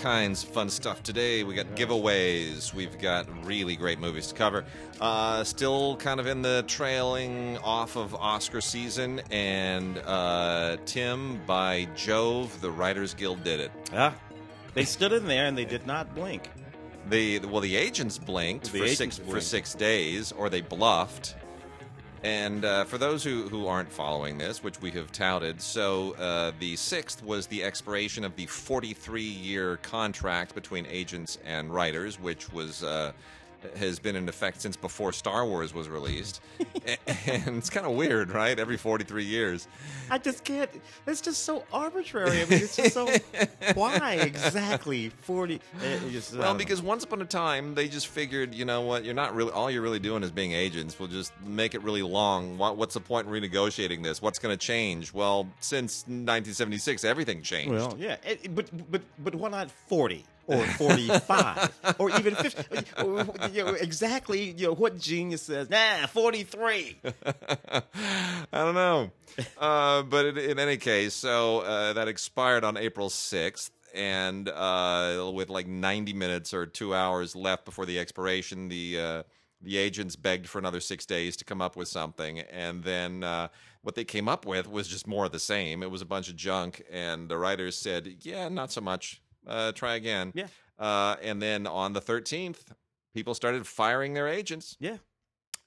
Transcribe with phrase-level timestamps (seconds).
[0.00, 1.44] kinds of fun stuff today.
[1.44, 2.72] We got giveaways.
[2.72, 4.64] We've got really great movies to cover.
[5.00, 11.86] Uh, still kind of in the trailing off of Oscar season, and uh, Tim by
[11.94, 13.70] Jove, the Writers Guild did it.
[13.92, 14.12] Yeah.
[14.72, 16.48] They stood in there and they did not blink.
[17.08, 21.34] The well, the agents blinked The for agents six for six days, or they bluffed.
[22.22, 26.52] And uh, for those who, who aren't following this, which we have touted, so uh,
[26.58, 32.52] the sixth was the expiration of the 43 year contract between agents and writers, which
[32.52, 33.12] was uh,
[33.76, 36.40] has been in effect since before Star Wars was released.
[37.26, 38.58] And it's kind of weird, right?
[38.58, 39.68] Every 43 years.
[40.10, 40.70] I just can't.
[41.06, 42.42] It's just so arbitrary.
[42.42, 43.08] I mean, it's just so.
[43.74, 45.54] why exactly 40?
[45.54, 46.58] It, eh, it just, Well, know.
[46.58, 49.70] because once upon a time, they just figured, you know what, you're not really, all
[49.70, 50.98] you're really doing is being agents.
[50.98, 52.58] We'll just make it really long.
[52.58, 54.20] What, what's the point in renegotiating this?
[54.22, 55.12] What's going to change?
[55.12, 57.72] Well, since 1976, everything changed.
[57.72, 62.62] Well, yeah, it- it- but but but why not forty or forty-five or even fifty?
[63.52, 65.70] You know, exactly, you know what genius says?
[65.70, 66.98] Nah, forty-three.
[67.72, 67.82] I
[68.52, 69.10] don't know.
[69.58, 73.70] uh, but in, in any case, so uh, that expired on April 6th.
[73.92, 79.22] And uh, with like 90 minutes or two hours left before the expiration, the uh,
[79.60, 82.38] the agents begged for another six days to come up with something.
[82.38, 83.48] And then uh,
[83.82, 85.82] what they came up with was just more of the same.
[85.82, 86.82] It was a bunch of junk.
[86.90, 89.20] And the writers said, yeah, not so much.
[89.46, 90.32] Uh, try again.
[90.34, 90.48] Yeah.
[90.78, 92.60] Uh, and then on the 13th,
[93.14, 94.96] people started firing their agents Yeah,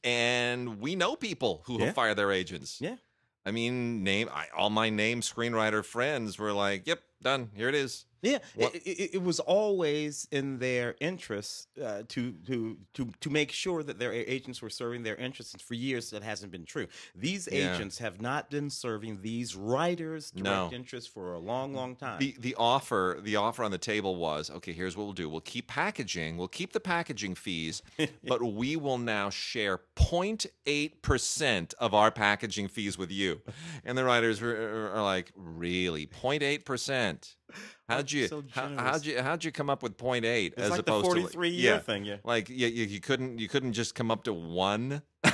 [0.04, 1.86] and we know people who Yeah.
[1.88, 2.80] have fired their agents.
[2.82, 2.98] yeah.
[3.46, 7.52] I mean, name I, all my name screenwriter friends were like, "Yep, done.
[7.54, 12.78] Here it is." Yeah, it, it, it was always in their interest uh, to to
[12.96, 15.54] to to make sure that their agents were serving their interests.
[15.54, 16.88] And for years, that hasn't been true.
[17.16, 17.76] These Yeah.
[17.76, 20.72] agents have not been serving these writers' direct No.
[20.74, 22.20] interests for a long, long time.
[22.20, 25.30] The the offer the offer on the table was, "Okay, here's what we'll do.
[25.30, 26.38] We'll keep packaging.
[26.38, 27.82] We'll keep the packaging fees,
[28.24, 33.42] but we will now share 0.8 percent of our packaging fees with you."
[33.84, 36.06] And the writers were are like, "Really?
[36.08, 37.36] 0.8 percent?
[37.90, 40.86] How'd you so how, how'd you how'd you come up with 0.8 it's as like
[40.86, 41.80] the opposed to like- forty-three year yeah.
[41.80, 42.06] thing.
[42.06, 42.18] Yeah.
[42.24, 45.02] Like you, you, you couldn't you couldn't just come up to one.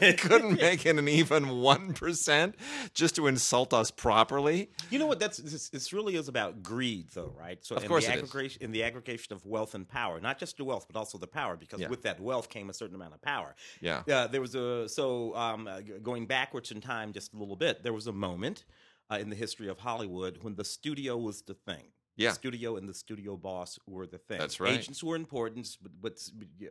[0.00, 2.54] You couldn't make it an even one percent
[2.94, 4.70] just to insult us properly.
[4.90, 5.18] You know what?
[5.18, 7.64] That's this, really is about greed, though, right?
[7.64, 10.58] So, Of in course the aggregation in the aggregation of wealth and power, not just
[10.58, 11.88] the wealth, but also the power, because Yeah.
[11.88, 13.56] with that wealth came a certain amount of power.
[13.80, 14.02] Yeah.
[14.08, 17.82] Uh, there was a so um, uh, going backwards in time just a little bit.
[17.82, 18.64] There was a moment
[19.10, 21.84] uh, in the history of Hollywood when the studio was the thing.
[22.18, 22.30] Yeah.
[22.30, 24.38] The studio and the studio boss were the thing.
[24.38, 24.72] That's right.
[24.72, 26.18] Agents were important, but, but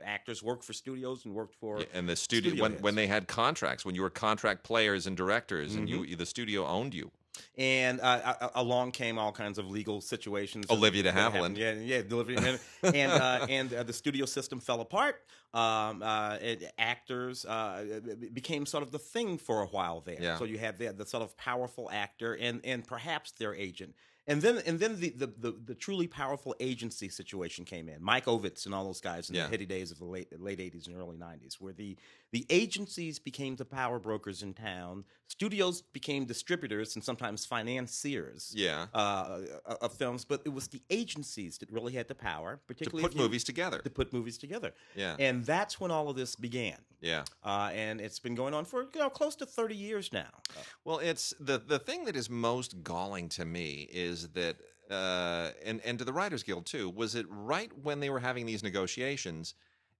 [0.03, 1.79] actors worked for studios and worked for.
[1.81, 2.81] Yeah, And the studio, studio when heads.
[2.83, 6.05] when they had contracts, when you were contract players and directors, and Mm-hmm.
[6.05, 7.11] you the studio owned you.
[7.57, 10.65] And uh, along came all kinds of legal situations.
[10.69, 11.11] Olivia de.
[11.11, 11.57] Havilland.
[11.57, 12.59] Yeah, yeah, Olivia de
[12.95, 15.21] and uh, and uh, the studio system fell apart.
[15.55, 18.01] Um, uh, and actors uh,
[18.33, 20.21] became sort of the thing for a while there.
[20.21, 20.37] Yeah.
[20.37, 23.95] So you had the, the sort of powerful actor and and perhaps their agent.
[24.27, 28.03] And then, and then the, the, the, the truly powerful agency situation came in.
[28.03, 29.43] Mike Ovitz and all those guys in Yeah.
[29.43, 31.95] the heady days of the late late eighties and early nineties, where the
[32.35, 34.93] the agencies became the power brokers in town.
[35.37, 39.39] Studios became distributors and sometimes financiers Yeah, uh,
[39.85, 43.15] of films, but it was the agencies that really had the power, particularly to put
[43.15, 43.79] you- movies together.
[43.79, 44.71] to put movies together.
[44.95, 45.15] Yeah.
[45.27, 46.77] and that's when all of this began.
[47.01, 47.23] Yeah.
[47.43, 50.31] Uh, and it's been going on for you know close to thirty years now.
[50.57, 54.55] Uh, Well, it's the the thing that is most galling to me is that,
[54.89, 58.45] uh, and and to the Writers Guild too, was it right when they were having
[58.45, 59.53] these negotiations,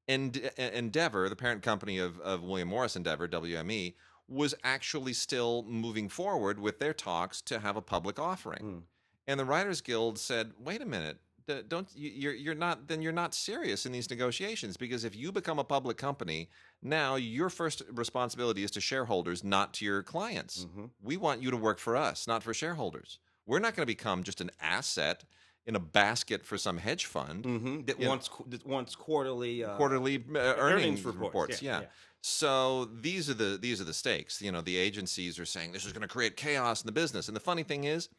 [0.08, 3.96] and Endeavor, the parent company of of William Morris Endeavor, WME,
[4.28, 8.84] was actually still moving forward with their talks to have a public offering, Mm.
[9.28, 11.20] and the Writers Guild said, "Wait a minute."
[11.68, 15.32] Don't you- you're you're not then you're not serious in these negotiations because if you
[15.32, 16.50] become a public company
[16.82, 20.90] now your first responsibility is to shareholders not to your clients Mhm.
[21.00, 23.20] we want you to work for us, not for shareholders.
[23.46, 25.24] We're not going to become just an asset
[25.66, 27.44] in a basket for some hedge fund.
[27.46, 28.08] mhm, That Yeah.
[28.08, 31.76] wants that wants quarterly uh, Quarterly uh, earnings, earnings reports, reports, yeah.
[31.78, 31.88] yeah, yeah.
[32.22, 34.42] So these are the these are the stakes.
[34.42, 37.28] You know, the agencies are saying this is going to create chaos in the business.
[37.28, 38.10] And the funny thing is,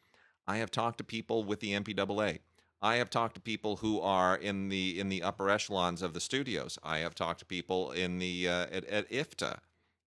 [0.47, 2.39] I have talked to people with the MPAA.
[2.81, 6.21] I have talked to people who are in the in the upper echelons of the
[6.21, 6.77] studios.
[6.83, 9.59] I have talked to people in the uh, at, at IFTA,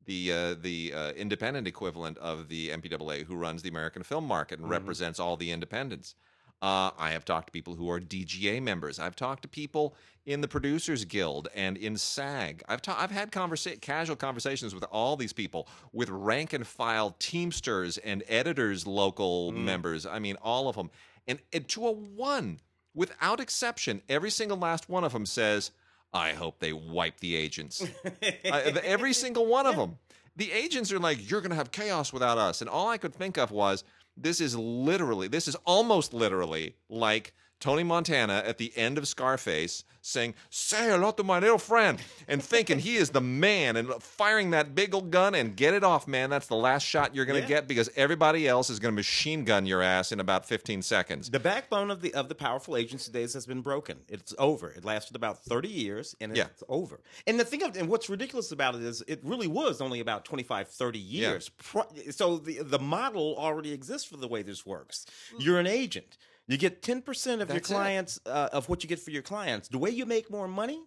[0.05, 4.59] the uh, the uh, independent equivalent of the MPAA, who runs the American film market
[4.61, 4.71] and Mhm.
[4.71, 6.15] represents all the independents.
[6.63, 8.99] Uh, I have talked to people who are DGA members.
[8.99, 9.95] I've talked to people
[10.27, 12.63] in the Producers Guild and in SAG.
[12.69, 17.17] I've ta- I've had conversa- casual conversations with all these people, with rank and file
[17.19, 19.65] Teamsters and editors, local Mm.
[19.65, 20.05] members.
[20.05, 20.91] I mean, all of them.
[21.27, 22.61] And, and to a one,
[22.95, 25.71] without exception, every single last one of them says,
[26.13, 27.83] "I hope they wipe the agents."
[28.43, 29.99] every single one of them.
[30.37, 33.15] The agents are like, "You're going to have chaos without us," and all I could
[33.15, 33.85] think of was,
[34.17, 39.85] "This is literally, this is almost literally like." Tony Montana at the end of Scarface
[40.03, 44.51] saying, Say hello to my little friend, and thinking he is the man and firing
[44.53, 46.31] that big old gun and get it off, man.
[46.31, 47.61] That's the last shot you're going to Yeah.
[47.61, 51.29] get because everybody else is going to machine gun your ass in about 15 seconds.
[51.31, 53.99] The backbone of the of the powerful agency days has been broken.
[54.09, 54.71] It's over.
[54.71, 56.47] It lasted about thirty years, and it's Yeah.
[56.69, 57.01] over.
[57.27, 60.25] And the thing of and what's ridiculous about it is it really was only about
[60.25, 61.51] 25, 30 years.
[61.59, 65.05] Pro- So the the model already exists for the way this works.
[65.39, 66.17] You're an agent.
[66.51, 67.75] You get ten percent of your That's it.
[67.75, 69.69] clients uh, of what you get for your clients.
[69.69, 70.81] The way you make more money.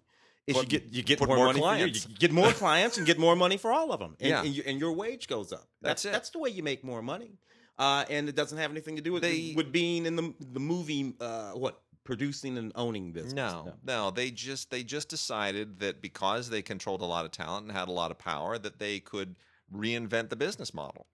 [0.46, 2.08] Is you get you get more, more money your, clients.
[2.10, 4.42] you get more clients and get more money for all of them, and, Yeah.
[4.44, 5.66] and, you, and your wage goes up.
[5.82, 6.12] That's it.
[6.12, 7.38] That's the way you make more money,
[7.80, 10.60] uh, and it doesn't have anything to do with They- with being in the the
[10.60, 13.34] movie uh, what producing and owning business.
[13.34, 17.68] No, no, they just they just decided that because they controlled a lot of talent
[17.68, 19.38] and had a lot of power, that they could
[19.74, 21.08] reinvent the business model.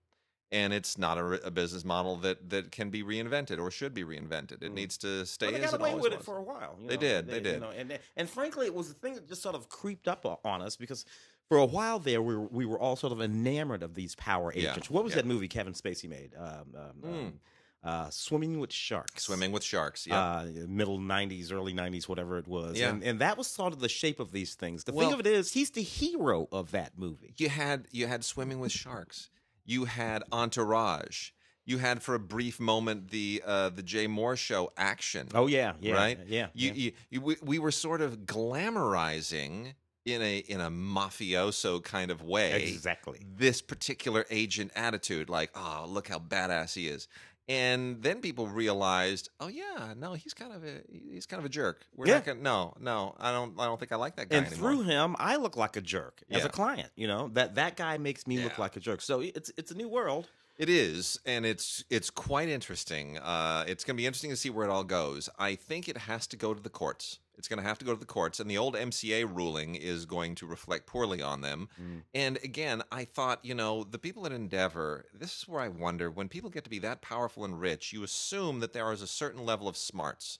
[0.52, 4.02] And it's not a, a business model that that can be reinvented or should be
[4.02, 4.62] reinvented.
[4.62, 4.74] It Mm.
[4.74, 6.12] needs to stay Well, they got away with was.
[6.14, 6.76] it for a while.
[6.80, 7.60] you They know, did, they you did.
[7.60, 10.60] know, and and frankly, it was the thing that just sort of creeped up on
[10.60, 11.04] us because
[11.48, 14.52] for a while there, we were, we were all sort of enamored of these power
[14.54, 14.90] Yeah, agents.
[14.90, 15.16] What was yeah.
[15.22, 16.34] that movie Kevin Spacey made?
[16.36, 17.04] Um, um, Mm.
[17.26, 17.40] um,
[17.82, 19.22] uh, Swimming with Sharks.
[19.24, 20.06] Swimming with sharks.
[20.06, 20.20] Yeah.
[20.20, 22.90] Uh, middle '90s, early '90s, whatever it was, Yeah.
[22.90, 24.84] and, and that was sort of the shape of these things.
[24.84, 27.34] The Well- thing of it is, he's the hero of that movie.
[27.38, 29.30] you had you had swimming with sharks.
[29.70, 31.30] You had Entourage.
[31.64, 35.28] You had for a brief moment the uh, the Jay Mohr show action.
[35.32, 36.18] Oh yeah, yeah, right?
[36.26, 36.48] yeah.
[36.54, 36.74] You, yeah.
[36.74, 39.74] you, you, we, we were sort of glamorizing
[40.04, 43.20] in a in a mafioso kind of way exactly.
[43.36, 47.06] this particular agent attitude, like, oh, look how badass he is.
[47.50, 51.48] And then people realized, oh yeah, no, he's kind of a he's kind of a
[51.48, 51.84] jerk.
[51.96, 52.14] We're Yeah.
[52.14, 54.70] not gonna, no, no, I don't I don't think I like that guy and anymore.
[54.70, 56.90] through him, I look like a jerk as a client.
[56.94, 59.00] You know that that guy makes me look like a jerk.
[59.02, 60.28] So it's it's a new world.
[60.58, 63.18] It is, and it's it's quite interesting.
[63.18, 65.28] Uh, it's going to be interesting to see where it all goes.
[65.38, 67.18] I think it has to go to the courts.
[67.40, 70.04] It's going to have to go to the courts, and the old MCA ruling is
[70.04, 71.70] going to reflect poorly on them.
[71.80, 72.02] Mm.
[72.12, 75.06] And again, I thought, you know, the people at Endeavor.
[75.18, 78.02] This is where I wonder when people get to be that powerful and rich, you
[78.02, 80.38] assume that there is a certain level of smarts.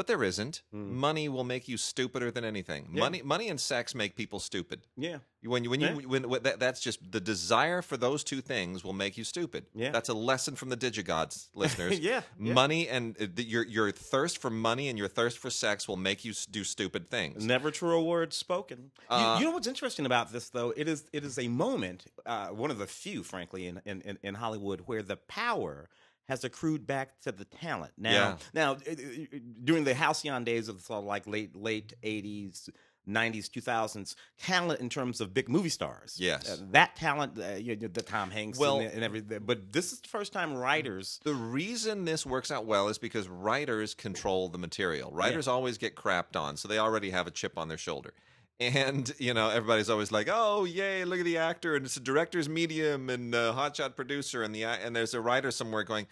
[0.00, 0.62] But there isn't.
[0.74, 0.92] Mm.
[0.92, 2.88] Money will make you stupider than anything.
[2.90, 3.00] Yeah.
[3.00, 4.80] Money, money, and sex make people stupid.
[4.96, 6.06] Yeah, When you when you Yeah.
[6.12, 9.66] when, when that, that's just the desire for those two things will make you stupid.
[9.74, 9.90] Yeah.
[9.90, 12.00] that's a lesson from the Digigods, listeners.
[12.00, 12.22] yeah.
[12.38, 15.98] Money and uh, the, your your thirst for money and your thirst for sex will
[16.08, 17.44] make you do stupid things.
[17.44, 18.78] Never truer words spoken.
[19.10, 20.72] You- Uh, you, know what's interesting about this, though?
[20.82, 24.34] It is it is a moment, uh, one of the few, frankly, in, in- in
[24.36, 25.90] Hollywood, where the power
[26.30, 27.92] has accrued back to the talent.
[27.98, 28.36] Now, Yeah.
[28.54, 32.70] now uh, uh, during the halcyon days of sort of like late late eighties.
[33.08, 36.16] 90s, 2000s talent in terms of big movie stars.
[36.20, 36.48] Yes.
[36.48, 39.40] Uh, that talent, uh, you know, the Tom Hanks Well- and, and everything.
[39.44, 41.18] But this is the first time writers.
[41.24, 45.10] The reason this works out well is because writers control the material.
[45.10, 48.12] Writers always get crapped on, so they already have a chip on their shoulder.
[48.60, 51.06] And you know, everybody's always like, "Oh, yay!
[51.06, 54.64] Look at the actor, and it's a director's medium, and a hotshot producer, and the
[54.64, 56.06] and there's a writer somewhere going,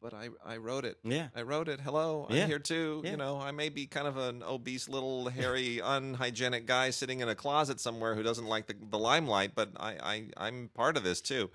[0.00, 0.98] but I I wrote it.
[1.02, 1.28] Yeah.
[1.34, 1.80] I wrote it.
[1.80, 3.02] Hello, I'm here too.
[3.04, 3.12] Yeah.
[3.12, 7.28] You know, I may be kind of an obese, little, hairy, unhygienic guy sitting in
[7.28, 11.04] a closet somewhere who doesn't like the, the limelight, but I, I I'm part of
[11.04, 11.50] this too.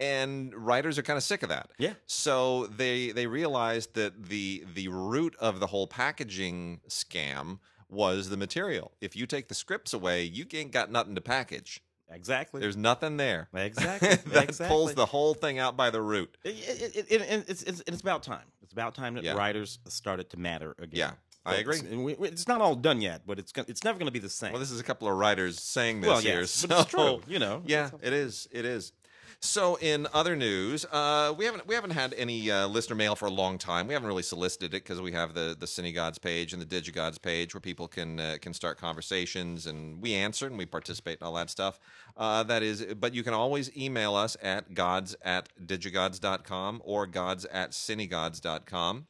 [0.00, 1.70] And writers are kind of sick of that.
[1.78, 1.94] Yeah.
[2.06, 8.36] So they they realized that the the root of the whole packaging scam was the
[8.36, 8.92] material.
[9.00, 11.80] If you take the scripts away, you ain't got nothing to package.
[12.10, 12.60] Exactly.
[12.60, 13.48] There's nothing there.
[13.54, 14.08] exactly.
[14.32, 14.66] that exactly.
[14.68, 16.36] pulls the whole thing out by the root.
[16.42, 18.46] It, it, it, it, it- it's, it's, it's about time.
[18.62, 19.34] It's about time that Yeah.
[19.34, 20.90] writers started to matter again.
[20.98, 21.10] Yeah,
[21.44, 21.80] I agree.
[21.82, 24.52] We- It's not all done yet, but it's it's never going to be the same.
[24.52, 26.40] Well, this is a couple of writers saying this Well, here.
[26.40, 27.20] yes, so but it's true.
[27.26, 27.62] You know.
[27.66, 28.48] Yeah, it is.
[28.52, 28.92] It is.
[29.40, 33.26] So, in other news, uh, we haven't we haven't had any uh, listener mail for
[33.26, 33.86] a long time.
[33.86, 37.22] We haven't really solicited it because we have the the Cinegods page and the Digigods
[37.22, 41.26] page where people can uh, can start conversations and we answer and we participate in
[41.26, 41.78] all that stuff.
[42.16, 47.44] Uh, that is, but you can always email us at gods at digigods.com or gods
[47.44, 49.06] at cinegods.com.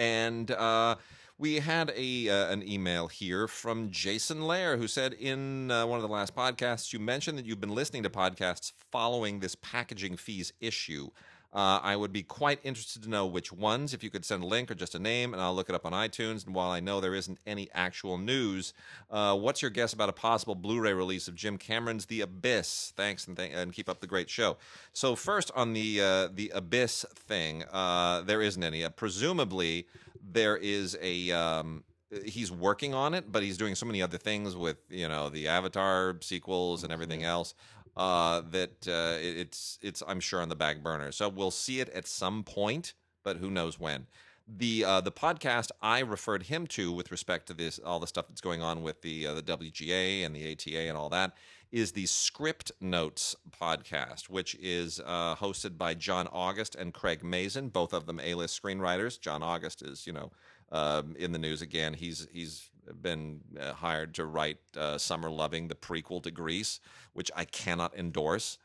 [0.00, 0.96] And uh,
[1.38, 5.96] we had a uh, an email here from Jason Lair who said in uh, one
[5.98, 10.16] of the last podcasts you mentioned that you've been listening to podcasts following this packaging
[10.16, 11.08] fees issue.
[11.52, 13.94] Uh, I would be quite interested to know which ones.
[13.94, 15.86] If you could send a link or just a name, and I'll look it up
[15.86, 16.44] on iTunes.
[16.44, 18.74] And while I know there isn't any actual news,
[19.10, 22.92] uh, what's your guess about a possible Blu-ray release of Jim Cameron's The Abyss?
[22.96, 24.58] Thanks and, th- and keep up the great show.
[24.92, 28.84] So first on the uh, the Abyss thing, uh, there isn't any.
[28.84, 29.86] Uh, presumably,
[30.22, 31.30] there is a.
[31.32, 31.84] Um,
[32.24, 35.48] he's working on it, but he's doing so many other things with you know the
[35.48, 37.54] Avatar sequels and everything else
[37.98, 41.12] uh, that uh, it's it's I'm sure on the back burner.
[41.12, 44.06] So we'll see it at some point, but who knows when.
[44.46, 48.28] The uh, the podcast I referred him to with respect to this all the stuff
[48.28, 51.34] that's going on with the uh, the WGA and the ATA and all that
[51.70, 57.68] is the Script Notes podcast, which is uh, hosted by John August and Craig Mazin,
[57.68, 59.20] both of them A-list screenwriters.
[59.20, 60.30] John August is you know
[60.70, 61.94] um, in the news again.
[61.94, 66.80] He's he's been uh, hired to write uh, Summer Loving, the prequel to Grease,
[67.12, 68.58] which I cannot endorse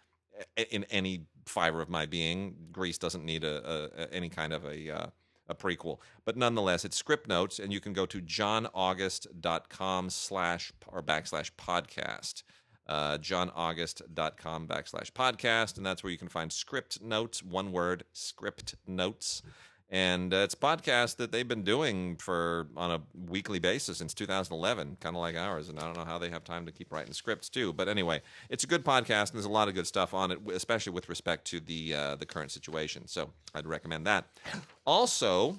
[0.56, 2.56] in any fiber of my being.
[2.72, 5.08] Grease doesn't need a, a, a any kind of a uh,
[5.50, 11.03] a prequel, but nonetheless, it's script notes, and you can go to johnaugust.com slash or
[11.03, 12.44] backslash podcast.
[12.86, 18.75] Uh, johnaugust.com backslash podcast, and that's where you can find script notes, one word, script
[18.86, 19.42] notes
[19.94, 24.12] and uh, it's a podcast that they've been doing for on a weekly basis since
[24.16, 26.92] 2011 kind of like ours and i don't know how they have time to keep
[26.92, 27.72] writing scripts too.
[27.72, 30.40] But anyway it's a good podcast and there's a lot of good stuff on it
[30.52, 33.08] especially with respect to the uh, the current situation.
[33.08, 34.26] So i'd recommend that.
[34.86, 35.58] Also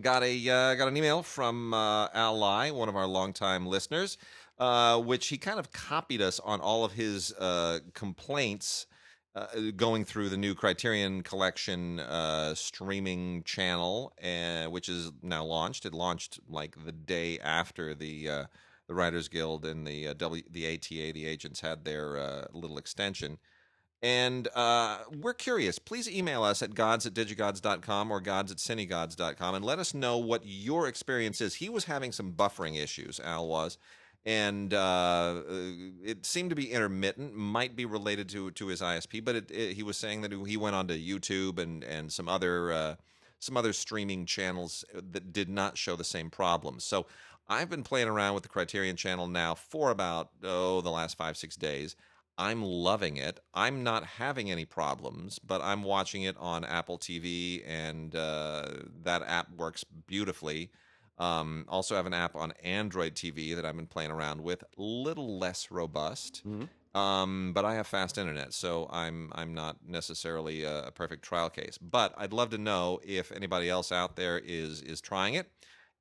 [0.00, 4.18] got a uh, got an email from uh, Al Lai, one of our longtime listeners,
[4.58, 8.86] uh, which he kind of copied us on all of his uh, complaints
[9.34, 9.46] uh,
[9.76, 15.86] going through the new Criterion Collection uh, streaming channel, uh, which is now launched.
[15.86, 18.44] It launched like the day after the uh,
[18.88, 22.76] the Writers Guild and the uh, w, the ATA, the agents had their uh, little
[22.76, 23.38] extension.
[24.02, 24.48] And
[25.12, 25.78] we're curious.
[25.78, 30.16] Please email us at gods at digigods.com or gods at cinegods.com and let us know
[30.16, 31.56] what your experience is.
[31.56, 33.76] He was having some buffering issues, Al was,
[34.26, 35.40] and uh,
[36.04, 39.74] it seemed to be intermittent, might be related to to his ISP, but it, it,
[39.74, 42.94] he was saying that he went onto YouTube and, and some other uh,
[43.38, 46.84] some other streaming channels that did not show the same problems.
[46.84, 47.06] So
[47.48, 51.36] I've been playing around with the Criterion channel now for about oh the last five
[51.36, 51.96] six days.
[52.36, 53.38] I'm loving it.
[53.52, 58.66] I'm not having any problems, but I'm watching it on Apple TV, and uh,
[59.02, 60.70] that app works beautifully.
[61.20, 64.82] Um, also have an app on Android TV that I've been playing around with, a
[64.82, 66.42] little less robust.
[66.94, 71.48] Um, but I have fast internet, so I'm I'm not necessarily a, a perfect trial
[71.48, 71.78] case.
[71.78, 75.48] But I'd love to know if anybody else out there is is trying it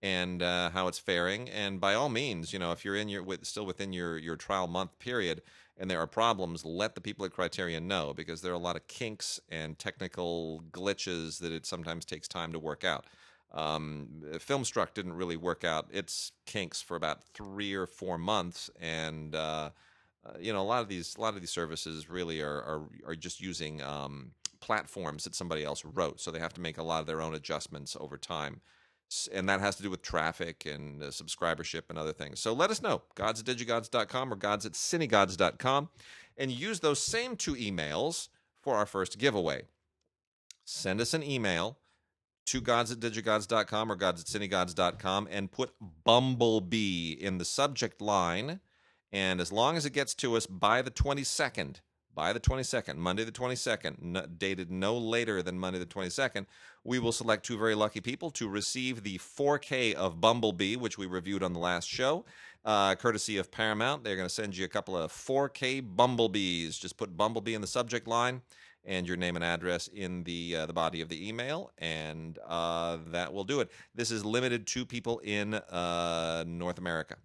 [0.01, 1.49] and uh, how it's faring.
[1.49, 4.35] And by all means, you know, if you're in your with, still within your your
[4.35, 5.43] trial month period
[5.77, 8.75] and there are problems, let the people at Criterion know because there are a lot
[8.75, 13.05] of kinks and technical glitches that it sometimes takes time to work out.
[13.51, 19.33] Um, Filmstruck didn't really work out its kinks for about three or four months, and
[19.33, 19.71] uh,
[20.25, 22.83] uh, you know a lot of these a lot of these services really are are,
[23.07, 26.83] are just using um, platforms that somebody else wrote, so they have to make a
[26.83, 28.61] lot of their own adjustments over time.
[29.33, 32.39] And that has to do with traffic and uh, subscribership and other things.
[32.39, 35.89] So let us know, gods at digigods.com or gods at cinegods.com,
[36.37, 38.27] and use those same two emails
[38.61, 39.63] for our first giveaway.
[40.63, 41.79] Send us an email
[42.49, 45.71] to gods at digigods.com or gods at cinegods.com and put
[46.03, 48.59] Bumblebee in the subject line.
[49.11, 51.77] And as long as it gets to us by the 22nd,
[52.15, 56.47] by the 22nd, Monday the 22nd, n- dated no later than Monday the 22nd,
[56.83, 61.05] we will select two very lucky people to receive the 4K of Bumblebee, which we
[61.05, 62.25] reviewed on the last show,
[62.65, 64.03] uh, courtesy of Paramount.
[64.03, 66.79] They're going to send you a couple of 4K Bumblebees.
[66.79, 68.41] Just put Bumblebee in the subject line
[68.89, 72.98] and your name and address in the uh, the body of the email, and uh,
[73.08, 73.69] that will do it.
[73.93, 77.15] This is limited to people in uh, North America.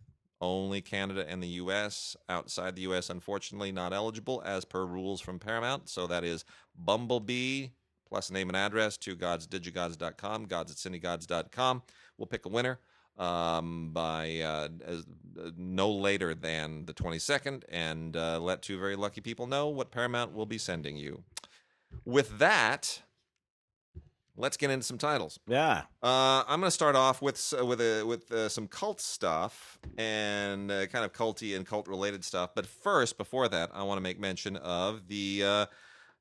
[0.40, 2.16] Only Canada and the U.S.
[2.28, 5.88] Outside the U.S., unfortunately, not eligible as per rules from Paramount.
[5.88, 6.44] So that is
[6.76, 7.68] Bumblebee
[8.06, 11.82] plus name and address to godsdigigods.com, gods at cinegods.com.
[12.18, 12.78] We'll pick a winner
[13.16, 15.00] um, by uh, as,
[15.40, 19.90] uh, no later than the 22nd and uh, let two very lucky people know what
[19.90, 21.24] Paramount will be sending you.
[22.04, 23.02] With that,
[24.36, 25.38] let's get into some titles.
[25.46, 25.82] Yeah.
[26.02, 30.70] Uh, I'm going to start off with with a, with uh, some cult stuff and
[30.70, 32.50] uh, kind of culty and cult related stuff.
[32.54, 35.66] But first, before that, I want to make mention of the uh,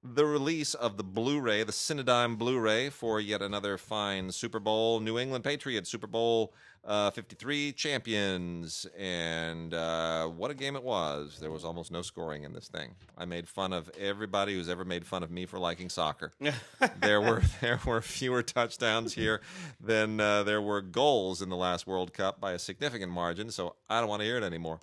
[0.03, 4.99] the release of the Blu-ray, the Cinedigm Blu-ray, for yet another fine Super Bowl.
[4.99, 6.53] New England Patriots Super Bowl
[6.85, 11.37] uh, 53 champions, and uh, what a game it was!
[11.39, 12.95] There was almost no scoring in this thing.
[13.17, 16.33] I made fun of everybody who's ever made fun of me for liking soccer.
[16.99, 19.41] there were there were fewer touchdowns here
[19.79, 23.49] than uh, there were goals in the last World Cup by a significant margin.
[23.49, 24.79] So I don't want to hear it anymore.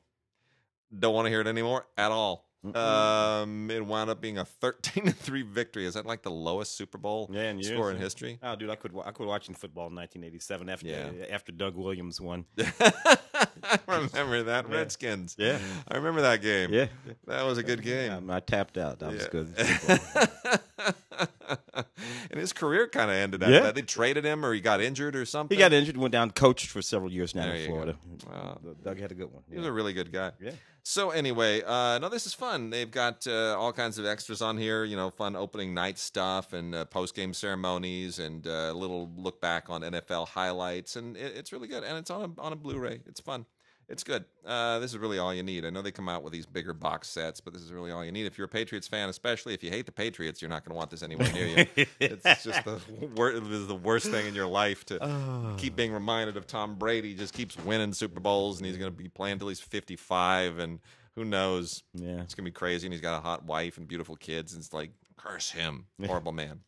[0.97, 2.50] Don't want to hear it anymore at all.
[2.75, 5.87] Um, it wound up being a thirteen to three victory.
[5.87, 8.39] Is that like the lowest Super Bowl Yeah, in score in history?
[8.43, 11.27] Oh, dude, I could I quit watching football in 1987 after Yeah.
[11.31, 12.45] after Doug Williams won.
[12.59, 14.77] I remember that Yeah.
[14.77, 15.37] Redskins.
[15.39, 15.59] Yeah.
[15.89, 16.71] I remember that game.
[16.73, 16.89] Yeah,
[17.27, 18.13] that was a good game.
[18.13, 18.99] Um, I tapped out.
[18.99, 19.49] That was good.
[22.31, 23.61] and his career kind of ended after Yeah.
[23.63, 23.75] that.
[23.75, 25.57] They traded him, or he got injured, or something.
[25.57, 27.67] he got injured, went down, coached for several years now There in go.
[27.73, 27.97] Florida.
[28.29, 28.59] Wow.
[28.85, 29.43] Doug had a good one.
[29.51, 30.33] He was a really good guy.
[30.41, 30.53] Yeah.
[30.83, 32.71] So anyway, uh, no, this is fun.
[32.71, 34.83] They've got uh, all kinds of extras on here.
[34.85, 39.11] You know, fun opening night stuff and uh, post game ceremonies and uh, a little
[39.15, 41.85] look back on NFL highlights, and it, it's really good.
[41.85, 43.01] And it's on a on a Blu-ray.
[43.07, 43.45] It's fun.
[43.91, 44.25] It's good.
[44.47, 45.65] Uh, this is really all you need.
[45.67, 48.05] I know they come out with these bigger box sets, but this is really all
[48.05, 48.25] you need.
[48.25, 50.77] If you're a Patriots fan, especially if you hate the Patriots, you're not going to
[50.77, 51.87] want this anywhere near you.
[52.01, 52.81] it's just the
[53.17, 55.55] wor- the worst thing in your life to Oh.
[55.59, 57.15] keep being reminded of Tom Brady.
[57.15, 60.79] Just keeps winning Super Bowls, and he's going to be playing till he's 55, and
[61.17, 61.83] who knows?
[61.93, 62.21] Yeah.
[62.23, 62.87] It's going to be crazy.
[62.87, 66.33] And he's got a hot wife and beautiful kids, and it's like curse him, horrible
[66.33, 66.61] man.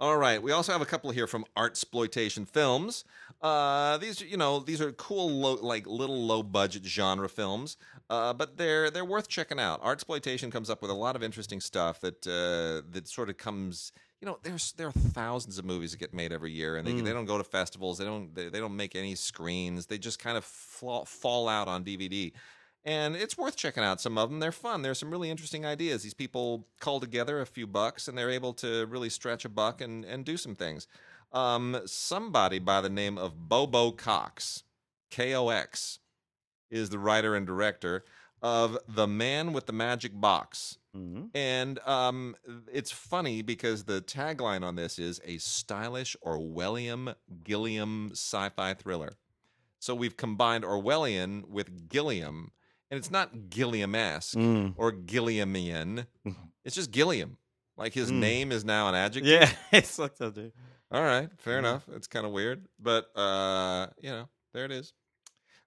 [0.00, 3.04] All right, we also have a couple here from Art Exploitation Films.
[3.40, 7.76] Uh, these, you know, these are cool, low, like little low budget genre films,
[8.10, 9.80] uh, but they're they're worth checking out.
[9.82, 13.36] Art Exploitation comes up with a lot of interesting stuff that uh, that sort of
[13.36, 13.92] comes.
[14.20, 16.92] You know, there's there are thousands of movies that get made every year, and they
[17.00, 17.98] they don't go to festivals.
[17.98, 19.86] They don't they, they don't make any screens.
[19.86, 22.32] They just kind of fall, fall out on DVD
[22.84, 24.82] and it's worth checking out some of them they're fun.
[24.82, 26.02] There's some really interesting ideas.
[26.02, 29.80] These people call together a few bucks and they're able to really stretch a buck
[29.80, 30.86] and, and do some things.
[31.32, 34.62] Um, somebody by the name of Bodo Kox
[35.10, 35.98] k-o-x
[36.70, 38.04] is the writer and director
[38.42, 40.78] of the man with the magic box.
[40.94, 41.30] Mhm.
[41.34, 42.36] and um,
[42.72, 49.14] it's funny because the tagline on this is a stylish Orwellian Gilliam sci-fi thriller.
[49.80, 52.52] So we've combined Orwellian with Gilliam,
[52.94, 54.74] and it's not Gilliam-esque Mm.
[54.76, 56.06] or Gilliamian.
[56.64, 57.36] It's just Gilliam.
[57.76, 58.20] Like his Mm.
[58.20, 59.30] name is now an adjective.
[59.30, 60.52] Yeah, it's like that, dude.
[60.92, 61.58] All right, fair Mhm.
[61.58, 61.84] enough.
[61.92, 64.92] It's kind of weird, but uh, you know, there it is.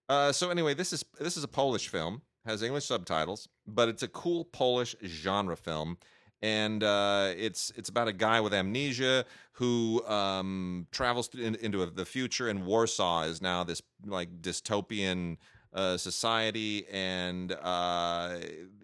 [0.10, 4.04] Uh, so anyway, this is this is a Polish film, has English subtitles, but it's
[4.04, 5.98] a cool Polish genre film,
[6.42, 9.26] and uh, it's it's about a guy with amnesia
[9.60, 15.38] who um, travels in, into the future, and Warsaw is now this like dystopian
[15.78, 18.36] uh, society, and uh,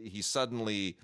[0.01, 0.95] he suddenly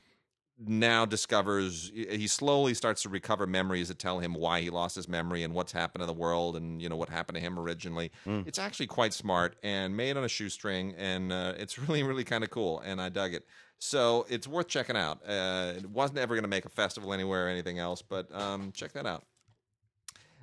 [0.61, 5.07] now discovers he slowly starts to recover memories that tell him why he lost his
[5.07, 8.11] memory and what's happened in the world and you know what happened to him originally
[8.25, 8.45] Mm.
[8.45, 12.43] it's actually quite smart and made on a shoestring and uh, it's really really kind
[12.43, 13.45] of cool and i dug it
[13.77, 17.45] so it's worth checking out uh, it wasn't ever going to make a festival anywhere
[17.45, 19.23] or anything else but um, check that out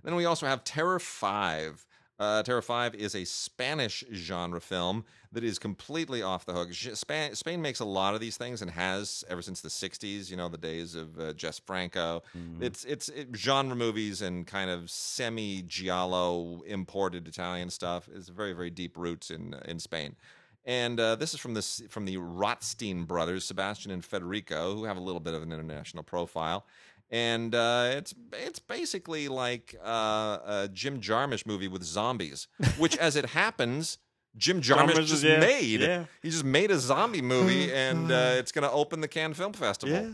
[0.02, 1.84] then we also have Terror 5.
[2.18, 6.72] Uh, Terror 5 is a Spanish genre film that is completely off the hook.
[6.72, 10.36] Spain, Spain makes a lot of these things and has ever since the 60s, you
[10.36, 12.22] know, the days of uh, Jess Franco.
[12.62, 18.08] It's it's it, genre movies and kind of semi giallo imported Italian stuff.
[18.14, 20.16] It's very very deep roots in in Spain.
[20.64, 24.96] And uh, this is from this from the Rotstein brothers, Sebastian and Federico, who have
[24.96, 26.66] a little bit of an international profile.
[27.10, 33.14] And uh, it's it's basically like uh, a Jim Jarmusch movie with zombies, which, as
[33.14, 33.98] it happens,
[34.36, 35.80] Jim Jarmusch Jarmusch, just yeah, made.
[35.80, 36.04] yeah.
[36.22, 39.52] He just made a zombie movie, and uh, it's going to open the Cannes Film
[39.52, 39.96] Festival.
[39.96, 40.10] Yeah.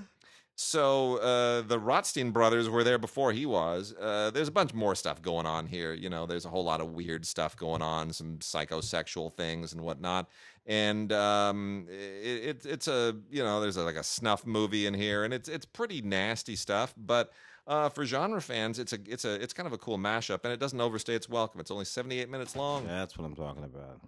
[0.54, 3.94] So uh, the Rotstein brothers were there before he was.
[3.98, 5.94] Uh, there's a bunch more stuff going on here.
[5.94, 9.80] You know, there's a whole lot of weird stuff going on, some psychosexual things and
[9.80, 10.28] whatnot.
[10.64, 14.94] And um, it, it, it's a you know, there's a, like a snuff movie in
[14.94, 16.94] here, and it's it's pretty nasty stuff.
[16.96, 17.32] But
[17.66, 20.52] uh, for genre fans, it's a it's a it's kind of a cool mashup, and
[20.52, 21.60] it doesn't overstay its welcome.
[21.60, 24.00] It's only 78 minutes long, That's what I'm talking about.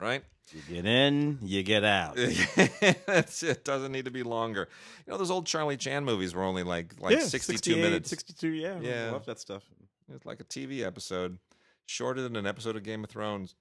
[0.00, 0.24] right?
[0.52, 2.18] You get in, you get out.
[2.18, 3.64] It.
[3.64, 4.68] Doesn't need to be longer.
[5.06, 8.10] You know, those old Charlie Chan movies were only like like yeah, 62 minutes.
[8.10, 8.78] 62, yeah.
[8.80, 9.06] Yeah.
[9.08, 9.62] I love that stuff.
[10.12, 11.38] It's like a TV episode,
[11.86, 13.54] shorter than an episode of Game of Thrones.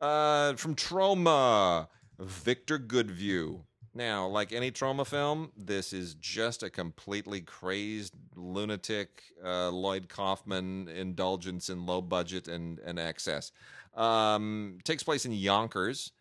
[0.00, 3.60] Uh, from Troma, Victor Goodview.
[3.92, 10.88] Now, like any Troma film, this is just a completely crazed, lunatic uh, Lloyd Kaufman
[10.88, 13.52] indulgence in low budget and, and excess.
[13.94, 16.12] Um, takes place in Yonkers,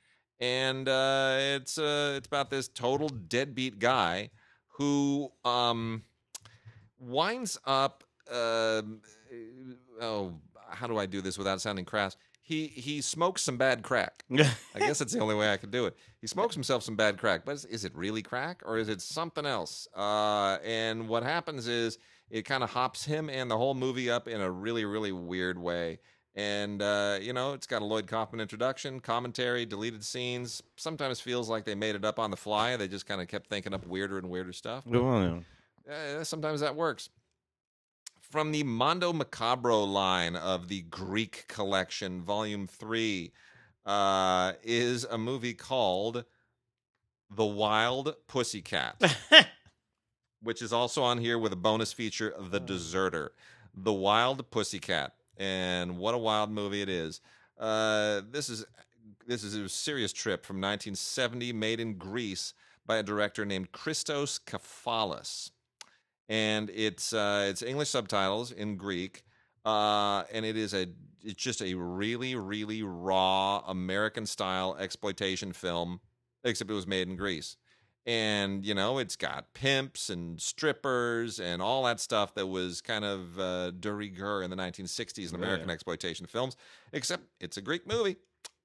[0.42, 4.32] and uh, it's uh, it's about this total deadbeat guy
[4.68, 6.04] who um,
[7.00, 8.04] winds up.
[8.30, 9.02] um
[10.02, 10.34] oh,
[10.72, 12.18] how do I do this without sounding crass?
[12.50, 14.24] He he smokes some bad crack.
[14.34, 15.96] I guess that's the only way I could do it.
[16.20, 19.02] He smokes himself some bad crack, but is, is it really crack or is it
[19.02, 19.88] something else?
[19.96, 22.00] Uh, and what happens is
[22.32, 25.60] it kind of hops him and the whole movie up in a really really weird
[25.60, 26.00] way.
[26.34, 30.64] And uh, you know, it's got a Lloyd Kaufman introduction, commentary, deleted scenes.
[30.76, 32.76] Sometimes feels like they made it up on the fly.
[32.78, 34.88] They just kind of kept thinking up weirder and weirder stuff.
[34.88, 35.44] Well,
[35.88, 37.10] Uh, sometimes that works.
[38.30, 43.32] From the Mondo Macabro line of the Greek collection, Volume 3,
[43.88, 46.26] uh, is a movie called
[47.32, 49.02] The Wild Pussycat,
[50.44, 53.32] which is also on here with a bonus feature, The Deserter.
[53.74, 55.16] The Wild Pussycat.
[55.36, 57.22] And what a wild movie it is.
[57.58, 58.64] Uh, this is
[59.26, 62.54] this is a serious trip from 1970, made in Greece
[62.86, 65.50] by a director named Christos Kafalis
[66.30, 69.24] and it's uh, it's English subtitles in Greek,
[69.66, 70.88] uh, and it is a
[71.24, 76.00] it's just a really really raw American style exploitation film,
[76.44, 77.58] except it was made in Greece,
[78.06, 83.04] and you know it's got pimps and strippers and all that stuff that was kind
[83.04, 85.74] of uh, de rigueur in the 1960s in American Yeah.
[85.74, 86.56] exploitation films,
[86.94, 88.18] except it's a Greek movie.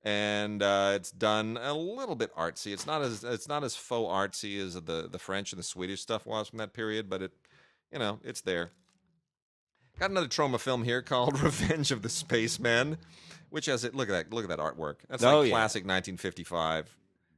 [0.06, 2.74] And uh, it's done a little bit artsy.
[2.74, 6.02] It's not as it's not as faux artsy as the the French and the Swedish
[6.02, 7.32] stuff was from that period, but it
[7.94, 8.72] you know, it's there.
[9.98, 12.98] Got another Troma film here called Revenge of the Spacemen,
[13.50, 13.94] which has it.
[13.94, 14.32] Look at that!
[14.34, 14.96] Look at that artwork.
[15.08, 15.52] That's Oh, like yeah.
[15.54, 16.94] classic 1955.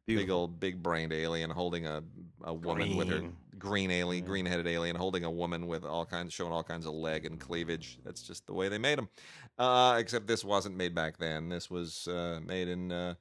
[0.07, 2.03] Big old, big brained alien holding a
[2.42, 3.37] a woman with her Green.
[3.59, 6.95] green alien, green headed alien holding a woman with all kinds, showing all kinds of
[6.95, 7.99] leg and cleavage.
[8.05, 9.09] That's just the way they made them.
[9.59, 11.49] Uh, except this wasn't made back then.
[11.49, 12.92] This was uh, made in.
[12.92, 13.14] Uh,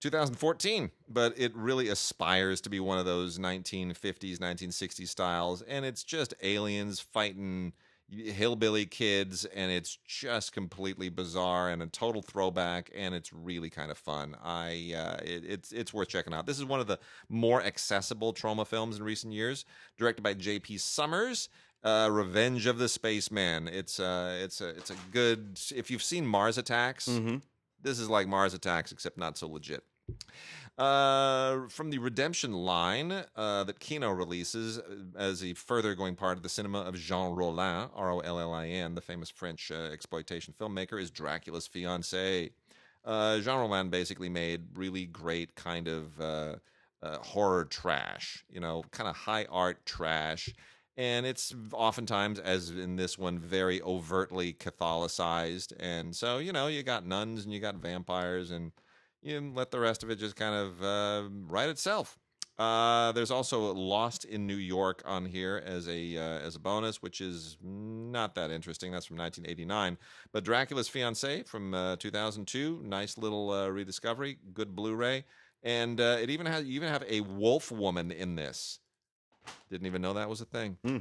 [0.00, 6.04] 2014, but it really aspires to be one of those 1950s, 1960s styles, and it's
[6.04, 7.72] just aliens fighting
[8.10, 13.90] hillbilly kids, and it's just completely bizarre and a total throwback, and it's really kind
[13.90, 14.34] of fun.
[14.42, 16.46] I uh, it, it's it's worth checking out.
[16.46, 19.64] This is one of the more accessible Troma films in recent years,
[19.98, 20.78] directed by J.P.
[20.78, 21.48] Summers.
[21.84, 23.68] Uh, Revenge of the Spaceman.
[23.68, 25.60] It's uh, it's a it's a good.
[25.72, 27.36] If you've seen Mars Attacks, Mm-hmm.
[27.82, 29.82] This is like Mars Attacks, except not so legit.
[30.78, 34.82] Uh, from the Redemption line uh, that Kino releases uh,
[35.16, 38.52] as a further going part of the cinema of Jean Rollin, R O L L
[38.54, 42.50] I N, the famous French uh, exploitation filmmaker, is Dracula's fiance.
[43.04, 46.56] Uh, Jean Rollin basically made really great kind of uh,
[47.02, 50.54] horror trash, you know, kind of high art trash.
[50.98, 55.72] And it's oftentimes, as in this one, very overtly Catholicized.
[55.78, 58.72] And so, you know, you got nuns and you got vampires, and
[59.22, 62.18] you let the rest of it just kind of uh, write itself.
[62.58, 67.00] Uh, there's also Lost in New York on here as a uh, as a bonus,
[67.00, 68.90] which is not that interesting.
[68.90, 69.98] That's from 1989.
[70.32, 75.24] But Dracula's Fiance from uh, 2002, nice little uh, rediscovery, good Blu-ray,
[75.62, 78.80] and uh, it even has you even have a wolf woman in this.
[79.70, 80.76] Didn't even know that was a thing.
[80.84, 80.98] Hmm.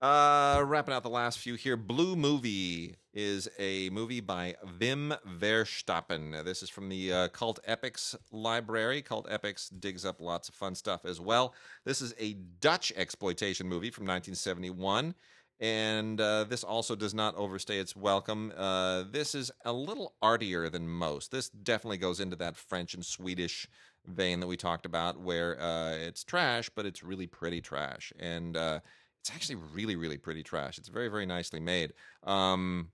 [0.00, 1.76] Uh, wrapping out the last few here.
[1.76, 6.44] Blue Movie is a movie by Wim Verstappen.
[6.44, 9.02] This is from the uh, Cult Epics library.
[9.02, 11.52] Cult Epics digs up lots of fun stuff as well.
[11.84, 15.16] This is a Dutch exploitation movie from 1971.
[15.60, 18.52] And uh, this also does not overstay its welcome.
[18.56, 21.32] Uh, this is a little artier than most.
[21.32, 23.66] This definitely goes into that French and Swedish
[24.08, 28.12] vein that we talked about, where uh, it's trash, but it's really pretty trash.
[28.18, 28.80] And uh,
[29.20, 30.78] it's actually really, really pretty trash.
[30.78, 31.92] It's very, very nicely made.
[32.24, 32.90] Um,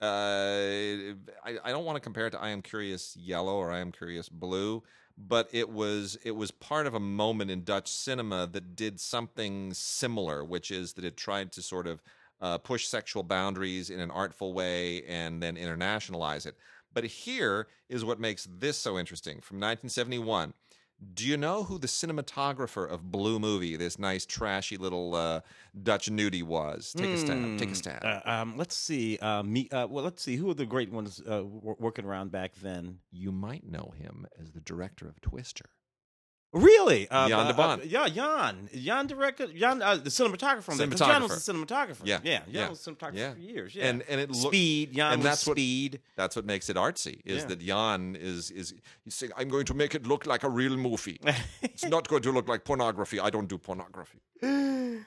[0.00, 3.78] uh, I, I don't want to compare it to I Am Curious Yellow or I
[3.78, 4.82] Am Curious Blue,
[5.16, 9.72] but it was it was part of a moment in Dutch cinema that did something
[9.72, 12.02] similar, which is that it tried to sort of
[12.40, 16.56] uh, push sexual boundaries in an artful way and then internationalize it.
[16.94, 19.40] But here is what makes this so interesting.
[19.40, 20.54] From 1971,
[21.14, 25.40] do you know who the cinematographer of Blue Movie, this nice trashy little uh,
[25.82, 26.94] Dutch nudie, was?
[26.96, 27.58] Take a stab.
[27.58, 28.04] Take a stab.
[28.04, 29.18] Uh, um, let's see.
[29.18, 29.68] Uh, me.
[29.70, 30.36] Uh, well, let's see.
[30.36, 32.98] Who are the great ones uh, w- working around back then?
[33.10, 35.66] you might know him as the director of Twister.
[36.52, 37.08] Really?
[37.08, 38.68] Uh, Jan de uh, uh, yeah, Jan.
[38.74, 39.56] Jan directed.
[39.56, 40.78] Jan, uh, the cinematographer from.
[40.90, 42.02] 'cause Jan was the cinematographer.
[42.04, 42.40] Yeah, yeah.
[42.40, 43.32] Jan yeah, was the cinematographer yeah.
[43.32, 43.74] for years.
[43.74, 43.86] Yeah.
[43.88, 44.92] And and it look, Speed.
[44.92, 46.00] Jan and that's what- Speed.
[46.14, 47.48] that's what makes it artsy is Yeah.
[47.48, 50.76] that Jan is is he's saying I'm going to make it look like a real
[50.76, 51.18] movie.
[51.62, 53.18] it's not going to look like pornography.
[53.18, 54.20] I don't do pornography.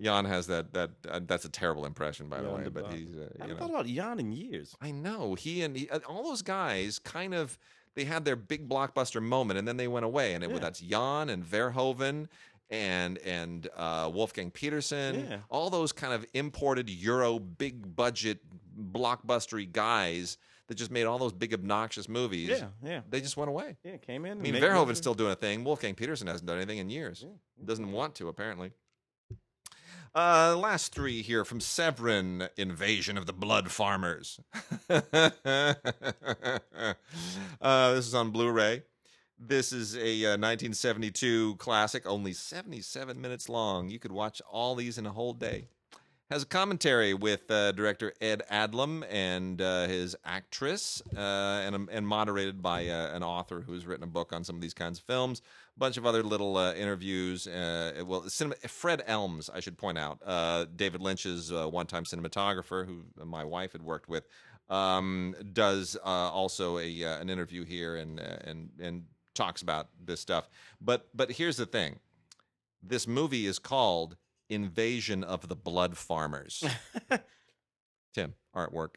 [0.00, 3.30] Jan has that that uh, that's a terrible impression by the way, but he's uh,
[3.40, 4.76] I haven't know thought about Jan in years.
[4.80, 7.58] I know he and he, uh, all those guys kind of
[7.96, 10.58] they had their big blockbuster moment and then they went away and it, Yeah.
[10.58, 12.28] that's Jan and Verhoeven
[12.70, 15.38] and and uh, Wolfgang Petersen, Yeah.
[15.48, 18.38] all those kind of imported Euro big budget
[18.92, 22.48] blockbustery guys that just made all those big obnoxious movies.
[22.48, 23.76] Yeah, yeah, They just went away.
[23.84, 23.98] yeah.
[23.98, 24.38] Came in.
[24.38, 25.62] I mean, Verhoeven's still doing a thing.
[25.64, 27.24] Wolfgang Petersen hasn't done anything in years.
[27.64, 28.72] Doesn't want to, apparently.
[30.16, 34.40] Uh, last three here from Severin Invasion of the Blood Farmers.
[34.88, 35.02] uh,
[37.60, 38.82] this is on Blu ray.
[39.38, 43.90] This is a uh, 1972 classic, only 77 minutes long.
[43.90, 45.68] You could watch all these in a whole day.
[46.30, 52.08] Has a commentary with uh, director Ed Adlum and uh, his actress, uh, and, and
[52.08, 55.04] moderated by uh, an author who's written a book on some of these kinds of
[55.04, 55.42] films.
[55.78, 57.46] Bunch of other little uh, interviews.
[57.46, 62.86] Uh, well, cinema, Fred Elmes, I should point out, uh, David Lynch's uh, one-time cinematographer,
[62.86, 64.26] who my wife had worked with,
[64.70, 69.88] um, does uh, also a uh, an interview here and uh, and and talks about
[70.02, 70.48] this stuff.
[70.80, 72.00] But but here's the thing:
[72.82, 74.16] this movie is called
[74.48, 76.64] Invasion of the Blood Farmers.
[78.14, 78.94] Tim, artwork,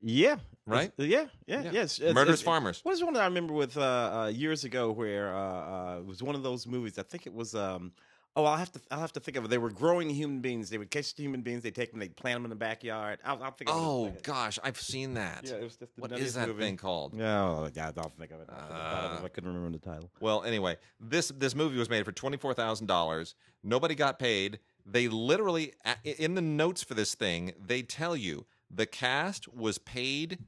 [0.00, 0.36] Yeah.
[0.66, 0.92] Right?
[0.98, 1.26] Yeah.
[1.46, 1.62] Yeah.
[1.62, 1.70] Yeah.
[1.72, 1.98] Yes.
[1.98, 2.80] It's- Murderous it's- Farmers.
[2.82, 6.06] What is one that I remember with uh, uh, years ago where uh, uh, it
[6.06, 6.98] was one of those movies?
[6.98, 7.54] I think it was.
[7.54, 7.92] Um,
[8.34, 8.80] oh, I'll have to.
[8.90, 9.48] I'll have to think of it.
[9.48, 10.68] They were growing human beings.
[10.70, 11.62] They would catch the human beings.
[11.62, 12.00] They take them.
[12.00, 13.18] They plant them in the backyard.
[13.24, 13.74] I'll, I'll think it.
[13.74, 15.42] Oh gosh, I've seen that.
[15.44, 16.62] Yeah, it was just the what nuttiest that movie.
[16.62, 17.14] thing called?
[17.14, 18.48] No, yeah, I'll think of it.
[18.50, 20.10] I'll think about it if Uh, I couldn't remember the title.
[20.20, 23.34] Well, anyway, this this movie was made for twenty four thousand dollars.
[23.62, 24.58] Nobody got paid.
[24.88, 25.72] They literally,
[26.04, 30.38] in the notes for this thing, they tell you the cast was paid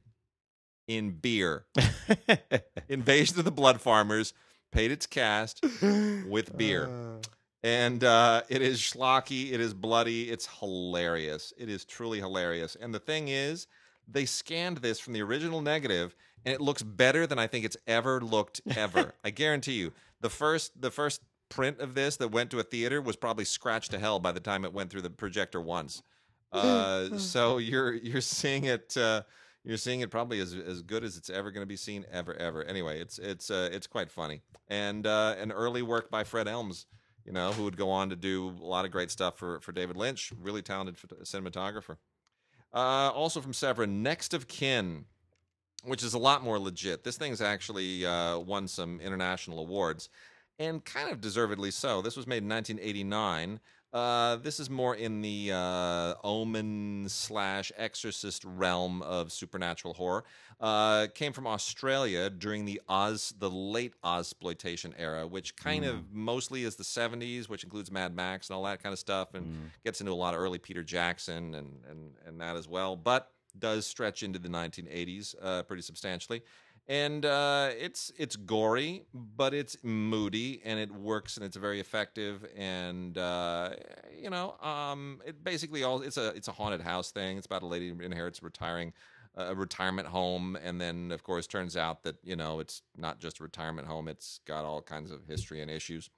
[0.89, 1.65] in beer.
[2.89, 4.33] Invasion of the Blood Farmers
[4.71, 5.63] paid its cast
[6.27, 6.89] with beer.
[7.63, 9.51] And uh, it is schlocky.
[9.51, 10.29] It is bloody.
[10.29, 11.53] It's hilarious.
[11.57, 12.75] It is truly hilarious.
[12.79, 13.67] And the thing is,
[14.07, 17.77] they scanned this from the original negative, and it looks better than I think it's
[17.85, 19.13] ever looked ever.
[19.23, 19.93] I guarantee you.
[20.21, 23.91] The first, the first print of this that went to a theater was probably scratched
[23.91, 26.01] to hell by the time it went through the projector once.
[26.51, 28.97] Uh, so you're you're seeing it.
[28.97, 29.21] Uh,
[29.63, 32.33] you're seeing it probably as as good as it's ever going to be seen ever
[32.35, 32.63] ever.
[32.63, 36.85] Anyway, it's it's uh, it's quite funny and uh, an early work by Fred Elmes
[37.29, 39.71] you know, who would go on to do a lot of great stuff for, for
[39.71, 41.97] David Lynch, really talented cinematographer.
[42.73, 45.05] Uh, also from Severin, Next of Kin,
[45.83, 47.03] which is a lot more legit.
[47.03, 50.09] This thing's actually uh, won some international awards,
[50.57, 52.01] and kind of deservedly so.
[52.01, 53.59] This was made in 1989.
[53.91, 60.23] Uh, this is more in the uh, omen slash exorcist realm of supernatural horror.
[60.59, 66.65] Uh, came from Australia during the Oz, the late Ozploitation era, which kind of mostly
[66.65, 70.01] is the 70s, which includes Mad Max and all that kind of stuff, and gets
[70.01, 72.95] into a lot of early Peter Jackson and and and that as well.
[72.95, 76.43] But does stretch into the 1980s uh, pretty substantially.
[76.89, 82.43] And uh, it's it's gory, but it's moody, and it works, and it's very effective.
[82.57, 83.73] And uh,
[84.19, 87.37] you know, um, it basically all it's a it's a haunted house thing.
[87.37, 88.93] It's about a lady who inherits retiring
[89.35, 93.39] a retirement home, and then of course turns out that you know it's not just
[93.39, 96.09] a retirement home; it's got all kinds of history and issues.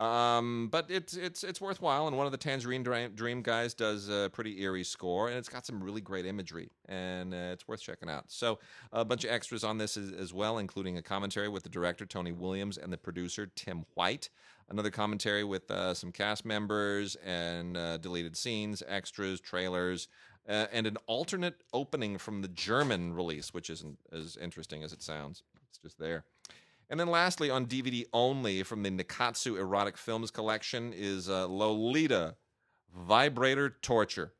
[0.00, 4.28] Um, but it's it's it's worthwhile, and one of the Tangerine Dream guys does a
[4.32, 8.10] pretty eerie score, and it's got some really great imagery, and uh, it's worth checking
[8.10, 8.24] out.
[8.26, 8.58] So
[8.92, 12.06] a bunch of extras on this as, as well, including a commentary with the director
[12.06, 14.30] Tony Williams and the producer Tim White.
[14.68, 20.08] Another commentary with uh, some cast members and uh, deleted scenes, extras, trailers,
[20.48, 25.02] uh, and an alternate opening from the German release, which isn't as interesting as it
[25.02, 25.42] sounds.
[25.68, 26.24] It's just there.
[26.90, 32.36] And then lastly, on DVD only from the Nikkatsu Erotic Films collection is uh, Lolita
[32.96, 34.32] Vibrator Torture.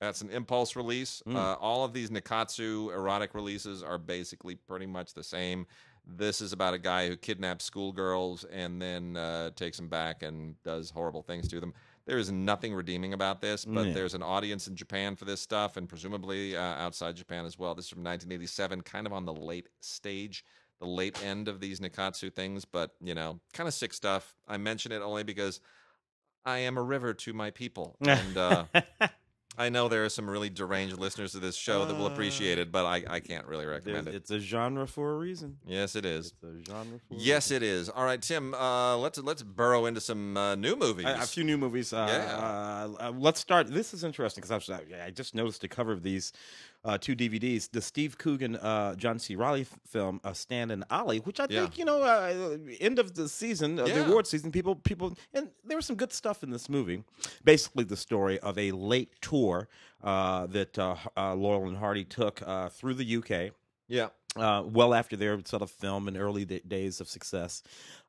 [0.00, 1.22] That's an impulse release.
[1.26, 1.36] Mm.
[1.36, 5.66] Uh, all of these Nikkatsu erotic releases are basically pretty much the same.
[6.06, 10.60] This is about a guy who kidnaps schoolgirls and then uh, takes them back and
[10.62, 11.72] does horrible things to them.
[12.06, 13.92] There is nothing redeeming about this, but Yeah.
[13.94, 17.74] there's an audience in Japan for this stuff, and presumably uh, outside Japan as well.
[17.74, 20.44] This is from 1987, kind of on the late stage,
[20.80, 24.34] the late end of these Nikkatsu things, but you know, kind of sick stuff.
[24.46, 25.60] I mention it only because
[26.44, 28.64] I am a river to my people, and uh,
[29.58, 32.70] I know there are some really deranged listeners to this show that will appreciate it,
[32.70, 34.14] but I, I can't really recommend it.
[34.14, 35.56] It's a genre for a reason.
[35.66, 36.34] Yes, it is.
[36.42, 37.88] It's a genre for a Yes, it is.
[37.88, 38.52] All right, Tim.
[38.52, 41.06] Uh, let's let's burrow into some uh, new movies.
[41.06, 41.92] A, a few new movies.
[41.94, 42.36] Uh, Yeah.
[42.36, 43.68] uh, uh, let's start.
[43.68, 46.32] This is interesting because I, I just noticed the cover of these
[46.86, 47.68] uh, two DVDs.
[47.70, 49.34] The Steve Coogan, uh, John C.
[49.36, 51.62] Reilly film, uh, Stan and Ollie, which I Yeah.
[51.62, 53.94] think you know, uh, end of the season, uh, Yeah.
[53.94, 54.52] the award season.
[54.52, 57.02] People, people, and there was some good stuff in this movie.
[57.44, 59.68] Basically, the story of a late tour
[60.02, 63.50] uh, that uh, uh, Laurel and Hardy took uh, through the UK
[63.88, 67.62] yeah, uh, well after their sort of film and early da- days of success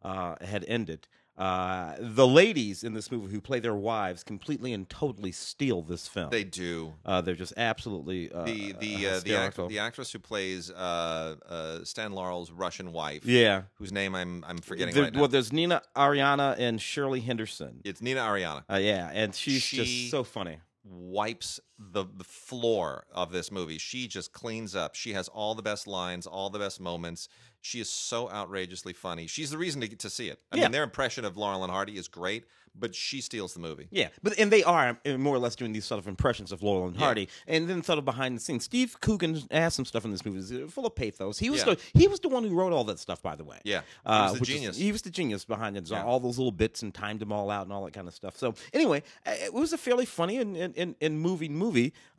[0.03, 1.07] uh, had ended.
[1.37, 6.07] Uh, the ladies in this movie who play their wives completely and totally steal this
[6.07, 6.29] film.
[6.31, 6.93] They do.
[7.05, 11.35] uh, they're just absolutely uh, The the uh, the, act- the actress who plays uh,
[11.47, 13.63] uh, Stan Laurel's Russian wife, yeah.
[13.75, 15.19] whose name I'm I'm forgetting There- right now.
[15.19, 17.81] Well, there's Nina Arianda and Shirley Henderson.
[17.83, 18.63] it's Nina Arianda.
[18.71, 20.57] Uh, yeah, and she's She- just so funny.
[20.83, 23.77] wipes the the floor of this movie.
[23.77, 24.95] She just cleans up.
[24.95, 27.29] She has all the best lines, all the best moments.
[27.61, 29.27] She is so outrageously funny.
[29.27, 30.39] She's the reason to get to see it.
[30.51, 30.63] I Yeah.
[30.63, 33.87] mean, their impression of Laurel and Hardy is great, but she steals the movie.
[33.91, 36.61] Yeah, but and they are uh, more or less doing these sort of impressions of
[36.63, 37.03] Laurel and Yeah.
[37.05, 38.63] Hardy, and then sort of behind the scenes.
[38.63, 41.39] Steve Coogan has some stuff in this movie that's full of pathos.
[41.39, 41.73] He was Yeah.
[41.73, 43.59] the, he was the one who wrote all that stuff, by the way.
[43.65, 44.77] Yeah, he Uh, was the which is- genius.
[44.77, 45.91] he was the genius behind it.
[45.91, 48.37] All those little bits and timed them all out and all that kind of stuff.
[48.37, 51.66] So anyway, uh, it was a fairly funny and, and, and, and moving movie.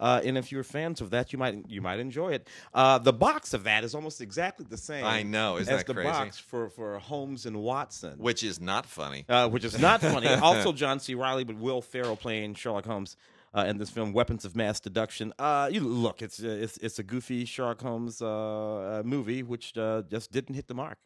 [0.00, 2.48] Uh, and if you're fans of that, you might you might enjoy it.
[2.74, 5.04] Uh, the box of that is almost exactly the same.
[5.04, 6.08] I know, isn't as that the crazy?
[6.10, 9.24] box for for Holmes and Watson Which is not funny.
[9.28, 10.28] uh, which is not funny.
[10.48, 11.14] also, John C.
[11.14, 13.16] Reilly, but Will Ferrell playing Sherlock Holmes
[13.54, 15.32] uh, in this film, Weapons of Mass Deduction.
[15.38, 20.02] Uh, you look, it's it's it's a goofy Sherlock Holmes uh, uh, movie, which uh,
[20.10, 20.98] just didn't hit the mark.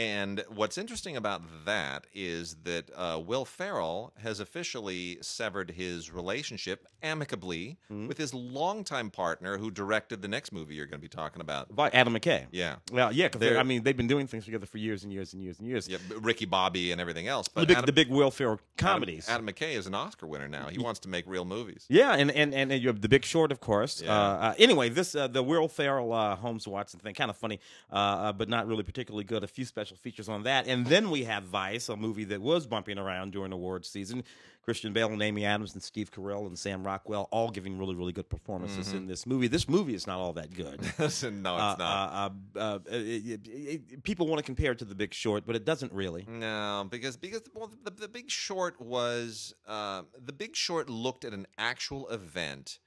[0.00, 6.86] And what's interesting about that is that uh, Will Ferrell has officially severed his relationship
[7.02, 8.06] amicably Hmm?
[8.08, 11.74] with his longtime partner who directed the next movie you're going to be talking about.
[11.76, 12.46] By Adam McKay.
[12.50, 12.76] Yeah.
[12.90, 15.42] Well, yeah, because I mean they've been doing things together for years and years and
[15.42, 15.86] years and years.
[15.86, 17.48] Yeah, Ricky Bobby and everything else.
[17.48, 19.28] But the big Adam, the big Will Ferrell comedies.
[19.28, 20.68] Adam, McKay is an Oscar winner now.
[20.68, 21.84] He wants to make real movies.
[21.90, 24.00] Yeah, and and and you have the Big Short, of course.
[24.00, 24.12] Yeah.
[24.16, 27.60] Uh, uh, anyway, this uh, the Will Ferrell uh, Holmes Watson thing, kind of funny,
[27.90, 29.44] uh, but not really particularly good.
[29.44, 32.66] A few special features on that, and then we have Vice, a movie that was
[32.66, 34.22] bumping around during awards season.
[34.62, 38.12] Christian Bale and Amy Adams and Steve Carell and Sam Rockwell all giving really really
[38.12, 38.96] good performances Mm-hmm.
[38.98, 39.48] in this movie.
[39.48, 40.80] This movie is not all that good.
[40.98, 41.78] no, it's Uh, not.
[41.78, 45.46] uh, uh, uh, it- it- it- people want to compare it to The Big Short,
[45.46, 46.26] but it doesn't really.
[46.28, 51.32] No, because because well, the, the Big Short was uh, the Big Short looked at
[51.32, 52.78] an actual event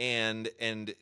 [0.00, 0.94] and and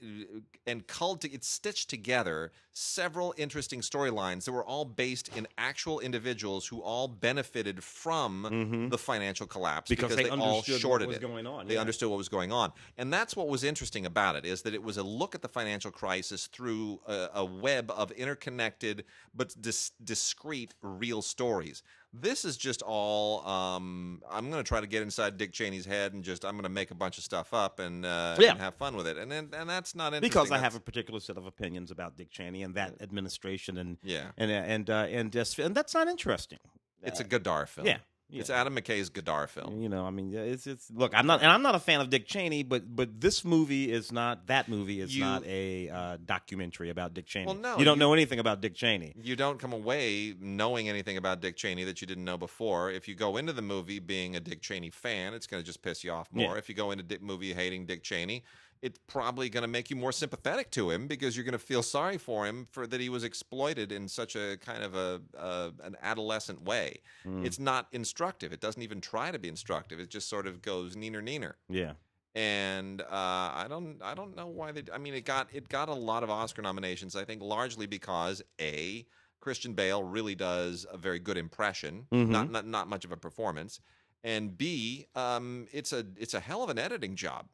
[0.67, 6.01] and called to, it stitched together several interesting storylines that were all based in actual
[6.01, 10.03] individuals who all benefited from the financial collapse Mm-hmm.
[10.03, 11.23] Because they all understood what shorted was it.
[11.23, 11.81] going on, They yeah.
[11.81, 14.83] understood what was going on, and that's what was interesting about it is that it
[14.83, 19.93] was a look at the financial crisis through a, a web of interconnected but dis-
[20.03, 21.83] discrete real stories.
[22.13, 23.47] This is just all.
[23.47, 26.63] Um, I'm going to try to get inside Dick Cheney's head and just I'm going
[26.63, 28.53] to make a bunch of stuff up and, uh, Yeah.
[28.53, 30.29] and have fun with it, and and, and that's not interesting.
[30.31, 33.77] because I That's- have a particular set of opinions about Dick Cheney and that administration
[33.77, 34.31] and Yeah.
[34.39, 36.59] and and uh, and just and that's not interesting.
[37.03, 37.87] It's a Godard film.
[37.87, 37.99] Yeah,
[38.31, 38.51] It's.
[38.51, 39.81] Adam McKay's Godard film.
[39.81, 41.13] You know, I mean, yeah, it's it's look.
[41.15, 44.13] I'm not, and I'm not a fan of Dick Cheney, but but this movie is
[44.13, 44.47] not.
[44.49, 47.47] That movie is You- not a uh, documentary about Dick Cheney.
[47.47, 49.15] Well, no, you don't you- know anything about Dick Cheney.
[49.23, 52.91] You don't come away knowing anything about Dick Cheney that you didn't know before.
[52.91, 55.83] If you go into the movie being a Dick Cheney fan, it's going to just
[55.83, 56.53] piss you off more.
[56.53, 56.59] Yeah.
[56.59, 58.45] If you go into the movie hating Dick Cheney,
[58.83, 61.83] it's probably going to make you more sympathetic to him because you're going to feel
[61.83, 65.71] sorry for him for that he was exploited in such a kind of a uh,
[65.83, 67.01] an adolescent way.
[67.25, 67.45] Hmm.
[67.45, 68.53] It's not instructive.
[68.53, 70.01] It doesn't even try to be instructive.
[70.01, 71.93] It just sort of goes neener neener Yeah,
[72.35, 74.85] and uh, I don't I don't know why they.
[74.93, 77.17] I mean, it got it got a lot of Oscar nominations.
[77.17, 79.07] I think largely because a
[79.41, 82.29] Christian Bale really does a very good impression, Mhm.
[82.29, 83.81] not, not not much of a performance,
[84.25, 87.49] and b um, it's a it's a hell of an editing job.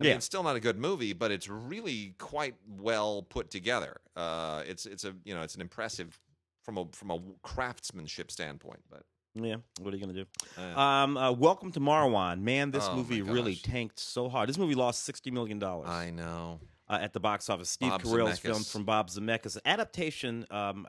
[0.00, 0.10] I Yeah.
[0.10, 4.00] mean, it's still not a good movie, but it's really quite well put together.
[4.16, 6.18] Uh, it's it's a you know it's an impressive
[6.62, 9.04] from a from a craftsmanship standpoint, but.
[9.34, 9.56] yeah.
[9.80, 10.26] What are you gonna do?
[10.58, 12.40] uh, Um, uh, Welcome to Marwen.
[12.40, 14.48] Man, this Oh, movie really tanked so hard.
[14.48, 15.88] This movie lost sixty million dollars.
[15.88, 16.60] I know.
[16.86, 17.70] uh, at the box office.
[17.70, 18.42] Steve Bob Carell's Zemeckis.
[18.42, 20.86] film from Bob Zemeckis, an adaptation um,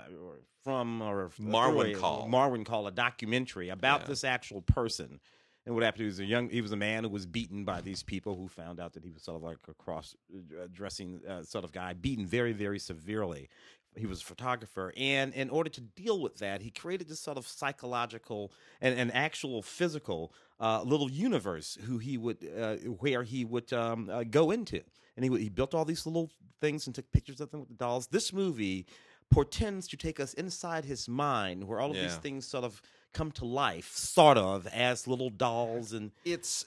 [0.64, 2.28] from or Marwin or- Call.
[2.28, 4.08] Marwencol, a documentary about Yeah.
[4.08, 5.22] this actual person.
[5.66, 6.02] And what happened?
[6.02, 6.50] He was a young.
[6.50, 9.10] He was a man who was beaten by these people who found out that he
[9.12, 13.50] was sort of like a cross-dressing uh, sort of guy, beaten very, very severely.
[13.98, 17.38] He was a photographer, and in order to deal with that, he created this sort
[17.38, 18.52] of psychological
[18.82, 24.10] and an actual physical uh, little universe who he would uh, where he would um,
[24.10, 24.82] uh, go into,
[25.16, 26.30] and he he built all these little
[26.62, 28.08] things and took pictures of them with the dolls.
[28.08, 28.86] This movie
[29.32, 32.82] portends to take us inside his mind, where all of these things sort of
[33.16, 36.66] come to life, sort of as little dolls and it's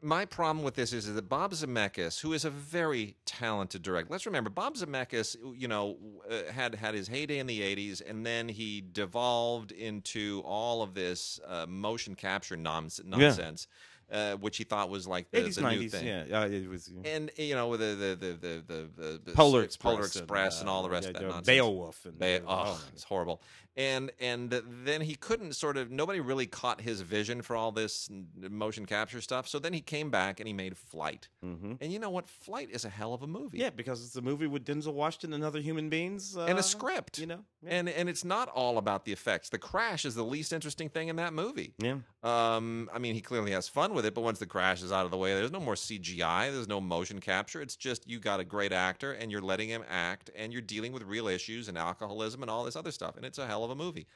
[0.00, 4.10] my problem with this is, is that Bob Zemeckis, who is a very talented director,
[4.10, 5.96] let's remember Bob Zemeckis, you know,
[6.30, 10.94] uh, had had his heyday in the '80s, and then he devolved into all of
[10.94, 13.06] this uh, motion capture nonsense.
[13.06, 13.66] nonsense.
[14.10, 16.06] Uh, which he thought was like the, 80s, the new 90s, thing.
[16.06, 16.40] yeah.
[16.40, 20.06] Uh, it was And you know the the the the the, the, Polar Express, Polar
[20.06, 21.46] Express, and, all the uh, rest yeah, of that nonsense.
[21.46, 23.42] Beowulf and Be- uh, oh, it's horrible.
[23.76, 24.50] And and
[24.84, 29.20] then he couldn't sort of nobody really caught his vision for all this motion capture
[29.20, 29.46] stuff.
[29.46, 31.28] So then he came back and he made Flight.
[31.42, 32.28] hmm And you know what?
[32.28, 33.58] Flight is a hell of a movie.
[33.58, 36.62] Yeah, because it's a movie with Denzel Washington and other human beings uh, And a
[36.62, 37.20] script.
[37.20, 37.70] You know, yeah.
[37.74, 39.48] And and it's not all about the effects.
[39.50, 41.74] The crash is the least interesting thing in that movie.
[41.78, 41.98] yeah.
[42.24, 45.04] Um, I mean, he clearly has fun with it, but once the crash is out
[45.04, 46.52] of the way, there's no more CGI.
[46.52, 47.60] There's no motion capture.
[47.60, 50.92] It's just you got a great actor and you're letting him act, and you're dealing
[50.92, 53.70] with real issues and alcoholism and all this other stuff, and it's a hell of
[53.70, 54.06] a movie.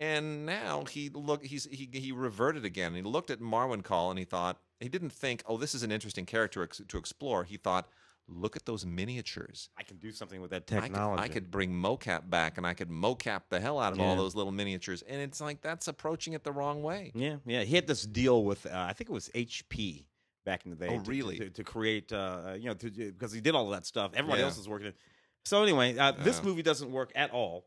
[0.00, 2.94] And now he look he's he he reverted again.
[2.94, 6.26] He looked at Marwencol and he thought he didn't think, oh, this is an interesting
[6.26, 7.44] character to explore.
[7.44, 7.88] He thought,
[8.28, 9.68] look at those miniatures.
[9.78, 11.22] I can do something with that I could- technology.
[11.22, 14.34] I could, bring mocap back and I could mocap the hell out of all those
[14.34, 15.02] little miniatures.
[15.02, 17.12] And it's like that's approaching it the wrong way.
[17.14, 17.62] Yeah, yeah.
[17.64, 20.06] He had this deal with uh, I think it was HP
[20.46, 20.88] back in the day.
[20.90, 21.38] Oh, to- really?
[21.38, 24.12] To, to create, uh, you know, to, because he did all of that stuff.
[24.14, 24.46] Everybody Yeah.
[24.46, 24.96] else is working it.
[25.44, 27.66] So anyway, uh, this movie doesn't work at all.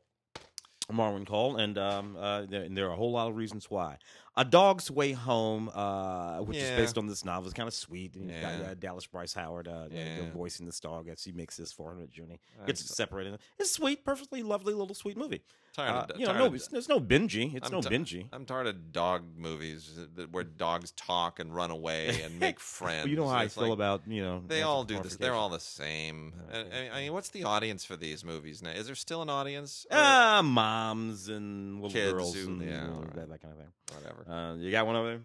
[0.92, 3.98] Marwencol, and um, uh, there, and there are a whole lot of reasons why.
[4.40, 8.16] A Dog's Way Home, uh, which is based on this novel, is kind of sweet.
[8.16, 10.20] And you've got uh, Dallas Bryce Howard uh, Yeah.
[10.22, 12.40] uh, voicing this dog as he makes his 400 journey.
[12.68, 13.40] Gets separated.
[13.58, 15.42] It's sweet, perfectly lovely little sweet movie.
[15.76, 17.56] Tired Uh, of, you know, no, of- it's, there's no binging.
[17.56, 18.28] It's I'm no binging.
[18.32, 22.98] I'm tired of dog movies that- where dogs talk and run away and make friends.
[23.06, 24.44] Well, you know how I feel like, about you know.
[24.48, 25.16] They all do this.
[25.18, 26.34] They're all the same.
[26.54, 28.70] I, I mean, what's the audience for these movies now?
[28.72, 29.86] Is there still an audience?
[29.92, 33.16] Ah, moms and little Kids girls who- and yeah, you know, all right.
[33.16, 33.72] that, that kind of thing.
[34.02, 34.26] whatever.
[34.30, 35.22] Uh, you got one over there?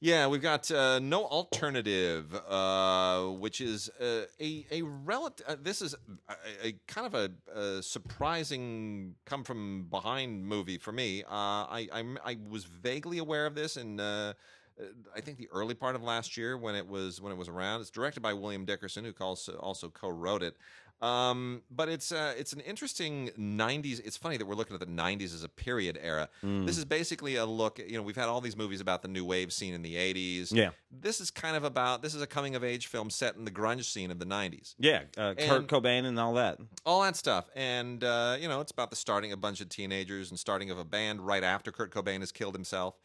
[0.00, 5.46] Yeah, we've got uh, no alternative, uh, which is uh, a a relative.
[5.46, 5.94] Uh, this is
[6.28, 11.22] a, a kind of a, a surprising come from behind movie for me.
[11.22, 13.76] Uh, I I'm, I was vaguely aware of this.
[13.76, 14.32] Uh,
[14.80, 14.84] uh,
[15.14, 17.80] I think the early part of last year when it was when it was around.
[17.82, 20.56] It's directed by William Dickerson, who also also co-wrote it.
[21.02, 24.00] Um, but it's uh, it's an interesting '90s.
[24.04, 26.28] It's funny that we're looking at the '90s as a period era.
[26.42, 26.66] Hmm.
[26.66, 27.78] This is basically a look.
[27.78, 30.52] You know, we've had all these movies about the new wave scene in the '80s.
[30.52, 30.70] Yeah.
[30.90, 32.02] This is kind of about.
[32.02, 34.74] This is a coming of age film set in the grunge scene of the '90s.
[34.78, 36.58] Yeah, uh, Kurt Cobain and all that.
[36.84, 39.68] All that stuff, and uh, you know, it's about the starting of a bunch of
[39.70, 42.96] teenagers and starting of a band right after Kurt Cobain has killed himself.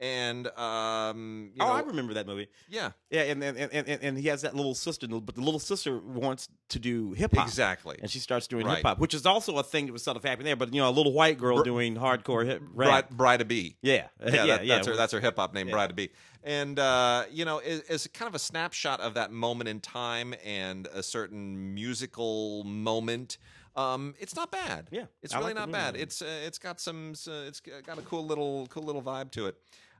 [0.00, 2.48] And um, you oh, know, I remember that movie.
[2.68, 5.98] yeah, Yeah, and and, and, and he has that little sister, but the little sister
[5.98, 7.46] wants to do hip hop.
[7.46, 7.98] exactly.
[8.00, 8.78] And she starts doing Right.
[8.78, 10.56] hip hop, which is also a thing that was sort of happening there.
[10.56, 13.10] But you know, a little white girl Br- doing hardcore hip rap.
[13.10, 13.76] Bride to Be.
[13.80, 14.96] Yeah, yeah, that- that's her.
[14.96, 15.74] That's her hip hop name, Yeah.
[15.74, 16.10] Bride to Be.
[16.42, 20.88] And uh, you know, is kind of a snapshot of that moment in time and
[20.88, 23.38] a certain musical moment.
[23.74, 24.88] Um, it's not bad.
[24.90, 25.96] Yeah, it's I really like not bad.
[25.96, 27.12] It's uh, it's got some.
[27.26, 29.56] Uh, it's got a cool little cool little vibe to it.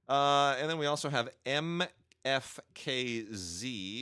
[0.09, 1.87] Uh, and then we also have MFKZ,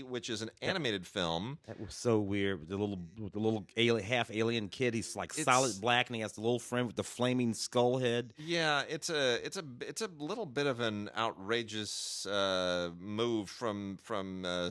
[0.04, 1.58] which is an animated film.
[1.66, 2.68] That was so weird.
[2.68, 4.94] The little, the little alien, half alien kid.
[4.94, 7.98] He's like It's- solid black, and he has the little friend with the flaming skull
[7.98, 8.32] head.
[8.36, 13.98] Yeah, it's a it's a it's a little bit of an outrageous uh, move from
[14.02, 14.70] from uh,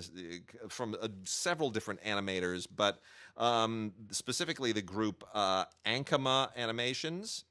[0.70, 3.00] from uh, several different animators, but
[3.38, 7.46] um, specifically the group uh, Ankama Animations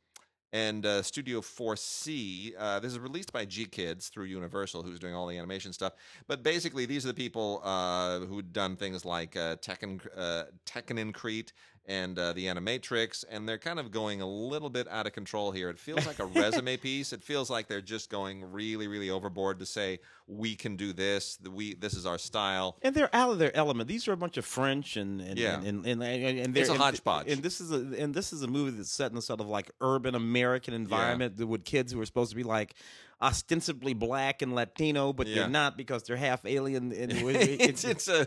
[0.53, 2.55] and uh, Studio 4C.
[2.59, 5.95] Uh, this is released by GKIDS through Universal, who's doing all the animation stuff.
[6.27, 11.53] But basically, these are the people uh, who'd done things like uh, Tekken, uh, Tekkonkinkreet
[11.89, 15.51] and uh, the Animatrix, and they're kind of going a little bit out of control
[15.51, 15.71] here.
[15.71, 17.15] It feels like a resume piece.
[17.15, 21.39] It feels like they're just going really, really overboard to say we can do this.
[21.51, 22.77] We this is our style.
[22.83, 23.89] And they're out of their element.
[23.89, 25.55] These are a bunch of French and and Yeah.
[25.57, 27.29] and, and, and, and, and they're, It's a hodgepodge.
[27.29, 29.49] And this is a and this is a movie that's set in a sort of
[29.49, 32.75] like urban American environment with kids who are supposed to be like
[33.21, 35.35] ostensibly black and Latino, but Yeah.
[35.41, 36.93] they're not because they're half alien.
[36.97, 38.27] It's, it's a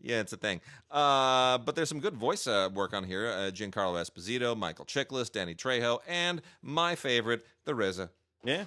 [0.00, 0.60] yeah, it's a thing.
[0.90, 3.28] Uh, but there's some good voice uh, work on here.
[3.28, 8.08] Uh, Giancarlo Esposito, Michael Chiklis, Danny Trejo, and my favorite, the RZA.
[8.44, 8.64] Yeah,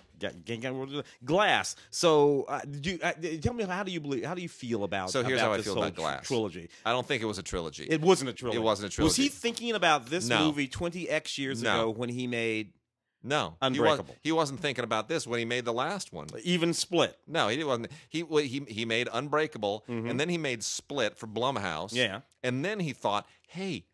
[1.24, 1.76] Glass.
[1.90, 3.12] So, uh, do you, uh,
[3.42, 4.24] tell me how do you believe?
[4.24, 5.12] How do you feel about?
[5.12, 6.28] So here's about how I feel about Glass.
[6.28, 6.70] trilogy.
[6.86, 7.86] I don't think it was a trilogy.
[7.90, 8.58] It wasn't a trilogy.
[8.58, 9.10] It wasn't a trilogy.
[9.10, 10.46] Was he thinking about this No.
[10.46, 11.74] movie twenty x years No.
[11.76, 12.72] ago when he made
[13.26, 14.16] no, he, was, Unbreakable.
[14.22, 16.28] he wasn't thinking about this when he made the last one.
[16.44, 17.18] even Split?
[17.28, 17.88] No, he wasn't.
[18.10, 21.90] He he he made Unbreakable, and then he made Split for Blumhouse.
[21.94, 21.96] Mm-hmm.
[21.98, 22.22] Yeah.
[22.44, 23.86] and then he thought, hey,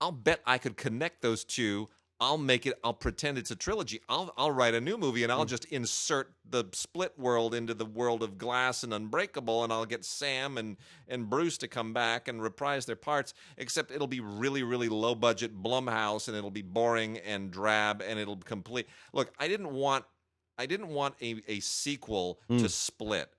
[0.00, 1.88] I'll bet I could connect those two.
[2.20, 2.78] I'll make it.
[2.84, 4.00] I'll pretend it's a trilogy.
[4.08, 5.48] I'll I'll write a new movie, and I'll Mm.
[5.48, 10.04] just insert the Split world into the world of Glass and Unbreakable, and I'll get
[10.04, 10.76] Sam and
[11.08, 13.32] and Bruce to come back and reprise their parts.
[13.56, 18.18] Except it'll be really really low budget Blumhouse, and it'll be boring and drab, and
[18.18, 18.86] it'll complete.
[19.14, 20.04] Look, I didn't want
[20.58, 22.60] I didn't want a, a sequel Mm.
[22.60, 23.32] to Split.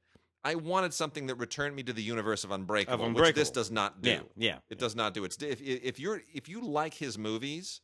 [0.43, 4.01] I wanted something that returned me to the universe of Unbreakable, which this does not
[4.01, 4.09] do.
[4.09, 4.57] Yeah, yeah.
[4.71, 5.23] It does not do.
[5.23, 7.79] It's if if you're if you like his movies,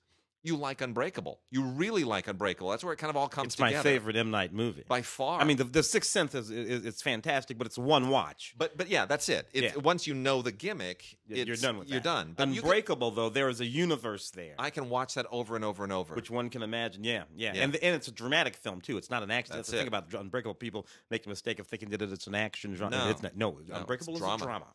[0.47, 1.39] you like Unbreakable.
[1.51, 2.69] You really like Unbreakable.
[2.71, 3.83] That's where it kind of all comes It's my together.
[3.89, 4.83] favorite M Night movie.
[4.87, 5.39] by far.
[5.39, 8.55] I mean, the, the Sixth Sense is, is it's fantastic, but it's one watch.
[8.57, 9.47] but but yeah, that's it.
[9.53, 9.75] It Yeah.
[9.77, 12.03] Once you know the gimmick, You're done with You're that.
[12.03, 12.33] done.
[12.37, 15.55] But you can- Unbreakable, though, there is a universe there, I can watch that over
[15.55, 16.15] and over and over.
[16.15, 17.03] which one can imagine.
[17.03, 17.63] Yeah, yeah, Yeah.
[17.63, 18.97] And and it's a dramatic film too.
[18.97, 19.55] It's not an action.
[19.55, 20.55] That's, That's the thing about Unbreakable.
[20.55, 22.97] People make the mistake of thinking that it's an action genre.
[22.97, 23.09] No.
[23.09, 23.35] it's not.
[23.35, 24.43] No, it's Unbreakable is drama.
[24.43, 24.65] a drama.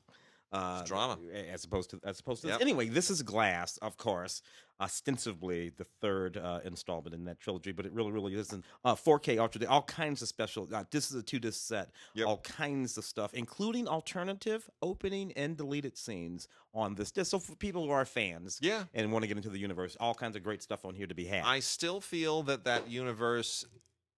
[0.52, 1.18] Uh, drama.
[1.52, 2.58] as opposed to as opposed to Yep.
[2.58, 2.62] this.
[2.62, 2.88] anyway.
[2.88, 4.42] This is Glass, of course,
[4.80, 8.64] ostensibly the third uh, installment in that trilogy, but it really, really isn't.
[8.84, 10.68] Uh, 4K Ultra, all kinds of special.
[10.72, 12.26] Uh, this is a two disc set, Yep.
[12.26, 17.30] all kinds of stuff, including alternative opening and deleted scenes on this disc.
[17.30, 18.84] So for people who are fans, Yeah.
[18.94, 21.14] and want to get into the universe, all kinds of great stuff on here to
[21.14, 21.44] be had.
[21.44, 23.64] I still feel that that universe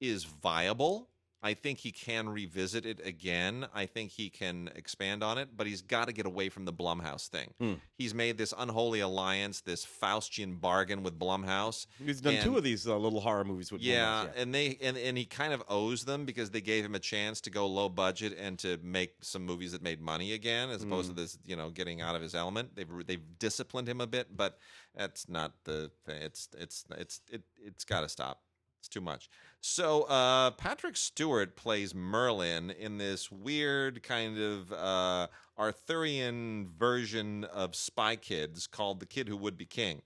[0.00, 1.08] is viable.
[1.44, 3.66] I think he can revisit it again.
[3.74, 6.72] I think he can expand on it, but he's got to get away from the
[6.72, 7.52] Blumhouse thing.
[7.60, 7.74] Hmm.
[7.98, 11.86] He's made this unholy alliance, this Faustian bargain with Blumhouse.
[12.02, 14.96] He's done two of these uh, little horror movies with Yeah, Blumhouse, and they and,
[14.96, 17.90] and he kind of owes them because they gave him a chance to go low
[17.90, 21.16] budget and to make some movies that made money again, as opposed Mm.
[21.16, 22.74] to this, you know, getting out of his element.
[22.74, 24.56] They've they've disciplined him a bit, but
[24.96, 26.22] that's not the thing.
[26.22, 28.40] It's it's it's it it's got to stop.
[28.84, 29.30] It's too much.
[29.62, 35.28] So uh, Patrick Stewart plays Merlin in this weird kind of uh,
[35.58, 40.02] Arthurian version of Spy Kids called The Kid Who Would Be King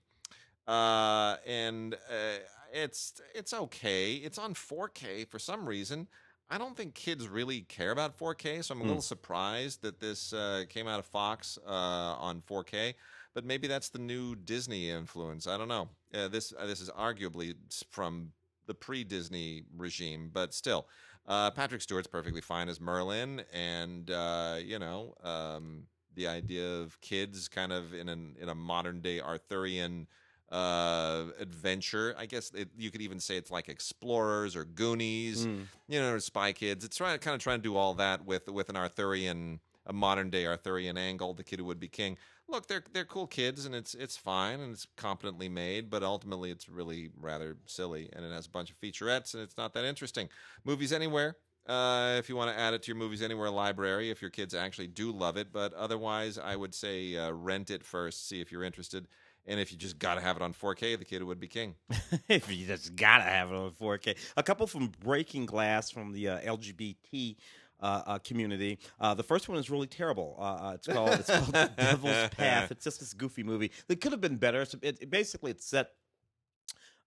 [0.67, 2.39] uh, and uh,
[2.73, 4.13] it's it's okay.
[4.13, 6.07] It's on 4K for some reason.
[6.49, 8.87] I don't think kids really care about 4K, so I'm a Hmm.
[8.87, 12.95] little surprised that this uh, came out of Fox uh, on 4K.
[13.35, 15.47] But maybe that's the new Disney influence.
[15.47, 15.89] I don't know.
[16.13, 17.55] Uh, this uh, this is arguably
[17.91, 18.31] from
[18.69, 20.87] the pre-Disney regime, but still,
[21.27, 26.99] uh, Patrick Stewart's perfectly fine as Merlin, and uh, you know um, the idea of
[27.01, 30.07] kids kind of in an in a modern day Arthurian
[30.51, 35.67] uh adventure i guess it, you could even say it's like explorers or goonies Mm.
[35.87, 38.67] you know spy kids it's trying kind of trying to do all that with with
[38.69, 42.17] an arthurian a modern day arthurian angle the kid who would be king
[42.49, 46.51] look they're they're cool kids and it's it's fine and it's competently made but ultimately
[46.51, 49.85] it's really rather silly and it has a bunch of featurettes and it's not that
[49.85, 50.29] interesting
[50.63, 51.35] movies anywhere
[51.67, 54.55] uh, if you want to add it to your movies anywhere library if your kids
[54.55, 58.51] actually do love it but otherwise i would say uh, rent it first see if
[58.51, 59.07] you're interested
[59.49, 61.73] and if you just got to have it on 4K, the kid would be king.
[62.29, 64.15] if you just gotta have it on 4K.
[64.37, 67.35] A couple from Breaking Glass from the uh, LGBT
[67.81, 68.79] uh, uh, community.
[68.99, 70.35] Uh, the first one is really terrible.
[70.39, 72.71] Uh, uh, it's called it's called Devil's Path.
[72.71, 73.71] It's just this goofy movie.
[73.87, 74.61] It could have been better.
[74.61, 75.91] It's, it, it basically it's set.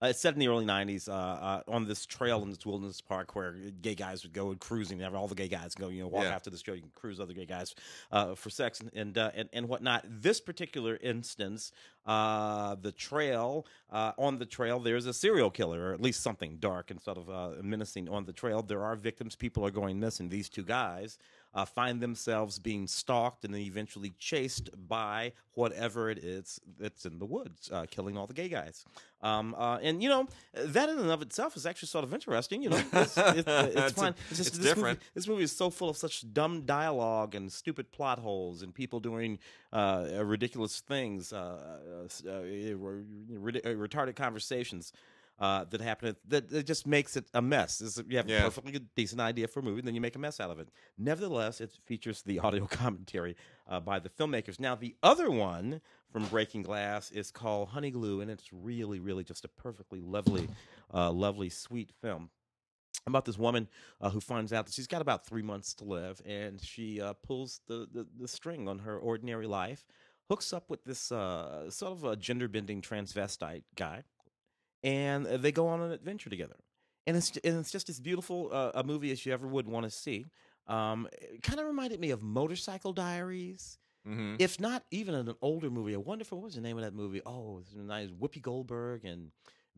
[0.02, 3.00] Uh, it's set in the early '90s uh, uh, on this trail in this wilderness
[3.00, 3.52] park where
[3.82, 5.00] gay guys would go cruising.
[5.00, 6.34] And all the gay guys go, you know, walk Yeah.
[6.34, 6.74] after this trail.
[6.74, 7.72] You can cruise other gay guys
[8.10, 10.04] uh, for sex and and, uh, and and whatnot.
[10.08, 11.70] This particular instance,
[12.06, 16.56] uh, the trail uh, on the trail, there's a serial killer, or at least something
[16.56, 18.62] dark and sort of uh, menacing on the trail.
[18.62, 19.36] There are victims.
[19.36, 20.28] People are going missing.
[20.28, 21.18] These two guys
[21.54, 27.18] uh, find themselves being stalked and then eventually chased by whatever it is that's in
[27.18, 28.84] the woods, uh, killing all the gay guys.
[29.20, 32.62] Um, uh, and you know that in and of itself is actually sort of interesting.
[32.62, 34.14] You know, it's, it's, it's It's fun.
[34.30, 34.98] It's, just, it's this different.
[34.98, 38.74] Movie, this movie is so full of such dumb dialogue and stupid plot holes and
[38.74, 39.38] people doing
[39.72, 39.76] uh,
[40.18, 42.42] uh, ridiculous things, uh, uh, uh, uh,
[43.74, 44.92] retarded conversations.
[45.38, 47.80] Uh, that happen that it just makes it a mess.
[47.80, 48.42] It's- you have Yeah.
[48.42, 50.60] a perfectly good, decent idea for a movie, then you make a mess out of
[50.60, 50.68] it.
[50.98, 53.34] Nevertheless, it features the audio commentary
[53.66, 54.60] uh, by the filmmakers.
[54.60, 55.80] Now, the other one
[56.12, 60.48] from Breaking Glass is called Honey Glue, and it's really, really just a perfectly lovely,
[60.94, 62.30] uh, lovely, sweet film
[63.06, 63.68] about this woman
[64.00, 67.14] uh, who finds out that she's got about three months to live, and she uh,
[67.14, 69.84] pulls the, the, the string on her ordinary life,
[70.30, 74.04] hooks up with this uh, sort of a gender bending transvestite guy,
[74.84, 76.56] and uh, they go on an adventure together.
[77.06, 79.84] And it's and it's just as beautiful uh, a movie as you ever would want
[79.84, 80.26] to see.
[80.68, 84.36] Um, it kind of reminded me of Motorcycle Diaries, Mm-hmm.
[84.40, 85.92] if not even an older movie.
[85.92, 86.38] A wonderful.
[86.38, 87.20] What was the name of that movie?
[87.24, 88.08] Oh, it's nice.
[88.10, 89.30] Whoopi Goldberg and.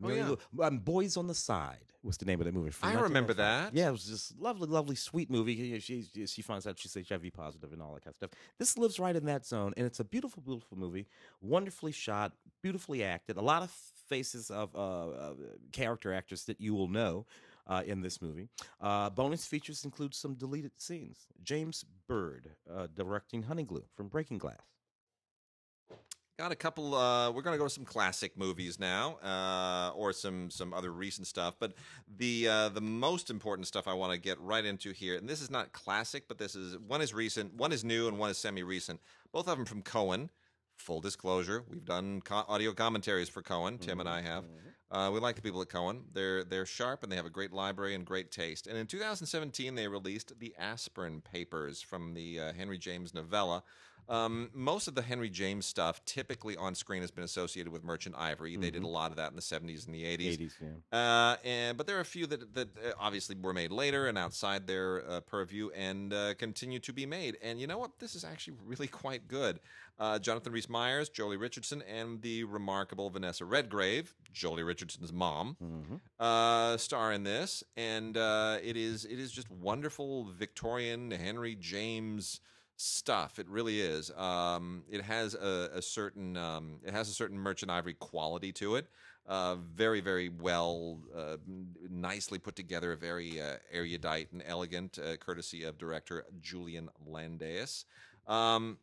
[0.03, 0.35] Oh, Mary yeah.
[0.53, 2.69] Lou- um, Boys on the Side was the name of that movie.
[2.69, 3.73] from I remember that.
[3.73, 5.79] Yeah, it was just lovely, lovely, sweet movie.
[5.79, 8.29] She, she she finds out she's HIV positive and all that kind of stuff.
[8.59, 11.07] This lives right in that zone, and it's a beautiful, beautiful movie.
[11.41, 13.37] Wonderfully shot, beautifully acted.
[13.37, 15.33] A lot of faces of uh, uh,
[15.71, 17.25] character actors that you will know
[17.67, 18.49] uh, in this movie.
[18.79, 21.27] Uh, bonus features include some deleted scenes.
[21.43, 24.74] James Bird uh, directing Honey Glue from Breaking Glass.
[26.37, 26.93] Got a couple.
[26.93, 30.91] Uh, we're going to go to some classic movies now, uh, or some some other
[30.91, 31.55] recent stuff.
[31.57, 31.75] But
[32.17, 35.41] the uh, the most important stuff I want to get right into here, and this
[35.41, 38.37] is not classic, but this is one is recent, one is new, and one is
[38.37, 38.99] semi recent.
[39.31, 40.29] Both of them from Cohen.
[40.75, 43.77] Full disclosure, we've done co- audio commentaries for Cohen.
[43.77, 44.43] Tim and I have.
[44.91, 46.03] Uh, we like the people at Cohen.
[46.11, 48.67] They're they're sharp and they have a great library and great taste.
[48.67, 53.63] And in 2017, they released the Aspern Papers from the uh, Henry James novella.
[54.07, 58.15] Um, most of the Henry James stuff typically on screen has been associated with Merchant
[58.17, 58.55] Ivory.
[58.57, 60.37] They did a lot of that in the 70s and the 80s.
[60.37, 60.97] 80s, yeah.
[60.97, 64.17] Uh, and but there are a few that that uh, obviously were made later and
[64.17, 67.37] outside their uh, purview and uh, continue to be made.
[67.41, 67.99] And you know what?
[67.99, 69.59] This is actually really quite good.
[69.97, 75.55] Uh, Jonathan Rhys Myers, Joely Richardson, and the remarkable Vanessa Redgrave, Joely Richardson's mom,
[76.19, 77.63] uh, star in this.
[77.77, 82.41] And uh, it is it is just wonderful Victorian Henry James
[82.77, 83.39] stuff.
[83.39, 84.11] It really is.
[84.11, 88.75] Um, it has a, a certain um, it has a certain Merchant Ivory quality to
[88.75, 88.87] it.
[89.27, 91.37] Uh, very very well, uh,
[91.89, 97.85] nicely put together, very uh, erudite and elegant, uh, courtesy of director Julien Landais.
[98.27, 98.77] Um,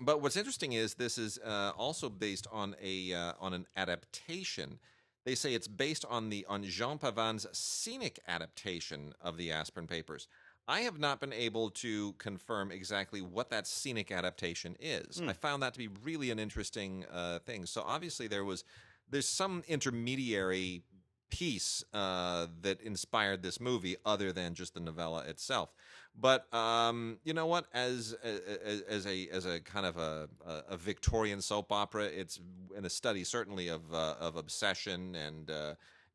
[0.00, 4.78] but what's interesting is this is uh, also based on a uh, on an adaptation.
[5.24, 10.28] They say it's based on the on Jean Pavans's scenic adaptation of the Aspern Papers.
[10.68, 15.18] I have not been able to confirm exactly what that scenic adaptation is.
[15.30, 17.64] I found that to be really an interesting uh, thing.
[17.64, 18.64] So obviously there was
[19.10, 20.82] there's some intermediary
[21.30, 25.74] piece uh, that inspired this movie other than just the novella itself.
[26.14, 27.66] But um, you know what?
[27.72, 30.28] As, as as a as a kind of a,
[30.68, 32.40] a Victorian soap opera, it's
[32.76, 35.50] in a study certainly of uh, of obsession and.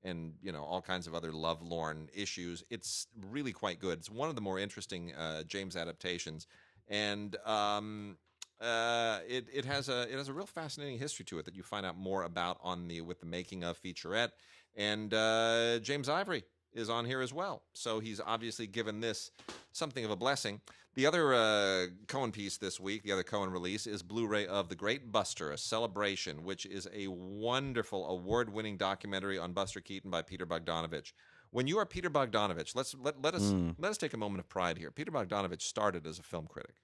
[0.03, 2.63] And you know all kinds of other lovelorn issues.
[2.69, 3.99] It's really quite good.
[3.99, 6.47] It's one of the more interesting uh, James adaptations,
[6.89, 8.17] and um,
[8.59, 11.63] uh, it it has a it has a real fascinating history to it that you
[11.63, 14.31] find out more about on the with the making of featurette.
[14.75, 16.43] And uh, James Ivory
[16.73, 19.31] is on here as well, so he's obviously given this
[19.71, 20.59] something of a blessing.
[20.95, 24.75] The other uh, Cohen piece this week, the other Cohen release, is Blu-ray of The
[24.75, 30.45] Great Buster: A Celebration, which is a wonderful, award-winning documentary on Buster Keaton by Peter
[30.45, 31.13] Bogdanovich.
[31.49, 34.49] When you are Peter Bogdanovich, let's let, let us let us take a moment of
[34.49, 34.91] pride here.
[34.91, 36.75] Peter Bogdanovich started as a film critic.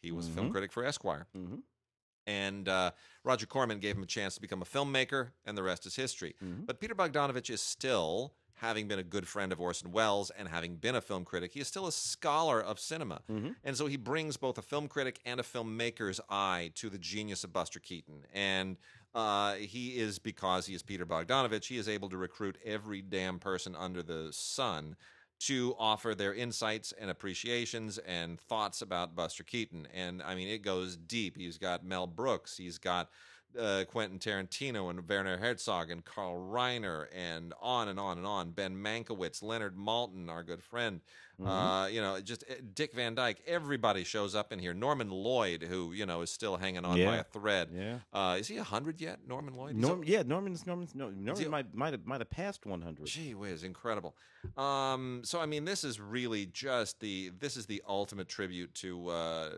[0.00, 1.26] He was a film critic for Esquire.
[1.36, 1.62] Mhm.
[2.26, 2.90] And uh,
[3.22, 6.34] Roger Corman gave him a chance to become a filmmaker, and the rest is history.
[6.40, 10.76] But Peter Bogdanovich is still, having been a good friend of Orson Welles and having
[10.76, 13.20] been a film critic, he is still a scholar of cinema.
[13.64, 17.44] And so he brings both a film critic and a filmmaker's eye to the genius
[17.44, 18.26] of Buster Keaton.
[18.32, 18.76] And
[19.14, 23.38] uh, he is, because he is Peter Bogdanovich, he is able to recruit every damn
[23.38, 24.96] person under the sun
[25.38, 29.86] to offer their insights and appreciations and thoughts about Buster Keaton.
[29.94, 31.36] And I mean, it goes deep.
[31.36, 33.10] He's got Mel Brooks, he's got
[33.58, 38.50] uh, Quentin Tarantino and Werner Herzog and Carl Reiner and on and on and on.
[38.50, 41.00] Ben Mankiewicz, Leonard Maltin, our good friend.
[41.44, 43.42] Uh, you know, just uh, Dick Van Dyke.
[43.46, 44.72] Everybody shows up in here.
[44.72, 47.68] Norman Lloyd, who you know is still hanging on by a thread.
[47.74, 47.98] Yeah.
[48.10, 49.18] Uh, is he hundred yet?
[49.28, 49.76] Norman Lloyd.
[49.76, 53.04] Norm, yeah, Norman's Norman's no, Norman he- might might have might have passed 100.
[53.04, 54.16] Gee whiz, incredible.
[54.56, 59.08] Um, so I mean, this is really just the this is the ultimate tribute to
[59.08, 59.50] uh,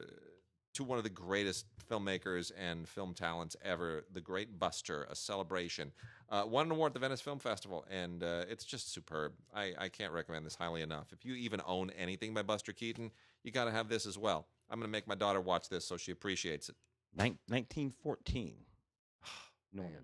[0.74, 5.92] to one of the greatest filmmakers and film talents ever, the Great Buster, a celebration.
[6.30, 9.32] Uh, won an award at the Venice Film Festival, and uh, it's just superb.
[9.54, 11.12] I, I can't recommend this highly enough.
[11.12, 13.10] If you even own anything by Buster Keaton,
[13.42, 14.46] you got to have this as well.
[14.70, 16.76] I'm going to make my daughter watch this so she appreciates it.
[17.16, 18.54] Nin- 1914.
[19.72, 19.94] Norman.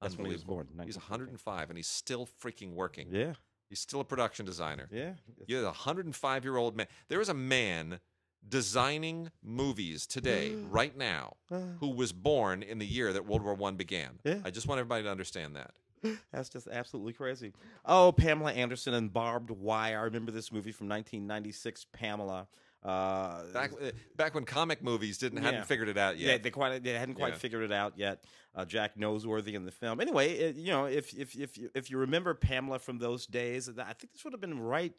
[0.00, 0.68] That's when he was born.
[0.84, 3.08] He's 105 and he's still freaking working.
[3.10, 3.32] Yeah.
[3.68, 4.88] He's still a production designer.
[4.90, 5.12] Yeah.
[5.46, 6.86] You're a 105 year old man.
[7.08, 8.00] There is a man
[8.46, 11.34] designing movies today, right now,
[11.80, 14.18] who was born in the year that World War One began.
[14.24, 14.40] Yeah.
[14.44, 15.72] I just want everybody to understand that.
[16.32, 17.52] That's just absolutely crazy.
[17.84, 19.98] Oh, Pamela Anderson and Barbed Wire.
[19.98, 21.86] I remember this movie from 1996.
[21.92, 22.46] Pamela.
[22.84, 25.64] Uh, Back, uh, back when comic movies didn't hadn't Yeah.
[25.64, 26.44] figured it out Yeah, yet.
[26.44, 27.38] they quite they hadn't quite Yeah.
[27.38, 28.22] figured it out yet.
[28.54, 30.00] Uh, Jack Noseworthy in the film.
[30.00, 33.68] Anyway, it, you know, if if if you, if you remember Pamela from those days,
[33.68, 34.92] I think this would have been right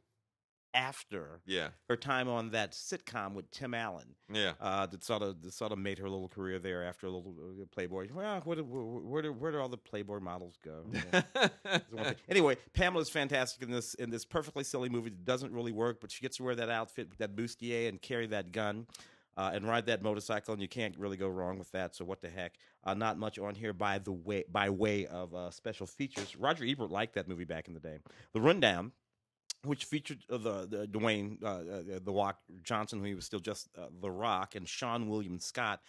[0.74, 4.16] after Yeah, her time on that sitcom with Tim Allen.
[4.32, 4.54] yeah.
[4.62, 7.34] Uh, that sort of that sort of made her little career there after a little
[7.40, 8.08] uh, Playboy.
[8.14, 10.86] Well, where do, where, where do where do all the Playboy models go?
[10.92, 11.22] Yeah.
[11.64, 12.16] That's one thing.
[12.30, 16.12] anyway, Pamela's fantastic in this in this perfectly silly movie that doesn't really work, but
[16.12, 18.86] she gets to wear that outfit with that bustier and carry that gun.
[19.38, 21.96] Uh, and ride that motorcycle, and you can't really go wrong with that.
[21.96, 22.56] So what the heck?
[22.84, 26.36] Uh, not much on here by the way by way of uh, special features.
[26.36, 28.00] Roger Ebert liked that movie back in the day.
[28.34, 28.92] The Rundown,
[29.66, 31.48] which featured uh, the, the Dwayne uh,
[31.96, 35.40] uh, the Rock Johnson, who he was still just uh, the Rock, and Seann William
[35.40, 35.82] Scott.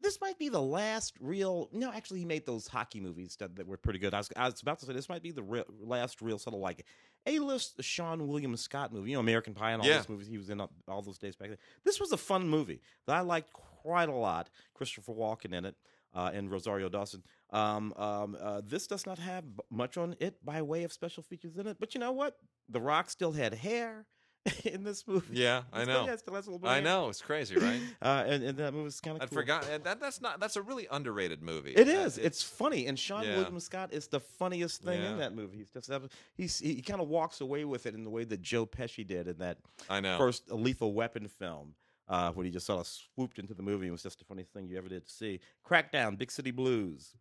[0.00, 1.68] this might be the last real.
[1.72, 4.14] No, actually, he made those hockey movies that, that were pretty good.
[4.14, 6.54] I was, I was about to say this might be the real, last real sort
[6.54, 6.86] of like
[7.26, 9.10] A-list Seann William Scott movie.
[9.10, 9.96] You know, American Pie and all Yeah.
[9.98, 11.58] those movies he was in all, all those days back then.
[11.84, 14.48] This was a fun movie that I liked quite a lot.
[14.74, 15.76] Christopher Walken in it.
[16.12, 17.22] Uh, and Rosario Dawson.
[17.52, 21.56] Um, um, uh, this does not have much on it by way of special features
[21.56, 22.36] in it, but you know what?
[22.68, 24.06] The Rock still had hair
[24.64, 25.36] in this movie.
[25.38, 26.06] Yeah, I know.
[26.06, 27.08] has- still has a little bit I know.
[27.08, 27.80] It's crazy, right?
[28.02, 29.36] Uh, and, and that movie was kind of I cool.
[29.38, 30.00] forgot and that.
[30.00, 30.40] That's not.
[30.40, 31.72] That's a really underrated movie.
[31.72, 32.16] It Uh, is.
[32.18, 33.36] It's funny, and Seann yeah.
[33.36, 35.10] William Scott is the funniest thing Yeah.
[35.10, 35.58] in that movie.
[35.58, 35.90] He's just
[36.34, 39.28] he's he kind of walks away with it in the way that Joe Pesci did
[39.28, 39.58] in that
[39.90, 40.16] I know.
[40.16, 41.74] first Lethal Weapon film,
[42.08, 43.88] uh, when he just sort of swooped into the movie.
[43.88, 45.40] It was just the funniest thing you ever did to see.
[45.68, 47.14] Crackdown, Big City Blues.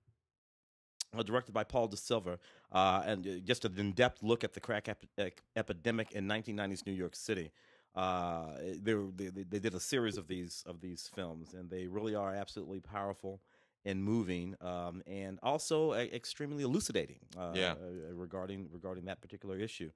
[1.18, 2.38] Uh, directed by Paul De Silva,
[2.72, 6.86] uh, and uh, just an in-depth look at the crack ep- ec- epidemic in 1990s
[6.86, 7.51] New York City.
[7.95, 8.49] Uh,
[8.80, 11.88] they, were- they they they did a series of these of these films, and they
[11.88, 13.41] really are absolutely powerful
[13.86, 17.18] and moving, um, and also uh, extremely elucidating.
[17.36, 17.72] Uh, Yeah.
[17.72, 19.89] uh, regarding regarding that particular issue.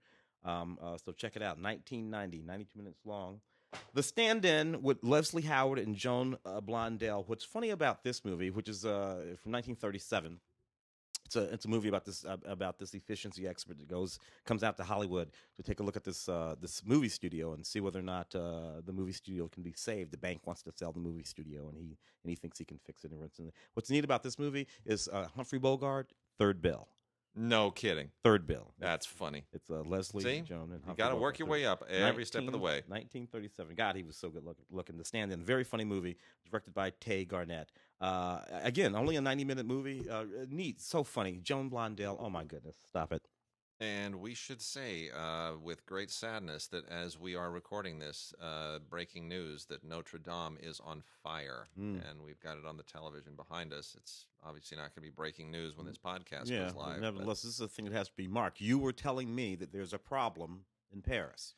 [0.44, 1.62] Um, uh, so check it out.
[1.62, 3.40] 1990, 92 minutes long.
[3.94, 7.24] The Stand-In with Leslie Howard and Joan uh, Blondell.
[7.28, 10.40] What's funny about this movie, which is uh, from 1937,
[11.26, 14.64] it's a it's a movie about this uh, about this efficiency expert that goes comes
[14.64, 17.80] out to Hollywood to take a look at this uh, this movie studio and see
[17.80, 20.12] whether or not uh, the movie studio can be saved.
[20.12, 22.80] The bank wants to sell the movie studio, and he and he thinks he can
[22.86, 23.12] fix it.
[23.12, 23.52] And.
[23.74, 26.88] What's neat about this movie is uh, Humphrey Bogart, third bill,
[27.36, 28.12] No kidding.
[28.24, 28.74] third bill.
[28.80, 29.46] That's funny.
[29.54, 30.42] It's uh, Leslie See?
[30.42, 32.84] Joan and You got to work your way up every step of the way.
[32.88, 33.76] 1937.
[33.76, 34.98] God, he was so good look, looking.
[34.98, 36.18] The Stand In, very funny movie,
[36.50, 37.72] directed by Tay Garnett.
[38.04, 40.08] Uh, again, only a 90 minute movie.
[40.10, 41.40] Uh, neat, so funny.
[41.42, 42.18] Joan Blondell.
[42.20, 43.22] Oh my goodness, stop it.
[43.80, 48.80] And we should say, uh, with great sadness, that as we are recording this, uh,
[48.90, 52.10] breaking news that Notre Dame is on fire, Mm.
[52.10, 53.96] and we've got it on the television behind us.
[53.98, 56.96] It's obviously not going to be breaking news when this podcast yeah, goes but live.
[56.96, 58.62] but- nevertheless, this is a thing that has to be marked.
[58.62, 61.56] You were telling me that there's a problem in Paris.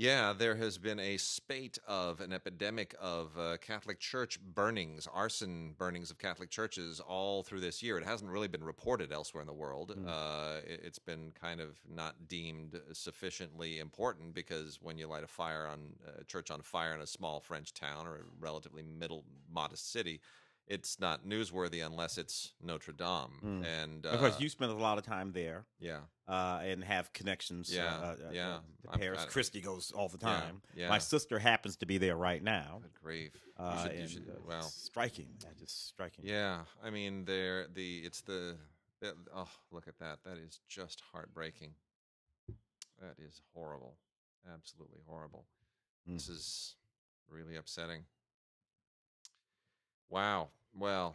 [0.00, 5.74] Yeah, there has been a spate of an epidemic of uh, Catholic church burnings, arson
[5.76, 7.98] burnings of Catholic churches all through this year.
[7.98, 9.94] It hasn't really been reported elsewhere in the world.
[9.94, 10.08] Mm.
[10.08, 15.26] Uh, it, it's been kind of not deemed sufficiently important because when you light a
[15.26, 15.80] fire on
[16.18, 20.22] a church on fire in a small French town or a relatively middle modest city,
[20.70, 23.32] it's not newsworthy unless it's Notre Dame.
[23.44, 23.64] Mm.
[23.66, 25.98] And uh, of course, you spent a lot of time there yeah,
[26.28, 27.74] uh, and have connections.
[27.74, 28.48] Yeah, uh, uh, yeah.
[28.48, 29.26] uh, to I'm- Paris.
[29.28, 30.62] Christy goes all the time.
[30.76, 30.88] yeah.
[30.88, 32.78] My sister happens to be there right now.
[32.82, 33.32] Good grief.
[33.58, 35.28] You Uh, should- you should- uh, well, striking.
[35.40, 36.24] That just striking.
[36.24, 38.56] Yeah, I mean, they're the it's the,
[39.00, 41.74] the oh look at that that is just heartbreaking.
[43.00, 43.96] That is horrible,
[44.54, 45.46] absolutely horrible.
[46.08, 46.14] Mm.
[46.14, 46.76] This is
[47.28, 48.04] really upsetting.
[50.08, 50.48] Wow.
[50.74, 51.14] Well,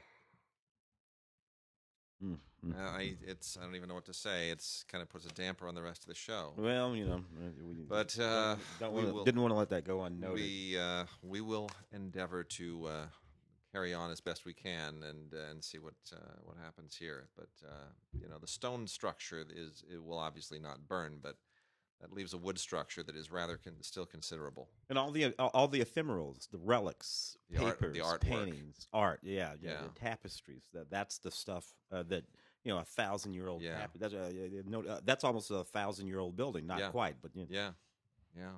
[2.24, 2.38] Mm,
[2.74, 4.49] uh, I it's I don't even know what to say.
[4.49, 6.53] It's kind of puts a damper on the rest of the show.
[6.56, 9.84] Well, you know, uh, we, But, uh, we wanna, will- didn't want to let that
[9.84, 10.34] go unnoticed.
[10.41, 13.06] We uh, we will endeavor to uh,
[13.74, 17.28] carry on as best we can and uh, and see what uh, what happens here.
[17.36, 17.89] But uh,
[18.22, 21.36] you know, the stone structure is it will obviously not burn, but
[22.02, 24.70] that leaves a wood structure that is rather con- still considerable.
[24.89, 28.22] and all the all, the ephemerals, the relics, The art- papers, the artwork.
[28.22, 29.20] paintings, art.
[29.24, 29.82] Yeah, yeah, Yeah.
[29.84, 30.64] the tapestries.
[30.74, 32.26] That that's the stuff uh, that
[32.64, 33.62] you know a thousand year old.
[33.62, 33.78] Yeah.
[33.80, 34.32] Tap- that's uh,
[34.68, 36.68] no, uh, that's almost a thousand year old building.
[36.68, 36.89] Not Yeah.
[36.89, 37.48] quite, but you know.
[37.50, 37.72] Yeah,
[38.38, 38.52] yeah.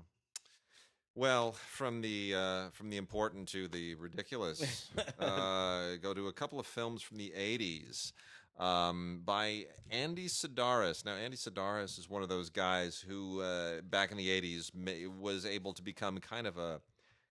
[1.15, 6.59] Well, from the uh, from the important to the ridiculous, uh, go to a couple
[6.59, 8.11] of films from the '80s
[8.57, 11.05] um, by Andy Sidaris.
[11.05, 15.09] Now, Andy Sidaris is one of those guys who, uh, back in the '80s, ma-
[15.19, 16.81] was able to become kind of a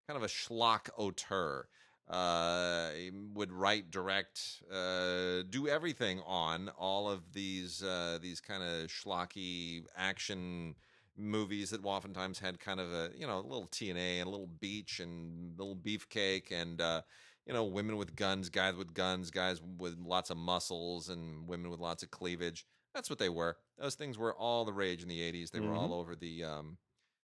[0.07, 1.67] kind of a schlock auteur.
[2.09, 2.91] Uh,
[3.35, 9.85] would write, direct, uh, do everything on all of these uh, these kind of schlocky
[9.97, 10.77] action
[11.17, 14.51] movies that oftentimes had kind of a you know a little TNA and a little
[14.61, 17.01] beach and a little beefcake and uh,
[17.47, 21.71] you know women with guns, guys with guns, guys with lots of muscles, and women
[21.71, 22.67] with lots of cleavage.
[22.95, 23.57] That's what they were.
[23.79, 25.51] Those things were all the rage in the '80s.
[25.51, 26.79] They were all over the um,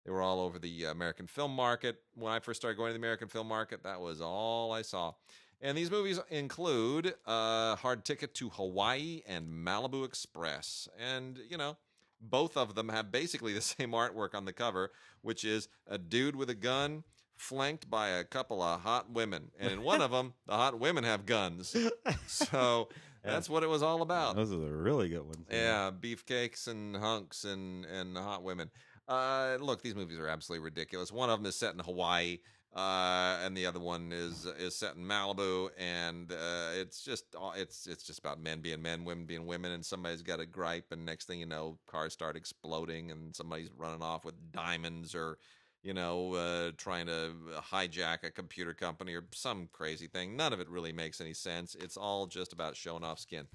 [0.05, 2.01] they were all over the American film market.
[2.15, 5.13] When I first started going to the American film market, that was all I saw.
[5.61, 10.89] And these movies include uh, Hard Ticket to Hawaii and Malibu Express.
[10.99, 11.77] And, you know,
[12.21, 14.91] both of them have basically the same artwork on the cover,
[15.21, 17.05] which is a dude with a gun
[17.41, 19.51] flanked by a couple of hot women.
[19.59, 21.75] And in one of them, the hot women have guns.
[22.27, 22.89] So
[23.25, 24.37] that's what it was all about.
[24.37, 25.47] Those are the really good ones.
[25.51, 28.71] Yeah, beefcakes and hunks and and hot women.
[29.09, 31.11] Uh, look, these movies are absolutely ridiculous.
[31.11, 32.39] One of them is set in Hawaii,
[32.77, 37.25] uh, and the other one is is set in Malibu, and uh, it's just
[37.57, 40.93] it's it's just about men being men, women being women, and somebody's got a gripe,
[40.93, 45.39] and next thing you know, cars start exploding, and somebody's running off with diamonds or
[45.83, 47.33] you know, uh, trying to
[47.73, 50.37] hijack a computer company or some crazy thing.
[50.37, 51.75] None of it really makes any sense.
[51.75, 53.47] It's all just about showing off skin.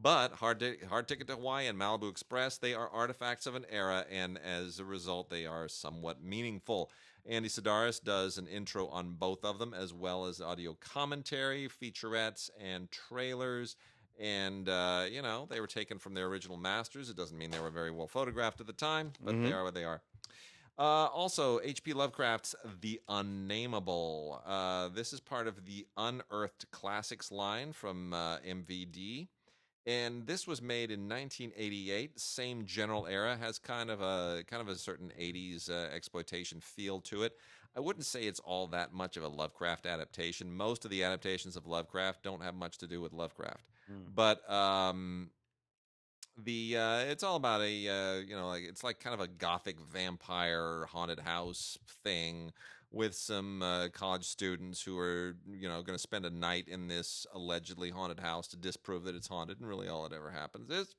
[0.00, 4.04] But Hard, Hard Ticket to Hawaii and Malibu Express, they are artifacts of an era,
[4.10, 6.90] and as a result, they are somewhat meaningful.
[7.26, 12.50] Andy Sidaris does an intro on both of them, as well as audio commentary, featurettes,
[12.60, 13.76] and trailers.
[14.18, 17.08] And, uh, you know, they were taken from their original masters.
[17.08, 19.44] It doesn't mean they were very well photographed at the time, but mm-hmm.
[19.44, 20.02] they are what they are.
[20.76, 21.92] Uh, also, H.P.
[21.92, 24.42] Lovecraft's The Unnameable.
[24.44, 29.28] Uh, this is part of the Unearthed Classics line from uh, MVD.
[29.86, 32.18] And this was made in 1988.
[32.18, 37.00] Same general era has kind of a kind of a certain 80s uh, exploitation feel
[37.02, 37.34] to it.
[37.76, 40.50] I wouldn't say it's all that much of a Lovecraft adaptation.
[40.50, 44.06] Most of the adaptations of Lovecraft don't have much to do with Lovecraft, mm.
[44.14, 45.30] but um,
[46.36, 49.28] the uh, it's all about a uh, you know like it's like kind of a
[49.28, 52.52] gothic vampire haunted house thing
[52.90, 56.88] with some uh, college students who are you know going to spend a night in
[56.88, 60.70] this allegedly haunted house to disprove that it's haunted and really all that ever happens.
[60.70, 60.94] Is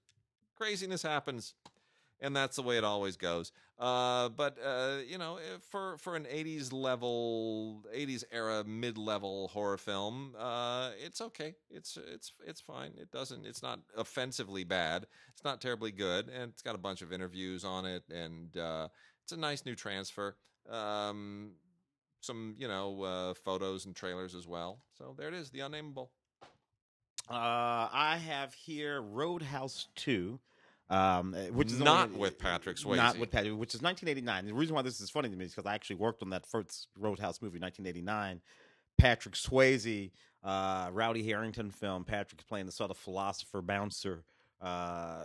[0.56, 1.54] craziness happens
[2.22, 3.52] and that's the way it always goes.
[3.78, 5.38] Uh, but uh, you know,
[5.70, 11.56] for for an '80s level, '80s era mid level horror film, uh, it's okay.
[11.70, 12.94] It's it's it's fine.
[12.98, 13.46] It doesn't.
[13.46, 15.08] It's not offensively bad.
[15.34, 18.88] It's not terribly good, and it's got a bunch of interviews on it, and uh,
[19.24, 20.38] it's a nice new transfer.
[20.70, 21.52] Um,
[22.22, 24.80] some you know uh, photos and trailers as well.
[24.98, 26.12] So there it is, the unnameable.
[27.30, 30.40] Uh, I have here Roadhouse Two
[30.90, 32.98] um, eh, which is not only, with Patrick Swayze.
[32.98, 34.46] Not with Patrick, which is 1989.
[34.46, 36.46] The reason why this is funny to me is because I actually worked on that
[36.46, 38.42] first Roadhouse movie, 1989.
[38.98, 40.12] Patrick Swayze,
[40.44, 42.04] uh, Rowdy Herrington film.
[42.04, 44.24] Patrick's playing the sort of philosopher bouncer.
[44.62, 45.20] Uh,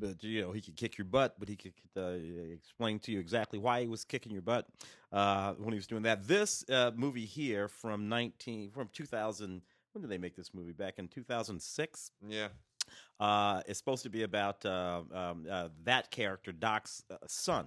[0.00, 2.16] but you know he could kick your butt, but he could uh,
[2.52, 4.66] explain to you exactly why he was kicking your butt
[5.12, 6.26] uh, when he was doing that.
[6.26, 9.62] This uh, movie here from 19 from 2000.
[9.92, 10.72] When did they make this movie?
[10.72, 12.12] Back in 2006.
[12.26, 12.48] Yeah.
[13.20, 17.66] Uh, it's supposed to be about uh, um, uh, that character, Doc's uh, son,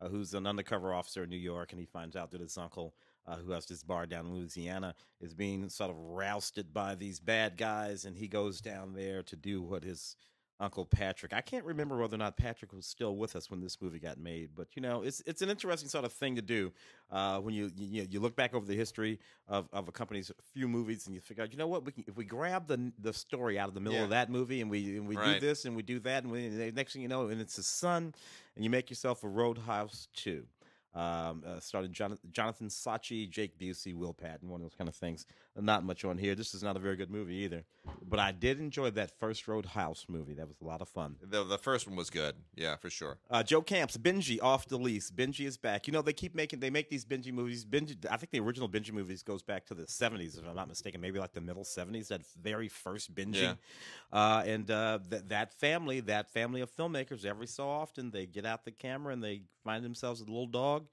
[0.00, 2.94] uh, who's an undercover officer in New York, and he finds out that his uncle,
[3.26, 7.20] uh, who has this bar down in Louisiana, is being sort of rousted by these
[7.20, 10.16] bad guys, and he goes down there to do what his
[10.60, 11.32] Uncle Patrick.
[11.32, 14.18] I can't remember whether or not Patrick was still with us when this movie got
[14.18, 16.70] made, but you know, it's it's an interesting sort of thing to do
[17.10, 20.68] uh, when you, you you look back over the history of, of a company's few
[20.68, 23.12] movies and you figure out, you know what, we can, if we grab the the
[23.12, 24.04] story out of the middle yeah.
[24.04, 25.40] of that movie and we and we right.
[25.40, 27.66] do this and we do that and we, next thing you know, and it's his
[27.66, 28.14] son,
[28.54, 30.44] and you make yourself a Roadhouse two
[30.94, 34.94] um, uh, started Jonathan, Jonathan Sachi, Jake Busey, Will Patton, one of those kind of
[34.94, 35.26] things.
[35.60, 36.34] Not much on here.
[36.34, 37.64] This is not a very good movie either,
[38.08, 40.34] but I did enjoy that first Roadhouse movie.
[40.34, 41.16] That was a lot of fun.
[41.22, 43.18] The, the first one was good, yeah, for sure.
[43.30, 45.10] Uh, Joe Camp's, Benji off the Leash.
[45.10, 45.86] Benji is back.
[45.86, 47.64] You know they keep making they make these Benji movies.
[47.64, 50.68] Benji, I think the original Benji movies goes back to the seventies, if I'm not
[50.68, 52.08] mistaken, maybe like the middle seventies.
[52.08, 53.54] That very first Benji, yeah.
[54.12, 58.46] uh, and uh, th- that family, that family of filmmakers, every so often they get
[58.46, 60.86] out the camera and they find themselves with a little dog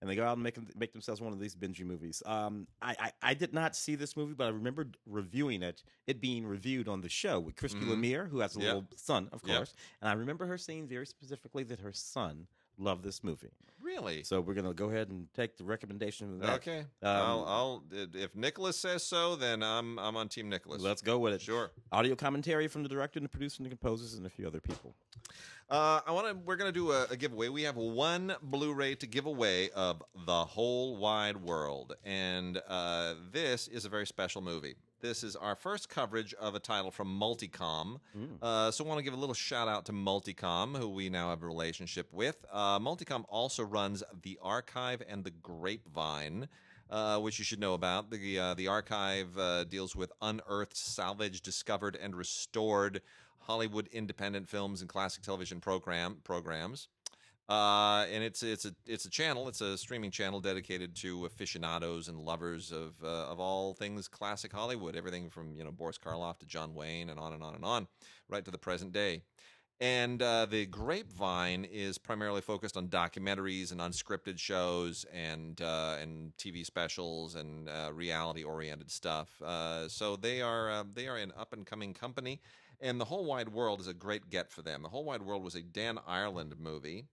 [0.00, 2.22] and they go out and make make themselves one of these Benji movies.
[2.26, 6.20] Um, I, I, I did not see this movie, but I remember reviewing it, it
[6.20, 8.02] being reviewed on the show with Christy mm-hmm.
[8.02, 11.64] Lemire, who has a little son, of course, and I remember her saying very specifically
[11.64, 12.46] that her son
[12.78, 13.50] loved this movie.
[13.80, 14.24] Really?
[14.24, 16.54] So we're gonna go ahead and take the recommendation of that.
[16.56, 16.80] Okay.
[16.80, 20.82] Um, I'll, I'll, if Nicholas says so, then I'm I'm on Team Nicholas.
[20.82, 21.40] Let's go with it.
[21.40, 21.70] Sure.
[21.92, 24.60] Audio commentary from the director and the producer and the composers and a few other
[24.60, 24.94] people.
[25.68, 26.34] Uh, I want to.
[26.34, 27.48] We're gonna do a, a, giveaway.
[27.48, 33.66] We have one Blu-ray to give away of the whole wide world, and uh, this
[33.68, 34.74] is a very special movie.
[35.00, 37.98] This is our first coverage of a title from Multicom.
[38.16, 38.28] Mm.
[38.40, 41.30] Uh, so I want to give a little shout out to Multicom, who we now
[41.30, 42.44] have a relationship with.
[42.50, 46.48] Uh, Multicom also runs the Archive and the Grapevine.
[46.88, 48.12] Uh, which you should know about.
[48.12, 53.02] The uh, the archive uh, deals with unearthed, salvaged, discovered, and restored
[53.40, 56.86] Hollywood independent films and classic television program programs.
[57.48, 59.46] Uh, and it's it's a it's a channel.
[59.48, 64.52] It's a streaming channel dedicated to aficionados and lovers of uh, of all things classic
[64.52, 64.96] Hollywood.
[64.96, 67.86] Everything from you know Boris Karloff to John Wayne and on and on and on,
[68.28, 69.22] right to the present day.
[69.78, 76.32] And uh, the Grapevine is primarily focused on documentaries and unscripted shows and uh, and
[76.38, 79.40] TV specials and uh, reality oriented stuff.
[79.40, 82.40] Uh, so they are they are an up and coming company,
[82.80, 84.82] and the whole wide world is a great get for them.
[84.82, 87.06] The whole wide world was a Dan Ireland movie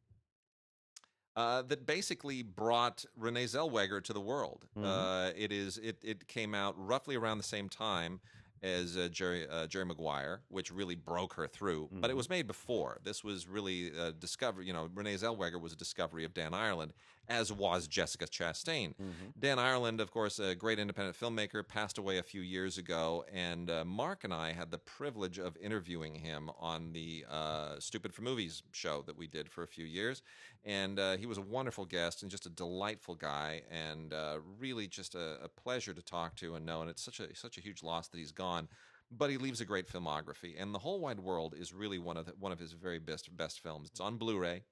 [1.36, 4.66] uh, that basically brought Renee Zellweger to the world.
[4.78, 4.84] Mhm.
[4.86, 8.20] Uh, it is it it came out roughly around the same time
[8.62, 11.90] as uh, Jerry uh, Jerry Maguire, which really broke her through.
[11.92, 12.18] But it Mhm.
[12.18, 13.00] was made before.
[13.04, 14.66] This was really a discovery.
[14.68, 16.94] You know, Renee Zellweger was a discovery of Dan Ireland,
[17.28, 18.96] as was Jessica Chastain.
[18.96, 19.34] Mhm.
[19.40, 23.70] Dan Ireland, of course, a great independent filmmaker, passed away a few years ago, and
[23.70, 28.22] uh, Mark and I had the privilege of interviewing him on the uh, Stupid for
[28.22, 30.22] Movies show that we did for a few years.
[30.64, 34.88] And uh, he was a wonderful guest and just a delightful guy, and uh, really
[34.88, 36.82] just a, a pleasure to talk to and know.
[36.82, 38.70] And it's such a such a huge loss that he's gone.
[39.12, 42.26] But he leaves a great filmography, and the whole wide world is really one of
[42.26, 43.90] the, one of his very best best films.
[43.90, 44.64] It's on Blu-ray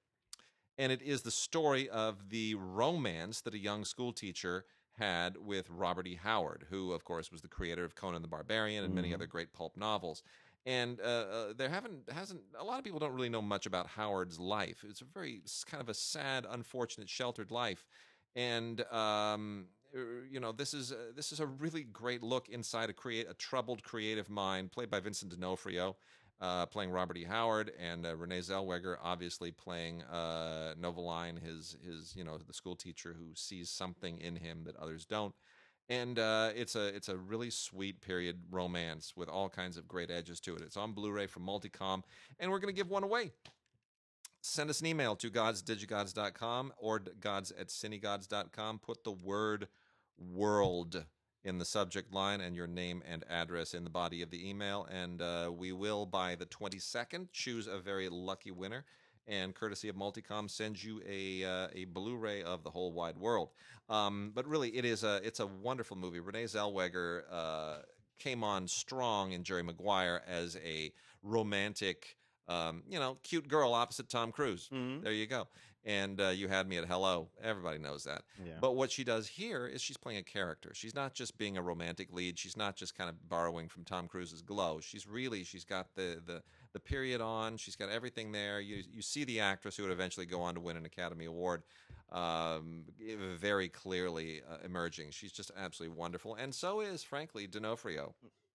[0.78, 5.70] and it is the story of the romance that a young school teacher had with
[5.70, 6.16] Robert E.
[6.16, 9.14] Howard, who, of course, was the creator of Conan the Barbarian and many Mhm.
[9.14, 10.22] other great pulp novels.
[10.64, 13.86] And uh, uh, there haven't hasn't a lot of people don't really know much about
[13.88, 14.84] Howard's life.
[14.88, 17.84] It's a very s- kind of a sad, unfortunate, sheltered life,
[18.36, 22.90] and um, er, you know this is uh, this is a really great look inside
[22.90, 25.96] a create a troubled creative mind, played by Vincent D'Onofrio
[26.40, 27.24] uh, playing Robert E.
[27.24, 32.76] Howard, and uh, Renee Zellweger obviously playing uh, Novalyne, his his you know the school
[32.76, 35.34] teacher who sees something in him that others don't.
[35.88, 40.10] And uh, it's a it's a really sweet period romance with all kinds of great
[40.10, 40.62] edges to it.
[40.62, 42.02] It's on Blu-ray from Multicom,
[42.38, 43.32] and we're to give one away.
[44.44, 48.80] Send us an email to godsdigigods.com or gods at cinegods.com.
[48.80, 49.68] Put the word
[50.18, 51.04] world
[51.44, 54.86] in the subject line and your name and address in the body of the email.
[54.90, 58.84] And uh, we will, by the 22nd, choose a very lucky winner.
[59.28, 63.50] And courtesy of Multicom, send you a uh, a Blu-ray of the whole wide world.
[63.88, 66.18] Um, but really, it is a it's a wonderful movie.
[66.18, 67.74] Renee Zellweger uh,
[68.18, 72.16] came on strong in Jerry Maguire as a romantic,
[72.48, 74.68] um, you know, cute girl opposite Tom Cruise.
[74.72, 75.04] Mhm.
[75.04, 75.46] There you go.
[75.84, 77.28] And uh, you had me at hello.
[77.42, 78.22] Everybody knows that.
[78.44, 78.52] Yeah.
[78.60, 80.70] But what she does here is she's playing a character.
[80.74, 82.38] She's not just being a romantic lead.
[82.38, 84.78] She's not just kind of borrowing from Tom Cruise's glow.
[84.80, 87.56] She's really she's got the the the period on.
[87.56, 88.60] She's got everything there.
[88.60, 91.64] You you see the actress who would eventually go on to win an Academy Award,
[92.12, 92.84] um,
[93.36, 95.10] very clearly uh, emerging.
[95.10, 98.14] She's just absolutely wonderful, and so is frankly D'Onofrio.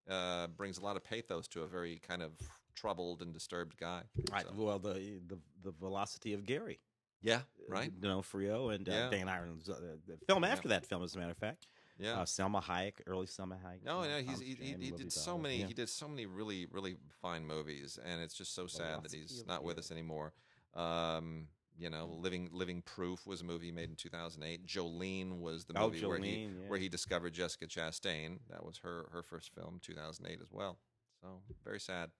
[0.09, 2.31] Uh, brings a lot of pathos to a very kind of
[2.75, 4.03] troubled and disturbed guy.
[4.31, 4.45] Right.
[4.45, 6.79] So- Well, the the the velocity of Gary.
[7.21, 7.41] Yeah.
[7.69, 7.91] Right.
[7.99, 9.09] D'Onofrio and uh, Yeah.
[9.09, 10.49] Dan Ireland's uh, the film Yeah.
[10.49, 11.67] after that film, as a matter of fact.
[11.99, 12.19] Yeah.
[12.19, 13.83] Uh, Salma Hayek, early Salma Hayek.
[13.83, 15.65] No, uh, no, he's he, he, he did so many Yeah.
[15.67, 19.43] he did so many really really fine movies, and it's just so sad that he's
[19.47, 20.33] not with us anymore.
[20.75, 21.47] Um,
[21.79, 24.65] you know, living living proof was a movie he made in 2008.
[24.67, 26.47] Jolene was the Oh, movie where he yeah.
[26.69, 28.39] where he discovered Jessica Chastain.
[28.49, 30.77] That was her her first film, 2008 as well.
[31.21, 32.11] So very sad.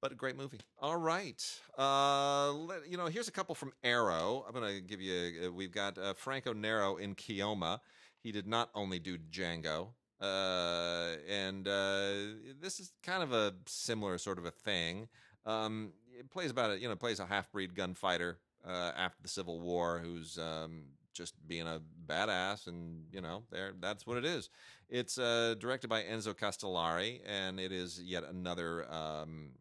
[0.00, 0.60] But a great movie.
[0.78, 1.42] All right.
[1.78, 4.44] Uh, let, you know, here's a couple from Arrow.
[4.46, 7.80] I'm going to give you, uh, we've got uh, Franco Nero in Keoma.
[8.22, 9.88] He did not only do Django.
[10.20, 12.12] Uh, and uh,
[12.60, 15.08] this is kind of a similar sort of a thing.
[15.44, 19.28] Um, it plays about it, you know, plays a half breed gunfighter uh, after the
[19.28, 24.24] Civil War who's um, just being a badass, and you know, there that's what it
[24.24, 24.50] is.
[24.88, 29.52] It's uh, directed by Enzo Castellari, and it is yet another um,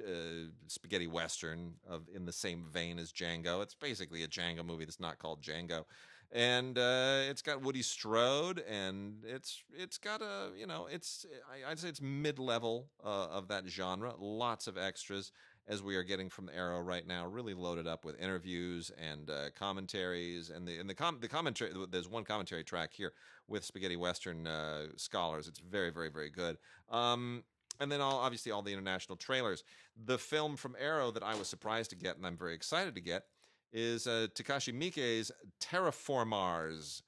[0.00, 3.62] uh, spaghetti western of in the same vein as Django.
[3.62, 5.84] It's basically a Django movie that's not called Django,
[6.32, 11.70] and uh, it's got Woody Strode, and it's it's got a you know it's I,
[11.70, 14.14] I'd say it's mid level uh, of that genre.
[14.18, 15.32] Lots of extras
[15.68, 19.50] as we are getting from Arrow right now, really loaded up with interviews and uh,
[19.58, 21.72] commentaries, and the and the com- the commentary.
[21.90, 23.12] There's one commentary track here
[23.48, 25.48] with spaghetti western uh, scholars.
[25.48, 26.58] It's very very very good.
[26.90, 27.44] Um,
[27.80, 29.64] and then all obviously all the international trailers.
[30.04, 33.00] The film from Arrow that I was surprised to get, and I'm very excited to
[33.00, 33.24] get,
[33.72, 37.02] is uh, Takashi Miike's Terraformars.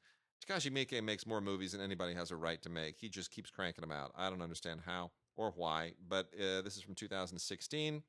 [0.46, 2.96] Takashi Miike makes more movies than anybody has a right to make.
[2.98, 4.12] He just keeps cranking them out.
[4.16, 8.02] I don't understand how or why, but uh, this is from 2016.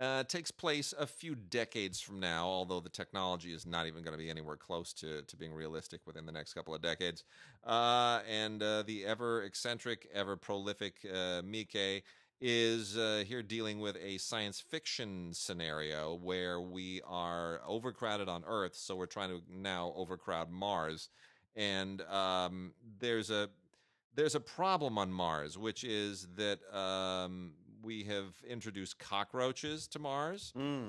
[0.00, 4.12] Uh, takes place a few decades from now, although the technology is not even going
[4.12, 7.22] to be anywhere close to, to being realistic within the next couple of decades.
[7.64, 12.02] Uh, and uh, the ever eccentric, ever prolific uh, Miike
[12.40, 18.74] is uh, here dealing with a science fiction scenario where we are overcrowded on Earth,
[18.74, 21.08] so we're trying to now overcrowd Mars.
[21.56, 23.48] And um, there's a
[24.16, 27.52] there's a problem on Mars, which is that um,
[27.84, 30.88] we have introduced cockroaches to Mars, Mm.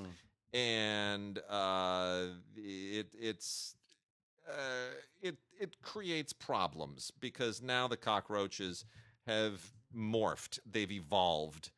[0.53, 2.25] and uh,
[2.55, 3.75] it it's
[4.47, 8.85] uh, it it creates problems because now the cockroaches
[9.27, 9.61] have
[9.95, 11.71] morphed, they've evolved,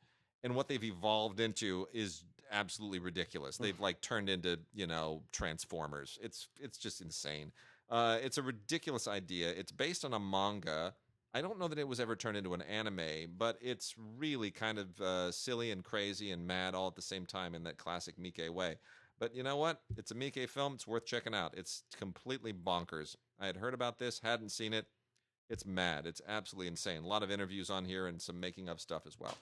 [0.44, 3.58] and what they've evolved into is absolutely ridiculous.
[3.58, 6.20] They've like turned into you know Transformers.
[6.22, 7.52] It's it's just insane.
[7.90, 9.50] Uh, it's a ridiculous idea.
[9.50, 10.94] It's based on a manga.
[11.34, 14.80] I don't know that it was ever turned into an anime, but it's really kind
[14.80, 18.18] of uh, silly and crazy and mad all at the same time in that classic
[18.18, 18.78] Miike way.
[19.20, 19.82] But you know what?
[19.98, 20.74] It's a Miike film.
[20.76, 21.54] It's worth checking out.
[21.58, 23.16] It's completely bonkers.
[23.40, 24.86] I had heard about this, hadn't seen it.
[25.50, 26.06] It's mad.
[26.06, 27.04] It's absolutely insane.
[27.04, 29.36] A lot of interviews on here and some making of stuff as well.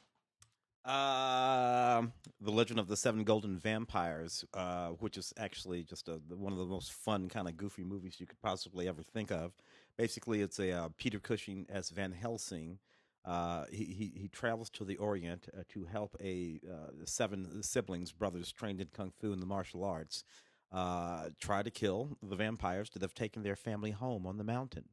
[0.86, 2.04] Uh,
[2.40, 6.60] the Legend of the Seven Golden Vampires, uh, which is actually just a, one of
[6.60, 9.52] the most fun, kind of goofy movies you could possibly ever think of.
[9.98, 12.80] Basically, it's a uh, Peter Cushing as Van Helsing.
[13.24, 18.12] Uh, he, he, he travels to the Orient uh, to help a uh, seven siblings,
[18.12, 20.24] brothers trained in kung fu and the martial arts,
[20.72, 24.86] uh, try to kill the vampires that have taken their family home on the mountain.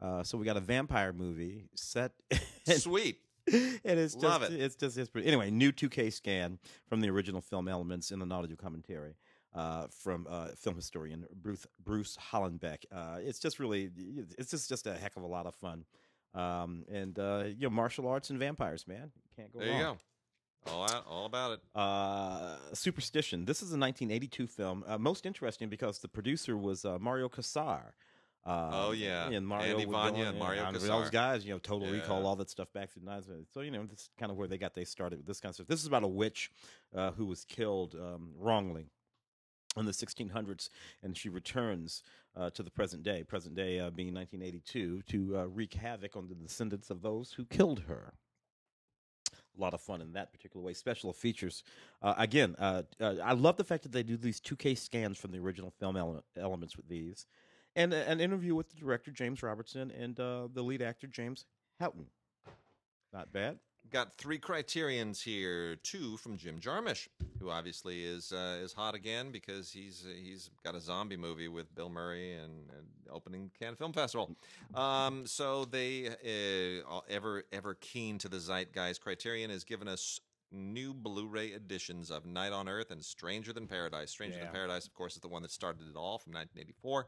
[0.00, 2.12] Uh, so we got a vampire movie set.
[2.66, 3.18] Sweet.
[3.52, 4.60] and it's Love just, it.
[4.60, 5.26] It's just it's pretty.
[5.26, 9.16] Anyway, new 2K scan from the original film elements in an audio commentary
[9.54, 12.84] uh, from uh, film historian Bruce Bruce Hallenbeck.
[12.92, 13.90] Uh, it's just really,
[14.38, 15.84] it's just just a heck of a lot of fun.
[16.34, 19.78] Um, and uh, you know, martial arts and vampires, man, can't go There wrong.
[19.78, 19.96] you go.
[20.66, 21.60] All out, all about it.
[21.78, 23.44] Uh, Superstition.
[23.44, 24.82] This is a 1982 film.
[24.86, 27.92] Uh, most interesting because the producer was uh, Mario Kassar.
[28.46, 29.28] Uh, Oh, yeah.
[29.30, 30.86] and Mario Andy Vajna and Mario and Kassar.
[30.88, 33.46] Those guys, you know, Total Recall, all that stuff back to the 90s.
[33.52, 35.50] So you know, this is kind of where they got they started with this kind
[35.50, 35.66] of stuff.
[35.66, 36.50] This is about a witch
[36.94, 38.90] uh, who was killed um, wrongly
[39.76, 40.68] in the 1600s,
[41.02, 42.02] and she returns
[42.36, 43.22] uh, to the present day.
[43.22, 47.44] Present day uh, being 1982 to uh, wreak havoc on the descendants of those who
[47.44, 48.14] killed her
[49.56, 50.74] a lot of fun in that particular way.
[50.74, 51.62] Special features.
[52.02, 55.30] Uh, again, uh, uh, I love the fact that they do these 2K scans from
[55.30, 57.26] the original film ele- elements with these.
[57.76, 61.44] And an interview with the director, James Roberson, and the lead actor, James
[61.80, 62.06] Houghton.
[63.12, 63.58] Not bad.
[63.90, 65.76] Got three criterions here.
[65.76, 67.06] Two from Jim Jarmusch,
[67.38, 71.72] who obviously is uh, is hot again because he's he's got a zombie movie with
[71.74, 74.34] Bill Murray and, and opening Cannes Film Festival.
[74.74, 79.00] Um, so they uh, ever ever keen to the zeitgeist.
[79.00, 80.20] Criterion has given us
[80.50, 84.10] new Blu-ray editions of Night on Earth and Stranger Than Paradise.
[84.10, 84.44] Stranger Yeah.
[84.44, 87.06] Than Paradise, of course, is the one that started it all from 1984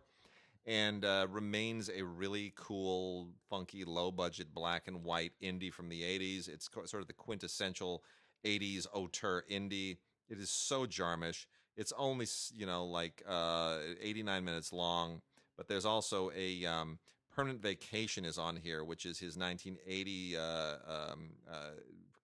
[0.66, 6.02] and uh, remains a really cool, funky, low budget black and white indie from the
[6.02, 6.48] 80s.
[6.48, 8.02] It's co- sort of the quintessential
[8.44, 9.98] 80s auteur indie.
[10.28, 11.46] It is so Jarmusch.
[11.76, 15.20] It's only, you know, like uh, 89 minutes long,
[15.56, 16.98] but there's also a um,
[17.34, 20.40] Permanent Vacation is on here, which is his 1980 uh,
[20.88, 21.70] um, uh,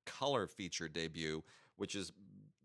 [0.06, 1.44] color feature debut,
[1.76, 2.12] which is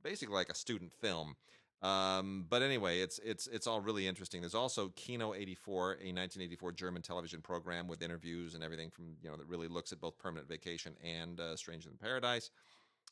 [0.02, 1.36] basically like a student film.
[1.82, 4.42] Um, but anyway, it's it's it's all really interesting.
[4.42, 9.30] There's also Kino 84, a 1984 German television program with interviews and everything from you
[9.30, 12.50] know that really looks at both Permanent Vacation and uh, Stranger Than Paradise,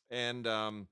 [0.09, 0.87] and um,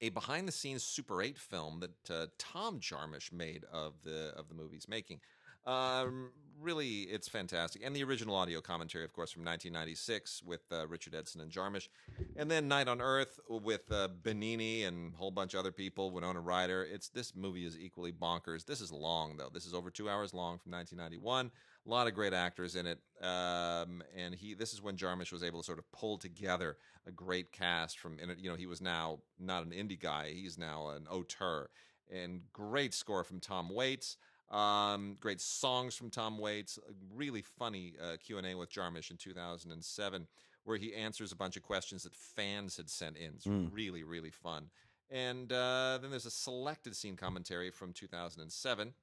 [0.00, 4.48] a behind the scenes Super 8 film that uh, Tom Jarmusch made of the of
[4.48, 5.20] the movie's making.
[5.66, 6.30] Um,
[6.60, 11.14] really, it's fantastic, and the original audio commentary, of course, from 1996 with uh, Richard
[11.14, 11.88] Edson and Jarmusch,
[12.36, 16.10] and then Night on Earth with uh, Benigni and a whole bunch of other people,
[16.10, 16.86] Winona Ryder.
[16.90, 18.64] It's this movie is equally bonkers.
[18.64, 19.50] This is long though.
[19.52, 21.50] This is over two hours long from 1991.
[21.86, 24.54] A lot of great actors in it, um, and he.
[24.54, 28.18] This is when Jarmusch was able to sort of pull together a great cast from.
[28.38, 30.30] You know, he was now not an indie guy.
[30.30, 31.70] He's now an auteur,
[32.12, 34.18] and great score from Tom Waits.
[34.50, 36.78] Um, great songs from Tom Waits.
[36.78, 40.26] A really funny uh, Q and A with Jarmusch in 2007,
[40.64, 43.32] where he answers a bunch of questions that fans had sent in.
[43.36, 43.68] It's Mm.
[43.72, 44.70] really really fun.
[45.08, 48.94] And uh, then there's a selected scene commentary from 2007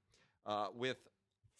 [0.45, 0.97] uh, with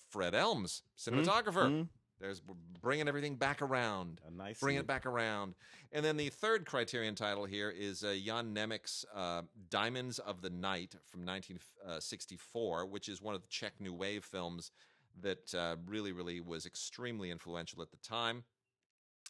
[0.09, 1.69] Fred Elmes, cinematographer.
[1.69, 1.87] Mm,
[2.19, 4.19] There's we're bringing everything back around.
[4.27, 4.59] a nice.
[4.59, 5.55] Bring it back around.
[5.91, 10.49] And then the third criterion title here is uh, Jan Nemec's uh, Diamonds of the
[10.49, 14.71] Night from 1964, which is one of the Czech New Wave films
[15.21, 18.43] that uh, really, really was extremely influential at the time.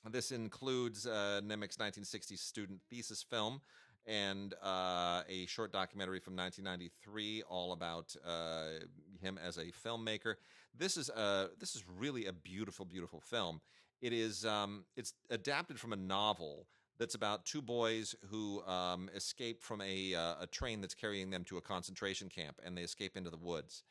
[0.10, 3.62] This includes uh, Nemec's 1960 student thesis film
[4.06, 8.80] and uh, a short documentary from 1993 all about uh,
[9.22, 10.36] him as a filmmaker.
[10.78, 13.62] This is a this is really a beautiful, beautiful film.
[14.02, 16.68] It is um, it's adapted from a novel
[17.00, 21.44] that's about two boys who um, escape from a uh, a train that's carrying them
[21.46, 23.84] to a concentration camp, and they escape into the woods.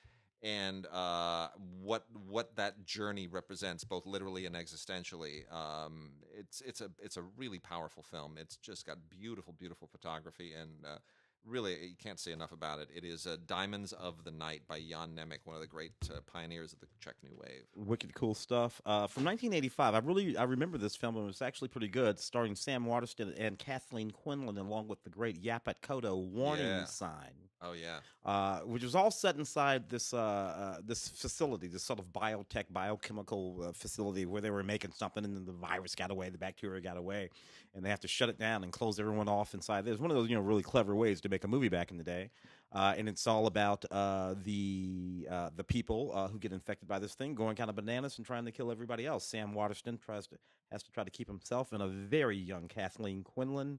[0.43, 1.49] And uh,
[1.81, 7.23] what what that journey represents, both literally and existentially, um, it's it's a it's a
[7.37, 8.37] really powerful film.
[8.39, 10.99] It's just got beautiful, beautiful photography and uh,
[11.47, 12.89] really you can't say enough about it.
[12.95, 16.21] It is uh, Diamonds of the Night by Jan Nemec, one of the great uh,
[16.27, 17.63] pioneers of the Czech New Wave.
[17.75, 18.81] Wicked cool stuff.
[18.85, 21.17] Uh, from 1985, I really I remember this film.
[21.17, 25.11] And it was actually pretty good, starring Sam Waterston and Kathleen Quinlan, along with the
[25.11, 26.17] great Yaphet Kotto.
[26.17, 26.85] Warning Yeah.
[26.85, 27.33] sign.
[27.63, 31.99] Oh yeah, uh, which was all set inside this uh, uh, this facility, this sort
[31.99, 36.11] of biotech, biochemical uh, facility where they were making something, and then the virus got
[36.11, 37.31] away, the bacteria got away,
[37.75, 39.87] and they have to shut it down and close everyone off inside.
[39.87, 41.99] Was one of those you know really clever ways to make a movie back in
[41.99, 42.31] the day,
[42.73, 46.99] uh, and it's all about uh, the uh, the people uh, who get infected by
[46.99, 49.25] this thing going kind of bananas and trying to kill everybody else.
[49.25, 50.37] Sam Waterston tries to
[50.73, 53.79] has to try to keep himself and a very young Kathleen Quinlan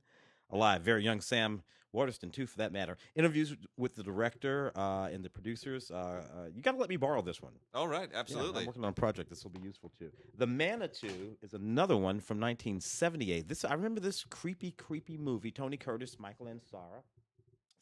[0.50, 0.82] alive.
[0.82, 1.64] Very young Sam
[1.94, 2.98] Waterston, too, for that matter.
[3.16, 5.90] Interviews with the director uh, and the producers.
[5.90, 6.22] Uh, uh,
[6.54, 7.54] you got to let me borrow this one.
[7.74, 8.62] all right, Yeah, absolutely.
[8.62, 9.30] I'm working on a project.
[9.30, 10.12] This will be useful too.
[10.38, 13.48] The Manitou is another one from 1978.
[13.48, 15.52] This I remember this creepy, creepy movie.
[15.52, 17.02] Tony Curtis, Michael Ansara,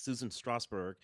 [0.05, 0.95] Susan Strasberg,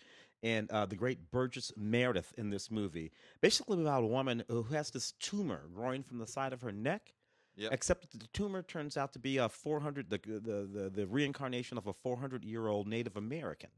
[0.42, 3.12] and uh, the great Burgess Meredith in this movie.
[3.40, 7.12] Basically about a woman who has this tumor growing from the side of her neck.
[7.56, 7.72] Yep.
[7.72, 11.76] Except that the tumor turns out to be a 400, the the the, the reincarnation
[11.76, 13.68] of a 400 year old Native American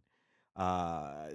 [0.56, 1.28] uh,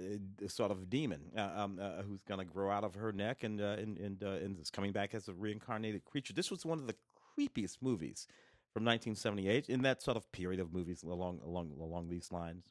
[0.48, 3.60] sort of demon uh, um, uh, who's going to grow out of her neck and
[3.60, 6.32] uh, and and, uh, and is coming back as a reincarnated creature.
[6.32, 6.94] This was one of the
[7.38, 8.26] creepiest movies
[8.72, 12.64] from 1978 in that sort of period of movies along along along these lines.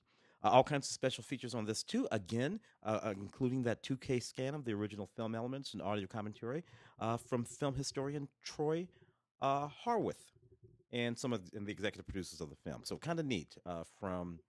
[0.44, 2.08] Uh, all kinds of special features on this too.
[2.12, 6.64] Again, uh, uh, including that 2K scan of the original film elements and audio commentary
[7.00, 8.88] uh, from film historian Troy
[9.42, 10.32] uh, Howarth
[10.92, 12.82] and some of and the executive producers of the film.
[12.84, 13.58] So kind of neat.
[13.66, 14.40] Uh, from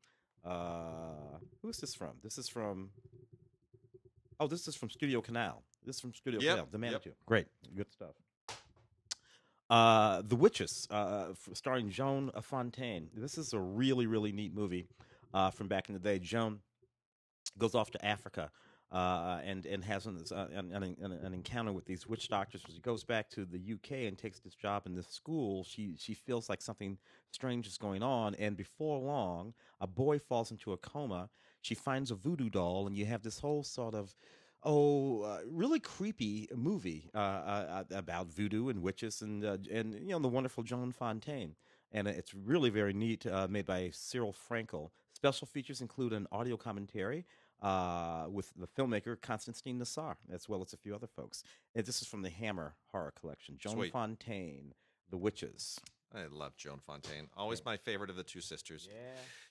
[0.44, 2.12] uh, who is this from?
[2.22, 2.90] This is from.
[4.38, 5.62] Oh, this is from Studio Canal.
[5.84, 6.68] This is from Studio Yep, Canal.
[6.70, 6.80] The yep.
[6.80, 7.10] Manitou.
[7.26, 7.46] Great,
[7.76, 8.14] good stuff.
[9.68, 13.08] Uh, the Witches, uh, starring Joan Fontaine.
[13.14, 14.88] This is a really, really neat movie
[15.34, 16.18] uh, from back in the day.
[16.18, 16.60] Joan
[17.58, 18.50] goes off to Africa
[18.92, 22.62] uh, and and has an, uh, an, an, an encounter with these witch doctors.
[22.66, 25.64] She goes back to the UK and takes this job in this school.
[25.64, 26.98] She she feels like something
[27.30, 31.30] strange is going on, and before long, a boy falls into a coma.
[31.62, 34.14] She finds a voodoo doll, and you have this whole sort of
[34.62, 40.18] oh, uh, really creepy movie uh, uh, about voodoo and witches and and you know
[40.18, 41.54] the wonderful Joan Fontaine.
[41.92, 44.90] And it's really very neat, made by Cyril Frankel.
[45.20, 47.26] Special features include an audio commentary
[47.60, 51.44] uh, with the filmmaker Constantine Nasr, as well as a few other folks.
[51.74, 53.56] And this is from the Hammer Horror Collection.
[53.58, 53.92] Joan Sweet.
[53.92, 54.72] Fontaine,
[55.10, 55.78] The Witches.
[56.14, 57.28] I love Joan Fontaine.
[57.36, 58.88] Always my favorite of the two sisters.
[58.90, 58.96] Yeah.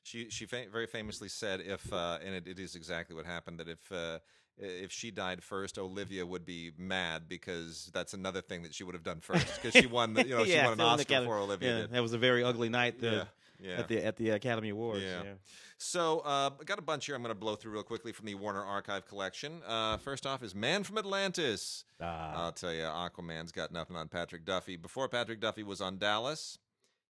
[0.02, 3.60] She she fa- very famously said if uh, and it, it is exactly what happened
[3.60, 4.18] that if uh,
[4.58, 8.96] if she died first, Olivia would be mad because that's another thing that she would
[8.96, 11.70] have done first because she won the, you know she won an Oscar for Olivia.
[11.70, 11.92] Yeah, did.
[11.92, 13.24] that was a very ugly night uh, Yeah,
[13.60, 13.80] yeah.
[13.80, 15.04] at the at the Academy Awards.
[15.04, 15.24] Yeah.
[15.24, 15.34] yeah.
[15.78, 17.16] So uh, I got a bunch here.
[17.16, 19.62] I'm going to blow through real quickly from the Warner Archive collection.
[19.66, 21.86] Uh, first off is Man from Atlantis.
[22.02, 22.46] Ah.
[22.46, 24.76] I'll tell you, Aquaman's got nothing on Patrick Duffy.
[24.76, 26.60] Before Patrick Duffy was on Dallas,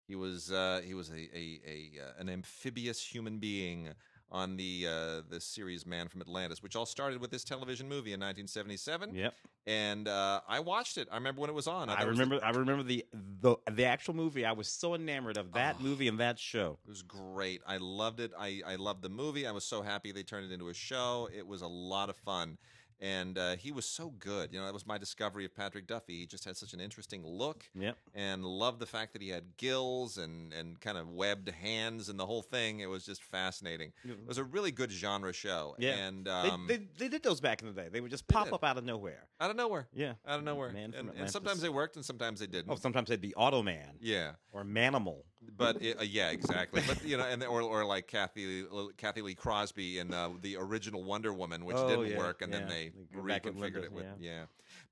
[0.07, 3.91] he was uh, he was a, a, a uh, an amphibious human being
[4.31, 8.13] on the uh, the series Man from Atlantis, which all started with this television movie
[8.13, 9.15] in 1977.
[9.15, 9.35] Yep.
[9.67, 11.09] And uh, I watched it.
[11.11, 11.89] I remember when it was on.
[11.89, 12.45] I thought it was the- remember.
[12.45, 13.05] I remember the
[13.41, 14.45] the the actual movie.
[14.45, 15.83] I was so enamored of that Oh.
[15.83, 16.79] movie and that show.
[16.87, 17.61] It was great.
[17.67, 18.33] I loved it.
[18.39, 19.47] I, I loved the movie.
[19.47, 21.29] I was so happy they turned it into a show.
[21.37, 22.59] It was a lot of fun.
[23.01, 24.53] And uh, he was so good.
[24.53, 26.19] You know, that was my discovery of Patrick Duffy.
[26.19, 27.97] He just had such an interesting look Yep.
[28.15, 32.19] and loved the fact that he had gills and, and kind of webbed hands and
[32.19, 32.81] the whole thing.
[32.81, 33.93] It was just fascinating.
[34.05, 35.77] It was a really good genre show.
[35.79, 35.95] Yeah.
[35.95, 37.89] And They, um, they they did those back in the day.
[37.89, 38.55] They would just pop did.
[38.55, 39.29] up out of nowhere.
[39.41, 39.87] out of nowhere.
[39.95, 40.15] Yeah.
[40.27, 40.71] Out of nowhere.
[40.73, 42.71] Man and, and sometimes they worked and sometimes they didn't.
[42.73, 43.97] Oh, sometimes they'd be Auto Man.
[44.01, 44.33] yeah.
[44.53, 45.23] or Manimal.
[45.57, 46.83] But it, uh, yeah, exactly.
[46.87, 48.65] But you know, and or or like Cathy
[48.97, 52.53] Cathy Lee Crosby in uh, the original Wonder Woman, which Oh, didn't yeah, work, and
[52.53, 52.69] then yeah.
[52.69, 54.31] they They and reconfigured it with yeah.
[54.31, 54.43] yeah.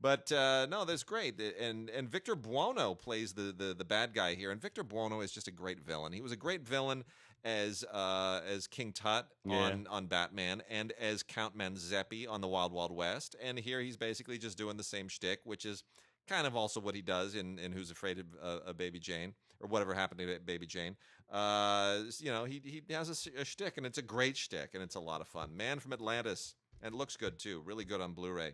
[0.00, 1.40] But uh, no, that's great.
[1.40, 5.32] And and Victor Buono plays the, the the bad guy here, and Victor Buono is
[5.32, 6.12] just a great villain.
[6.12, 7.04] He was a great villain
[7.44, 12.72] as uh, as King Tut on on Batman, and as Count Manzeppi on the Wild
[12.72, 13.36] Wild West.
[13.42, 15.82] And here he's basically just doing the same shtick, which is
[16.28, 19.34] kind of also what he does in, in Who's Afraid of uh, of Baby Jane
[19.60, 20.96] or whatever happened to Baby Jane.
[21.30, 24.94] Uh, you know, he he has a shtick, and it's a great shtick, and it's
[24.94, 25.56] a lot of fun.
[25.56, 28.52] Man from Atlantis, and it looks good too, really good on Blu-ray.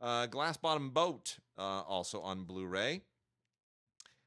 [0.00, 3.02] Uh, Glass Bottom Boat, uh, also on Blu-ray,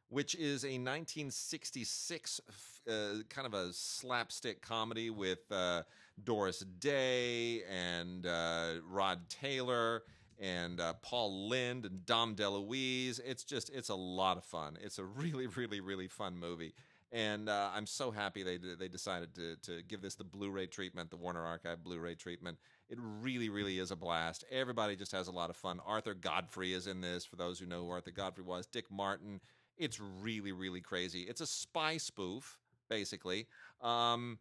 [0.10, 2.42] which is a 1966
[2.88, 2.92] uh,
[3.30, 5.84] kind of a slapstick comedy with uh,
[6.24, 10.04] Doris Day and uh, Rod Taylor
[10.40, 13.20] and uh, Paul Lynde and Dom DeLuise.
[13.26, 14.78] It's just it's a lot of fun.
[14.82, 16.74] It's a really really really fun movie.
[17.12, 21.10] And uh, I'm so happy they they decided to to give this the Blu-ray treatment,
[21.10, 22.58] the Warner Archive Blu-ray treatment.
[22.90, 24.44] It really, really is a blast.
[24.52, 25.80] Everybody just has a lot of fun.
[25.86, 27.26] Arthur Godfrey is in this.
[27.26, 29.40] For those who know who Arthur Godfrey was, Dick Martin.
[29.78, 31.22] It's really, really crazy.
[31.24, 32.60] It's a spy spoof,
[32.90, 33.48] basically.
[33.82, 34.40] Um,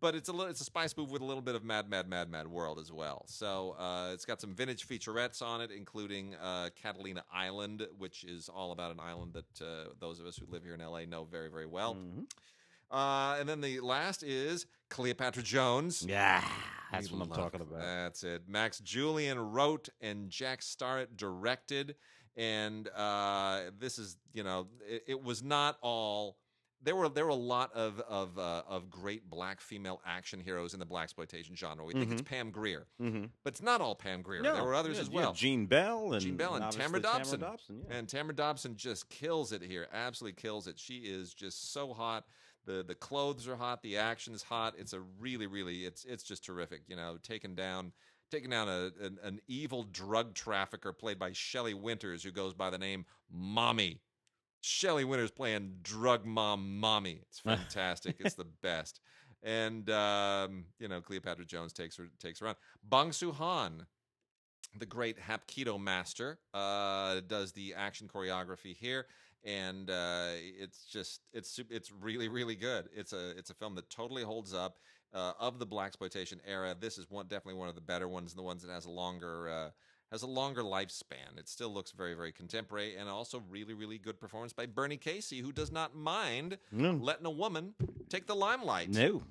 [0.00, 2.08] but it's a little, it's a spice move with a little bit of Mad, Mad,
[2.08, 3.24] Mad, Mad World as well.
[3.26, 8.48] So uh, it's got some vintage featurettes on it, including uh, Catalina Island, which is
[8.48, 11.24] all about an island that uh, those of us who live here in LA know
[11.24, 11.94] very, very well.
[11.94, 12.26] Mhm.
[12.90, 16.04] Uh, and then the last is Cleopatra Jones.
[16.06, 16.44] Yeah,
[16.92, 17.80] that's We what I'm talking about.
[17.80, 18.42] That's it.
[18.46, 21.96] Max Julien wrote and Jack Starrett directed.
[22.36, 26.36] And uh, this is, you know, it, it was not all.
[26.84, 30.74] There were there were a lot of of uh, of great black female action heroes
[30.74, 31.84] in the black exploitation genre.
[31.84, 33.30] We think it's Pam Grier, Mhm.
[33.42, 34.42] but it's not all Pam Grier.
[34.42, 35.32] No, there were others yeah, as yeah, well.
[35.32, 37.40] Jeanne Bell and Jeanne Bell and Tamara Dobson.
[37.40, 37.96] Dobson, yeah.
[37.96, 39.88] And Tamara Dobson just kills it here.
[39.92, 40.78] Absolutely kills it.
[40.78, 42.24] She is just so hot.
[42.66, 43.82] The the clothes are hot.
[43.82, 44.74] The action is hot.
[44.78, 46.82] It's a really really it's it's just terrific.
[46.86, 47.92] You know, taking down
[48.30, 52.68] taking down a, an, an evil drug trafficker played by Shelley Winters, who goes by
[52.70, 54.00] the name Mommy.
[54.64, 57.20] Shelley Winters playing drug mom Mommy.
[57.28, 58.16] It's fantastic.
[58.18, 59.00] it's the best.
[59.42, 62.54] And um, you know, Cleopatra Jones takes her takes her on.
[62.82, 63.84] Bong Soo Han,
[64.78, 69.04] the great Hapkido master, uh, does the action choreography here,
[69.44, 72.88] and uh, it's just it's it's really really good.
[72.96, 74.78] It's a it's a film that totally holds up.
[75.12, 78.32] Uh, of the black exploitation era, this is one definitely one of the better ones,
[78.32, 79.70] and the ones that has a longer uh,
[80.14, 81.38] has a longer lifespan.
[81.38, 85.40] It still looks very very contemporary, and also really really good performance by Bernie Casey,
[85.40, 87.74] who does not mind letting a woman
[88.08, 88.90] take the limelight.
[88.90, 89.22] No.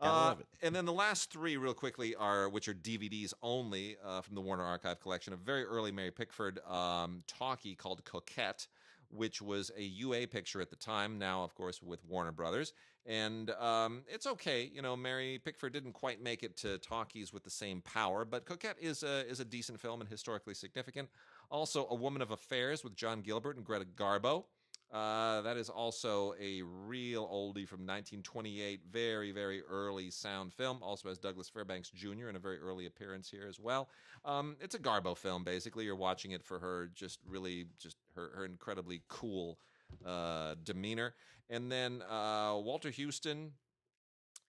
[0.00, 0.46] Uh, love it.
[0.62, 4.40] and then the last three, real quickly, are which are DVDs only uh, from the
[4.40, 5.32] Warner Archive collection.
[5.32, 8.66] A very early Mary Pickford um, talkie called Coquette,
[9.14, 11.18] which was a UA picture at the time.
[11.18, 12.72] Now, of course, with Warner Brothers,
[13.06, 14.70] and um, it's okay.
[14.72, 18.46] You know, Mary Pickford didn't quite make it to talkies with the same power, but
[18.46, 21.08] Coquette is a is a decent film and historically significant.
[21.50, 24.44] Also, A Woman of Affairs with John Gilbert and Greta Garbo.
[24.92, 28.80] Uh, that is also a real oldie from 1928.
[28.92, 30.78] Very, very early sound film.
[30.82, 32.28] Also has Douglas Fairbanks Jr.
[32.28, 33.88] in a very early appearance here as well.
[34.24, 35.84] Um, it's a Garbo film, basically.
[35.84, 39.58] You're watching it for her, just really, just her, her incredibly cool
[40.04, 41.14] uh, demeanor.
[41.50, 43.52] And then uh, Walter Huston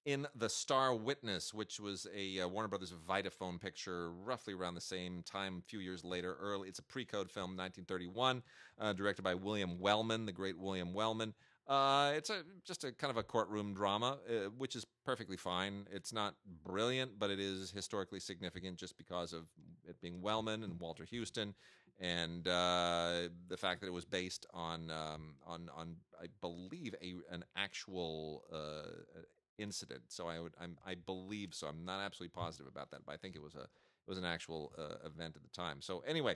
[0.06, 4.82] in The Star Witness, which was a uh, Warner Brothers Vitaphone picture roughly around the
[4.82, 6.38] same time, a few years later.
[6.40, 8.44] Early, it's a pre-code film, 1931,
[8.80, 11.34] uh, directed by William Wellman, the great William Wellman.
[11.68, 15.88] Uh, it's a just a kind of a courtroom drama, uh, which is perfectly fine.
[15.92, 19.48] It's not brilliant, but it is historically significant just because of
[19.88, 21.56] it being Wellman and Walter Huston,
[22.00, 27.16] and uh, the fact that it was based on um, on on I believe a
[27.34, 29.22] an actual uh,
[29.58, 30.02] incident.
[30.10, 31.68] So I would I'm, I believe so.
[31.68, 34.26] I'm not absolutely positive about that, but I think it was a it was an
[34.26, 35.82] actual uh, event at the time.
[35.82, 36.36] So anyway,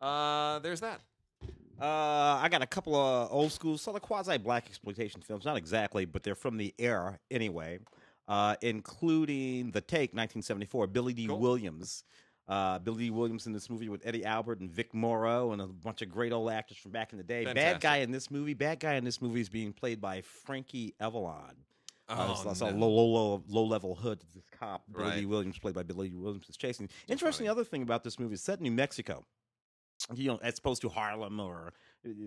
[0.00, 1.00] uh, there's that.
[1.80, 5.44] Uh, I got a couple of old school, sort of quasi black exploitation films.
[5.44, 7.80] Not exactly, but they're from the era anyway,
[8.28, 11.38] uh, including The Take, 1974, Billy Dee Cool.
[11.38, 12.02] Williams.
[12.48, 15.66] Uh, Billy Dee Williams in this movie with Eddie Albert and Vic Morrow and a
[15.66, 17.44] bunch of great old actors from back in the day.
[17.44, 18.54] Bad guy in this movie.
[18.54, 21.56] Bad guy in this movie is being played by Frankie Avalon.
[22.08, 22.86] Uh, Oh, so it's a no.
[22.86, 24.20] low, low, low, low level hood.
[24.32, 25.28] This cop, Billy Right.
[25.28, 26.88] Williams, played by Billy Williams, is chasing.
[27.08, 27.48] Interesting funny.
[27.50, 29.24] other thing about this movie is set in New Mexico
[30.14, 31.70] you know, as opposed to Harlem or, uh,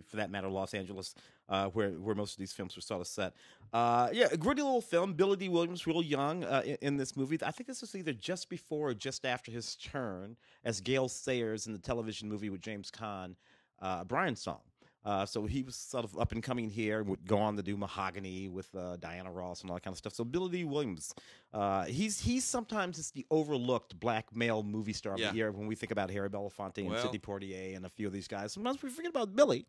[0.08, 1.16] for that matter, Los Angeles,
[1.48, 3.34] uh, where where most of these films were sort of set.
[3.72, 5.14] Uh, yeah, a gritty little film.
[5.14, 7.38] Billy Dee Williams, real young uh, in, in this movie.
[7.44, 11.68] I think this was either just before or just after his turn as Gale Sayers
[11.68, 13.36] in the television movie with James Caan,
[13.82, 14.62] uh, Brian Song.
[15.06, 17.78] Uh, so he was sort of up and coming here, would go on to do
[17.78, 20.14] Mahogany with uh, Diana Ross and all that kind of stuff.
[20.14, 21.14] So Billy Dee Williams,
[21.54, 25.32] uh, he's he's sometimes it's the overlooked black male movie star of Yeah.
[25.32, 28.08] the year when we think about Harry Belafonte and Well- Sidney Poitier and a few
[28.08, 28.52] of these guys.
[28.54, 29.66] Sometimes we forget about Billy.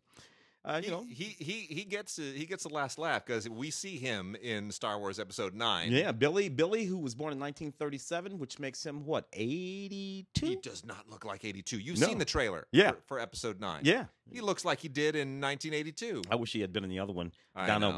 [0.63, 3.49] Uh, you He, know, he he he gets uh, he gets the last laugh because
[3.49, 5.91] we see him in Star Wars Episode Nine.
[5.91, 10.45] yeah, Billy, Billy, who was born in 1937, which makes him what 82.
[10.45, 11.79] He does not look like 82.
[11.79, 12.07] You've No.
[12.07, 12.91] seen the trailer Yeah.
[12.91, 13.81] for, for episode 9.
[13.83, 16.21] Yeah, He looks like he did in 1982.
[16.29, 17.31] I wish he had been in the other one.
[17.55, 17.89] I know.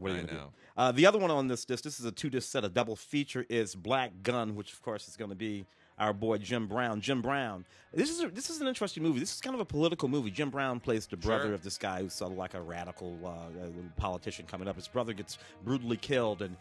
[0.00, 0.38] what are you do?
[0.76, 2.96] Uh, the other one on this disc, this is a two disc set, a double
[2.96, 5.66] feature, is Black Gun, which of course is going to be
[5.98, 7.00] our boy Jim Brown.
[7.00, 7.64] Jim Brown.
[7.92, 9.20] This is a, this is an interesting movie.
[9.20, 10.30] This is kind of a political movie.
[10.30, 11.54] Jim Brown plays the brother Sure.
[11.54, 14.74] of this guy who's sort of like a radical uh, uh, politician coming up.
[14.76, 16.56] His brother gets brutally killed, and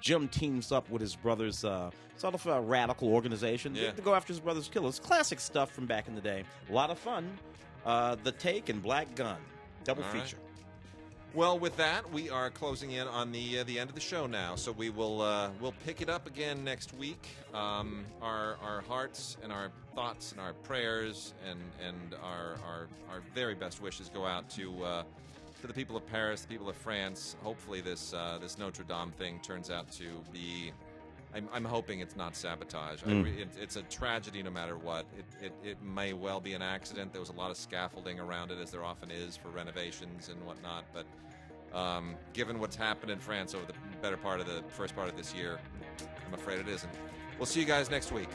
[0.00, 3.92] Jim teams up with his brother's uh, sort of a radical organization Yeah.
[3.92, 4.98] to go after his brother's killers.
[4.98, 6.42] Classic stuff from back in the day.
[6.68, 7.30] A lot of fun.
[7.86, 9.36] Uh, the Take and Black Gun
[9.84, 10.34] double All right.
[11.34, 14.26] Well, with that, we are closing in on the uh, the end of the show
[14.26, 14.54] now.
[14.54, 17.26] So we will uh, we'll pick it up again next week.
[17.54, 23.22] Um, our our hearts and our thoughts and our prayers and and our our, our
[23.34, 25.02] very best wishes go out to uh,
[25.62, 27.34] to the people of Paris, the people of France.
[27.42, 30.70] Hopefully, this uh, this Notre Dame thing turns out to be.
[31.34, 33.02] I'm, I'm hoping it's not sabotage.
[33.06, 35.06] I it, it's a tragedy no matter what.
[35.16, 37.12] It, it, it may well be an accident.
[37.12, 40.44] There was a lot of scaffolding around it, as there often is for renovations and
[40.46, 40.84] whatnot.
[40.92, 41.06] But
[41.76, 45.16] um, given what's happened in France over the better part of the first part of
[45.16, 45.58] this year,
[46.26, 46.92] I'm afraid it isn't.
[47.38, 48.28] We'll see you guys next week.